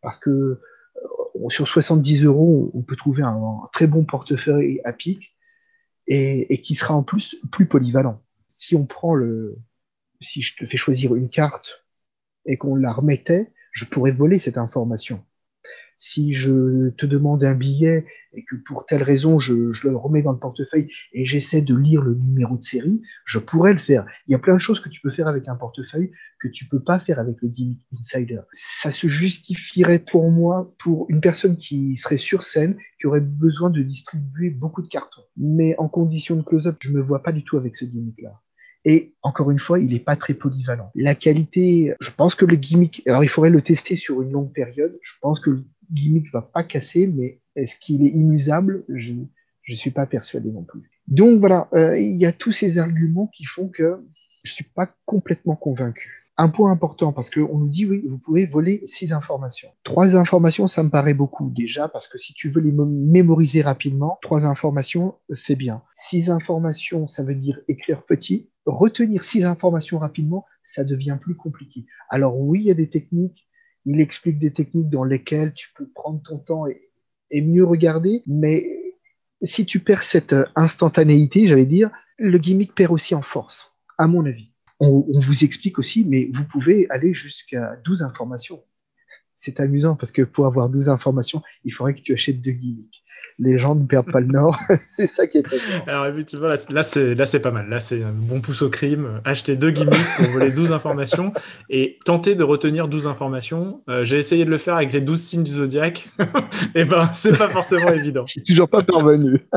parce 0.00 0.16
que 0.16 0.30
euh, 0.30 1.48
sur 1.48 1.66
70 1.66 2.24
euros, 2.24 2.70
on 2.74 2.82
peut 2.82 2.96
trouver 2.96 3.22
un, 3.22 3.60
très 3.72 3.86
bon 3.86 4.04
portefeuille 4.04 4.80
à 4.84 4.92
pic, 4.92 5.36
et, 6.06 6.54
et, 6.54 6.62
qui 6.62 6.74
sera 6.74 6.94
en 6.94 7.02
plus 7.02 7.36
plus 7.52 7.66
polyvalent. 7.66 8.22
Si 8.48 8.74
on 8.76 8.86
prend 8.86 9.14
le, 9.14 9.58
si 10.20 10.40
je 10.40 10.56
te 10.56 10.64
fais 10.64 10.78
choisir 10.78 11.14
une 11.14 11.28
carte 11.28 11.84
et 12.48 12.56
qu'on 12.56 12.74
la 12.74 12.92
remettait, 12.92 13.52
je 13.72 13.84
pourrais 13.84 14.12
voler 14.12 14.40
cette 14.40 14.58
information. 14.58 15.22
Si 16.00 16.32
je 16.32 16.90
te 16.90 17.06
demande 17.06 17.42
un 17.42 17.56
billet 17.56 18.06
et 18.32 18.44
que 18.44 18.54
pour 18.54 18.86
telle 18.86 19.02
raison 19.02 19.40
je, 19.40 19.52
le 19.52 19.96
remets 19.96 20.22
dans 20.22 20.30
le 20.30 20.38
portefeuille 20.38 20.88
et 21.12 21.24
j'essaie 21.24 21.60
de 21.60 21.74
lire 21.74 22.02
le 22.02 22.14
numéro 22.14 22.56
de 22.56 22.62
série, 22.62 23.02
je 23.24 23.40
pourrais 23.40 23.72
le 23.72 23.80
faire. 23.80 24.06
Il 24.26 24.32
y 24.32 24.34
a 24.36 24.38
plein 24.38 24.54
de 24.54 24.60
choses 24.60 24.78
que 24.78 24.88
tu 24.88 25.00
peux 25.00 25.10
faire 25.10 25.26
avec 25.26 25.48
un 25.48 25.56
portefeuille 25.56 26.12
que 26.40 26.46
tu 26.46 26.66
peux 26.66 26.80
pas 26.80 27.00
faire 27.00 27.18
avec 27.18 27.36
le 27.42 27.48
gimmick 27.48 27.80
insider. 27.98 28.40
Ça 28.80 28.92
se 28.92 29.08
justifierait 29.08 29.98
pour 29.98 30.30
moi 30.30 30.72
pour 30.78 31.06
une 31.08 31.20
personne 31.20 31.56
qui 31.56 31.96
serait 31.96 32.16
sur 32.16 32.44
scène, 32.44 32.76
qui 33.00 33.08
aurait 33.08 33.20
besoin 33.20 33.70
de 33.70 33.82
distribuer 33.82 34.50
beaucoup 34.50 34.82
de 34.82 34.88
cartons. 34.88 35.24
Mais 35.36 35.74
en 35.78 35.88
condition 35.88 36.36
de 36.36 36.42
close-up, 36.42 36.76
je 36.80 36.92
me 36.92 37.02
vois 37.02 37.24
pas 37.24 37.32
du 37.32 37.42
tout 37.42 37.56
avec 37.56 37.76
ce 37.76 37.84
gimmick-là. 37.84 38.40
Et 38.90 39.12
encore 39.20 39.50
une 39.50 39.58
fois, 39.58 39.78
il 39.78 39.92
n'est 39.92 40.00
pas 40.00 40.16
très 40.16 40.32
polyvalent. 40.32 40.90
La 40.94 41.14
qualité, 41.14 41.92
je 42.00 42.10
pense 42.10 42.34
que 42.34 42.46
le 42.46 42.56
gimmick, 42.56 43.02
alors 43.06 43.22
il 43.22 43.28
faudrait 43.28 43.50
le 43.50 43.60
tester 43.60 43.96
sur 43.96 44.22
une 44.22 44.32
longue 44.32 44.50
période. 44.50 44.98
Je 45.02 45.12
pense 45.20 45.40
que 45.40 45.50
le 45.50 45.64
gimmick 45.92 46.32
va 46.32 46.40
pas 46.40 46.64
casser, 46.64 47.06
mais 47.06 47.38
est-ce 47.54 47.76
qu'il 47.78 48.06
est 48.06 48.10
inusable? 48.10 48.86
Je 48.88 49.12
ne 49.12 49.76
suis 49.76 49.90
pas 49.90 50.06
persuadé 50.06 50.50
non 50.50 50.62
plus. 50.62 50.90
Donc 51.06 51.38
voilà, 51.38 51.68
euh, 51.74 51.98
il 51.98 52.16
y 52.16 52.24
a 52.24 52.32
tous 52.32 52.52
ces 52.52 52.78
arguments 52.78 53.26
qui 53.26 53.44
font 53.44 53.68
que 53.68 54.00
je 54.42 54.54
suis 54.54 54.64
pas 54.64 54.90
complètement 55.04 55.54
convaincu. 55.54 56.27
Un 56.40 56.50
point 56.50 56.70
important, 56.70 57.12
parce 57.12 57.30
qu'on 57.30 57.58
nous 57.58 57.68
dit, 57.68 57.84
oui, 57.84 58.04
vous 58.06 58.20
pouvez 58.20 58.46
voler 58.46 58.82
six 58.86 59.12
informations. 59.12 59.70
Trois 59.82 60.14
informations, 60.14 60.68
ça 60.68 60.84
me 60.84 60.88
paraît 60.88 61.12
beaucoup 61.12 61.50
déjà, 61.50 61.88
parce 61.88 62.06
que 62.06 62.16
si 62.16 62.32
tu 62.32 62.48
veux 62.48 62.60
les 62.60 62.70
mémoriser 62.70 63.60
rapidement, 63.60 64.18
trois 64.22 64.46
informations, 64.46 65.16
c'est 65.30 65.56
bien. 65.56 65.82
Six 65.94 66.30
informations, 66.30 67.08
ça 67.08 67.24
veut 67.24 67.34
dire 67.34 67.58
écrire 67.66 68.04
petit. 68.04 68.50
Retenir 68.66 69.24
six 69.24 69.44
informations 69.44 69.98
rapidement, 69.98 70.46
ça 70.62 70.84
devient 70.84 71.18
plus 71.20 71.34
compliqué. 71.34 71.86
Alors 72.08 72.38
oui, 72.38 72.60
il 72.60 72.66
y 72.66 72.70
a 72.70 72.74
des 72.74 72.88
techniques, 72.88 73.48
il 73.84 74.00
explique 74.00 74.38
des 74.38 74.52
techniques 74.52 74.90
dans 74.90 75.04
lesquelles 75.04 75.54
tu 75.54 75.70
peux 75.74 75.88
prendre 75.92 76.22
ton 76.22 76.38
temps 76.38 76.68
et, 76.68 76.88
et 77.32 77.42
mieux 77.42 77.64
regarder, 77.64 78.22
mais 78.28 78.94
si 79.42 79.66
tu 79.66 79.80
perds 79.80 80.04
cette 80.04 80.36
instantanéité, 80.54 81.48
j'allais 81.48 81.66
dire, 81.66 81.90
le 82.16 82.38
gimmick 82.38 82.76
perd 82.76 82.92
aussi 82.92 83.16
en 83.16 83.22
force, 83.22 83.72
à 83.96 84.06
mon 84.06 84.24
avis. 84.24 84.52
On, 84.80 85.04
on, 85.12 85.20
vous 85.20 85.44
explique 85.44 85.78
aussi, 85.78 86.04
mais 86.04 86.30
vous 86.32 86.44
pouvez 86.44 86.86
aller 86.90 87.12
jusqu'à 87.12 87.76
12 87.84 88.02
informations. 88.02 88.62
C'est 89.34 89.60
amusant 89.60 89.94
parce 89.94 90.10
que 90.10 90.22
pour 90.22 90.46
avoir 90.46 90.68
12 90.68 90.88
informations, 90.88 91.42
il 91.64 91.72
faudrait 91.72 91.94
que 91.94 92.00
tu 92.00 92.12
achètes 92.12 92.40
deux 92.40 92.50
gimmicks. 92.50 93.04
Les 93.40 93.56
gens 93.56 93.76
ne 93.76 93.86
perdent 93.86 94.10
pas 94.10 94.18
le 94.18 94.26
nord, 94.26 94.58
c'est 94.90 95.06
ça 95.06 95.28
qui 95.28 95.38
est 95.38 95.44
très 95.44 95.58
bien. 95.58 95.84
Alors 95.86 96.06
effectivement, 96.06 96.48
là 96.48 96.82
c'est, 96.82 97.14
là 97.14 97.24
c'est 97.24 97.38
pas 97.38 97.52
mal. 97.52 97.68
Là 97.68 97.78
c'est 97.78 98.02
un 98.02 98.10
bon 98.10 98.40
pouce 98.40 98.62
au 98.62 98.68
crime. 98.68 99.20
Acheter 99.24 99.54
deux 99.54 99.70
gimmicks 99.70 100.16
pour 100.16 100.26
voler 100.26 100.50
12 100.50 100.72
informations 100.72 101.32
et 101.70 102.00
tenter 102.04 102.34
de 102.34 102.42
retenir 102.42 102.88
12 102.88 103.06
informations. 103.06 103.84
Euh, 103.88 104.04
j'ai 104.04 104.18
essayé 104.18 104.44
de 104.44 104.50
le 104.50 104.58
faire 104.58 104.74
avec 104.74 104.92
les 104.92 105.00
12 105.00 105.20
signes 105.20 105.44
du 105.44 105.52
zodiaque. 105.52 106.08
et 106.74 106.84
ben 106.84 107.12
c'est 107.12 107.38
pas 107.38 107.48
forcément 107.48 107.92
évident. 107.92 108.26
Je 108.26 108.32
suis 108.32 108.42
toujours 108.42 108.68
pas 108.68 108.82
parvenu. 108.82 109.46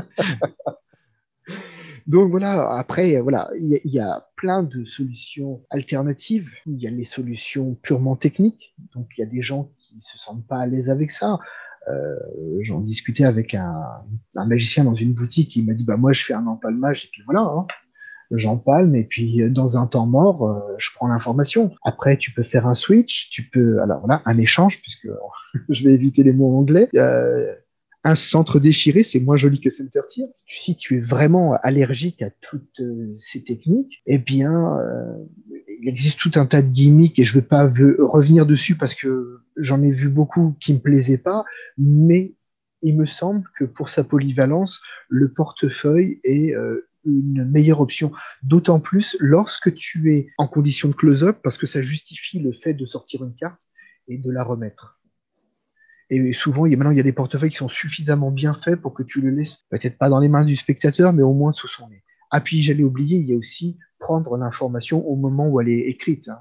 Donc 2.07 2.29
voilà, 2.29 2.77
après, 2.77 3.19
voilà, 3.19 3.49
il 3.57 3.81
y, 3.83 3.89
y, 3.89 3.99
a 3.99 4.27
plein 4.41 4.63
de 4.63 4.85
solutions 4.85 5.61
alternatives. 5.69 6.49
Il 6.65 6.81
y 6.81 6.87
a 6.87 6.89
les 6.89 7.05
solutions 7.05 7.75
purement 7.75 8.15
techniques. 8.15 8.73
Donc 8.95 9.07
il 9.15 9.21
y 9.21 9.23
a 9.23 9.27
des 9.27 9.43
gens 9.43 9.69
qui 9.77 10.01
se 10.01 10.17
sentent 10.17 10.47
pas 10.47 10.57
à 10.57 10.65
l'aise 10.65 10.89
avec 10.89 11.11
ça. 11.11 11.37
Euh, 11.89 12.15
J'en 12.61 12.79
discutais 12.79 13.23
avec 13.23 13.53
un, 13.53 13.83
magicien 14.33 14.83
dans 14.83 14.95
une 14.95 15.13
boutique 15.13 15.49
qui 15.49 15.61
m'a 15.61 15.73
dit 15.73 15.83
bah 15.83 15.95
moi 15.95 16.11
je 16.11 16.25
fais 16.25 16.33
un 16.33 16.47
empalmage 16.47 17.05
et 17.05 17.09
puis 17.11 17.21
voilà, 17.25 17.41
hein, 17.41 17.67
j'empalme 18.31 18.95
et 18.95 19.03
puis 19.03 19.47
dans 19.51 19.77
un 19.77 19.85
temps 19.85 20.07
mort 20.07 20.47
euh, 20.47 20.59
je 20.79 20.89
prends 20.95 21.07
l'information. 21.07 21.75
Après 21.83 22.17
tu 22.17 22.31
peux 22.31 22.43
faire 22.43 22.65
un 22.65 22.75
switch, 22.75 23.29
tu 23.29 23.43
peux 23.43 23.79
alors 23.81 23.99
voilà 23.99 24.23
un 24.25 24.39
échange 24.39 24.81
puisque 24.81 25.07
je 25.69 25.83
vais 25.83 25.93
éviter 25.93 26.23
les 26.23 26.33
mots 26.33 26.57
anglais. 26.57 26.89
Euh, 26.95 27.53
un 28.03 28.15
centre 28.15 28.59
déchiré, 28.59 29.03
c'est 29.03 29.19
moins 29.19 29.37
joli 29.37 29.59
que 29.59 29.69
center 29.69 30.01
tier. 30.09 30.25
Si 30.47 30.75
tu 30.75 30.97
es 30.97 30.99
vraiment 30.99 31.53
allergique 31.61 32.21
à 32.21 32.29
toutes 32.29 32.79
euh, 32.79 33.13
ces 33.17 33.43
techniques, 33.43 34.01
eh 34.07 34.17
bien, 34.17 34.79
euh, 34.79 35.17
il 35.79 35.87
existe 35.87 36.19
tout 36.19 36.31
un 36.35 36.45
tas 36.45 36.61
de 36.61 36.69
gimmicks 36.69 37.19
et 37.19 37.23
je 37.23 37.37
ne 37.37 37.41
veux 37.41 37.47
pas 37.47 37.63
revenir 37.63 38.45
dessus 38.45 38.75
parce 38.75 38.95
que 38.95 39.41
j'en 39.55 39.83
ai 39.83 39.91
vu 39.91 40.09
beaucoup 40.09 40.55
qui 40.59 40.73
me 40.73 40.79
plaisaient 40.79 41.19
pas, 41.19 41.45
mais 41.77 42.33
il 42.81 42.97
me 42.97 43.05
semble 43.05 43.43
que 43.55 43.65
pour 43.65 43.89
sa 43.89 44.03
polyvalence, 44.03 44.81
le 45.07 45.31
portefeuille 45.31 46.19
est 46.23 46.55
euh, 46.55 46.87
une 47.05 47.45
meilleure 47.45 47.81
option. 47.81 48.11
D'autant 48.41 48.79
plus 48.79 49.15
lorsque 49.19 49.73
tu 49.75 50.15
es 50.15 50.27
en 50.39 50.47
condition 50.47 50.89
de 50.89 50.93
close-up 50.93 51.37
parce 51.43 51.57
que 51.57 51.67
ça 51.67 51.83
justifie 51.83 52.39
le 52.39 52.51
fait 52.51 52.73
de 52.73 52.85
sortir 52.85 53.23
une 53.23 53.35
carte 53.35 53.59
et 54.07 54.17
de 54.17 54.31
la 54.31 54.43
remettre. 54.43 55.00
Et 56.13 56.33
souvent, 56.33 56.65
il 56.65 56.73
y 56.73 56.75
a, 56.75 56.77
maintenant, 56.77 56.91
il 56.91 56.97
y 56.97 56.99
a 56.99 57.03
des 57.03 57.13
portefeuilles 57.13 57.51
qui 57.51 57.55
sont 57.55 57.69
suffisamment 57.69 58.31
bien 58.31 58.53
faits 58.53 58.81
pour 58.81 58.93
que 58.93 59.01
tu 59.01 59.21
le 59.21 59.29
laisses, 59.29 59.65
peut-être 59.69 59.97
pas 59.97 60.09
dans 60.09 60.19
les 60.19 60.27
mains 60.27 60.43
du 60.43 60.57
spectateur, 60.57 61.13
mais 61.13 61.23
au 61.23 61.33
moins 61.33 61.53
sous 61.53 61.69
son 61.69 61.87
nez. 61.87 62.03
Ah, 62.31 62.41
puis 62.41 62.61
j'allais 62.61 62.83
oublier, 62.83 63.17
il 63.17 63.29
y 63.29 63.33
a 63.33 63.37
aussi 63.37 63.77
prendre 63.97 64.35
l'information 64.35 65.07
au 65.07 65.15
moment 65.15 65.47
où 65.47 65.61
elle 65.61 65.69
est 65.69 65.87
écrite, 65.87 66.27
hein, 66.27 66.39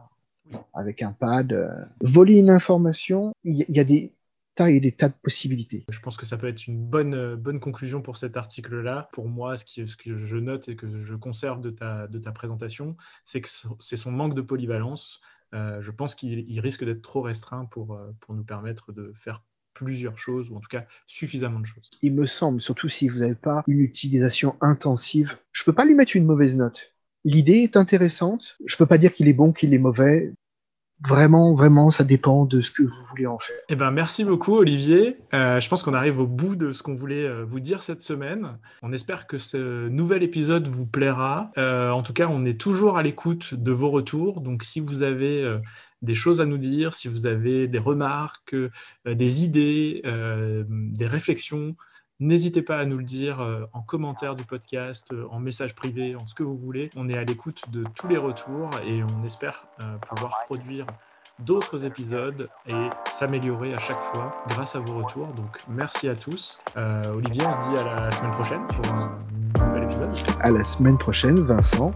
avec 0.75 1.03
un 1.03 1.13
pad. 1.13 1.53
Euh. 1.53 1.69
Voler 2.01 2.39
une 2.39 2.51
information, 2.51 3.33
il 3.45 3.65
y, 3.69 3.79
a 3.79 3.85
des. 3.85 4.13
tas 4.57 4.71
et 4.71 4.81
des 4.81 4.91
tas 4.91 5.09
de 5.09 5.15
possibilités. 5.23 5.85
Je 5.89 6.01
pense 6.01 6.17
que 6.17 6.27
ça 6.27 6.37
peut 6.37 6.49
être 6.49 6.67
une 6.67 6.85
bonne, 6.85 7.15
euh, 7.15 7.37
bonne 7.37 7.61
conclusion 7.61 8.03
pour 8.03 8.17
cet 8.17 8.37
article-là. 8.37 9.09
Pour 9.13 9.29
moi, 9.29 9.57
ce, 9.57 9.65
qui, 9.65 9.87
ce 9.87 9.97
que 9.97 10.17
je 10.17 10.37
note 10.37 10.69
et 10.69 10.75
que 10.75 11.01
je 11.01 11.15
conserve 11.15 11.61
de 11.61 11.71
ta, 11.71 12.09
de 12.09 12.19
ta 12.19 12.33
présentation, 12.33 12.97
c'est 13.25 13.41
que 13.41 13.49
c'est 13.79 13.97
son 13.97 14.11
manque 14.11 14.35
de 14.35 14.43
polyvalence. 14.43 15.21
Euh, 15.55 15.81
je 15.81 15.93
pense 15.93 16.17
qu'il 16.17 16.59
risque 16.59 16.85
d'être 16.85 17.03
trop 17.03 17.23
restreint 17.23 17.67
pour, 17.67 18.01
pour 18.19 18.35
nous 18.35 18.45
permettre 18.45 18.93
de 18.93 19.13
faire 19.15 19.43
plusieurs 19.85 20.19
choses, 20.19 20.51
ou 20.51 20.57
en 20.57 20.61
tout 20.61 20.69
cas 20.69 20.85
suffisamment 21.07 21.59
de 21.61 21.67
choses. 21.67 21.91
Il 22.03 22.15
me 22.15 22.27
semble, 22.27 22.61
surtout 22.61 22.91
si 22.91 23.09
vous 23.09 23.21
n'avez 23.21 23.35
pas 23.35 23.63
une 23.67 23.81
utilisation 23.81 24.57
intensive, 24.61 25.39
je 25.53 25.63
ne 25.63 25.65
peux 25.65 25.73
pas 25.73 25.87
lui 25.87 25.95
mettre 25.95 26.17
une 26.17 26.27
mauvaise 26.27 26.55
note. 26.55 26.93
L'idée 27.25 27.63
est 27.63 27.77
intéressante. 27.77 28.57
Je 28.67 28.75
ne 28.75 28.79
peux 28.79 28.87
pas 28.87 28.99
dire 28.99 29.15
qu'il 29.15 29.29
est 29.29 29.33
bon, 29.33 29.53
qu'il 29.53 29.73
est 29.73 29.79
mauvais 29.79 30.33
vraiment, 31.07 31.55
vraiment, 31.55 31.91
ça 31.91 32.05
dépend 32.05 32.45
de 32.45 32.61
ce 32.61 32.71
que 32.71 32.83
vous 32.83 33.05
voulez 33.11 33.27
en 33.27 33.39
faire. 33.39 33.57
Eh 33.69 33.77
ben, 33.77 33.91
merci 33.91 34.25
beaucoup, 34.25 34.57
Olivier. 34.57 35.17
Euh, 35.33 35.61
je 35.61 35.69
pense 35.69 35.83
qu'on 35.83 35.95
arrive 35.95 36.21
au 36.21 36.27
bout 36.27 36.57
de 36.57 36.73
ce 36.73 36.83
qu'on 36.83 36.95
voulait 36.95 37.25
euh, 37.25 37.45
vous 37.45 37.61
dire 37.61 37.83
cette 37.83 38.03
semaine. 38.03 38.59
On 38.83 38.93
espère 38.93 39.27
que 39.27 39.39
ce 39.39 39.89
nouvel 39.89 40.23
épisode 40.23 40.69
vous 40.69 40.87
plaira. 40.87 41.53
Euh, 41.57 41.91
en 41.91 42.03
tout 42.03 42.13
cas, 42.13 42.29
on 42.31 42.45
est 42.45 42.61
toujours 42.61 42.99
à 42.99 43.03
l'écoute 43.03 43.55
de 43.55 43.73
vos 43.73 43.91
retours. 43.91 44.41
Donc, 44.41 44.63
si 44.63 44.81
vous 44.81 45.03
avez 45.03 45.59
des 46.03 46.15
choses 46.15 46.41
à 46.41 46.47
nous 46.47 46.59
dire, 46.59 46.95
si 46.95 47.09
vous 47.09 47.27
avez 47.27 47.69
des 47.69 47.79
remarques, 47.79 48.55
des 49.05 49.45
idées, 49.45 50.03
des 50.69 51.07
réflexions, 51.07 51.77
N'hésitez 52.21 52.61
pas 52.61 52.77
à 52.77 52.85
nous 52.85 52.99
le 52.99 53.05
dire 53.05 53.41
euh, 53.41 53.65
en 53.73 53.81
commentaire 53.81 54.37
du 54.37 54.45
podcast, 54.45 55.09
euh, 55.11 55.27
en 55.31 55.41
message 55.41 55.75
privé, 55.75 56.15
en 56.17 56.27
ce 56.27 56.35
que 56.35 56.43
vous 56.43 56.57
voulez. 56.57 56.91
On 56.95 57.09
est 57.09 57.17
à 57.17 57.25
l'écoute 57.25 57.71
de 57.71 57.83
tous 57.95 58.09
les 58.09 58.19
retours 58.19 58.71
et 58.85 59.03
on 59.03 59.25
espère 59.25 59.65
euh, 59.81 59.97
pouvoir 60.07 60.45
produire 60.45 60.85
d'autres 61.39 61.87
épisodes 61.87 62.51
et 62.67 62.91
s'améliorer 63.09 63.73
à 63.73 63.79
chaque 63.79 64.03
fois 64.03 64.45
grâce 64.49 64.77
à 64.77 64.81
vos 64.81 64.99
retours. 64.99 65.29
Donc 65.29 65.63
merci 65.67 66.11
à 66.11 66.15
tous. 66.15 66.61
Olivier, 66.77 67.47
on 67.47 67.59
se 67.59 67.71
dit 67.71 67.77
à 67.79 67.85
la 67.85 68.11
semaine 68.11 68.33
prochaine 68.33 68.67
pour 68.67 68.93
un 68.93 69.19
nouvel 69.67 69.85
épisode. 69.85 70.11
À 70.41 70.51
la 70.51 70.63
semaine 70.63 70.99
prochaine, 70.99 71.37
Vincent. 71.37 71.95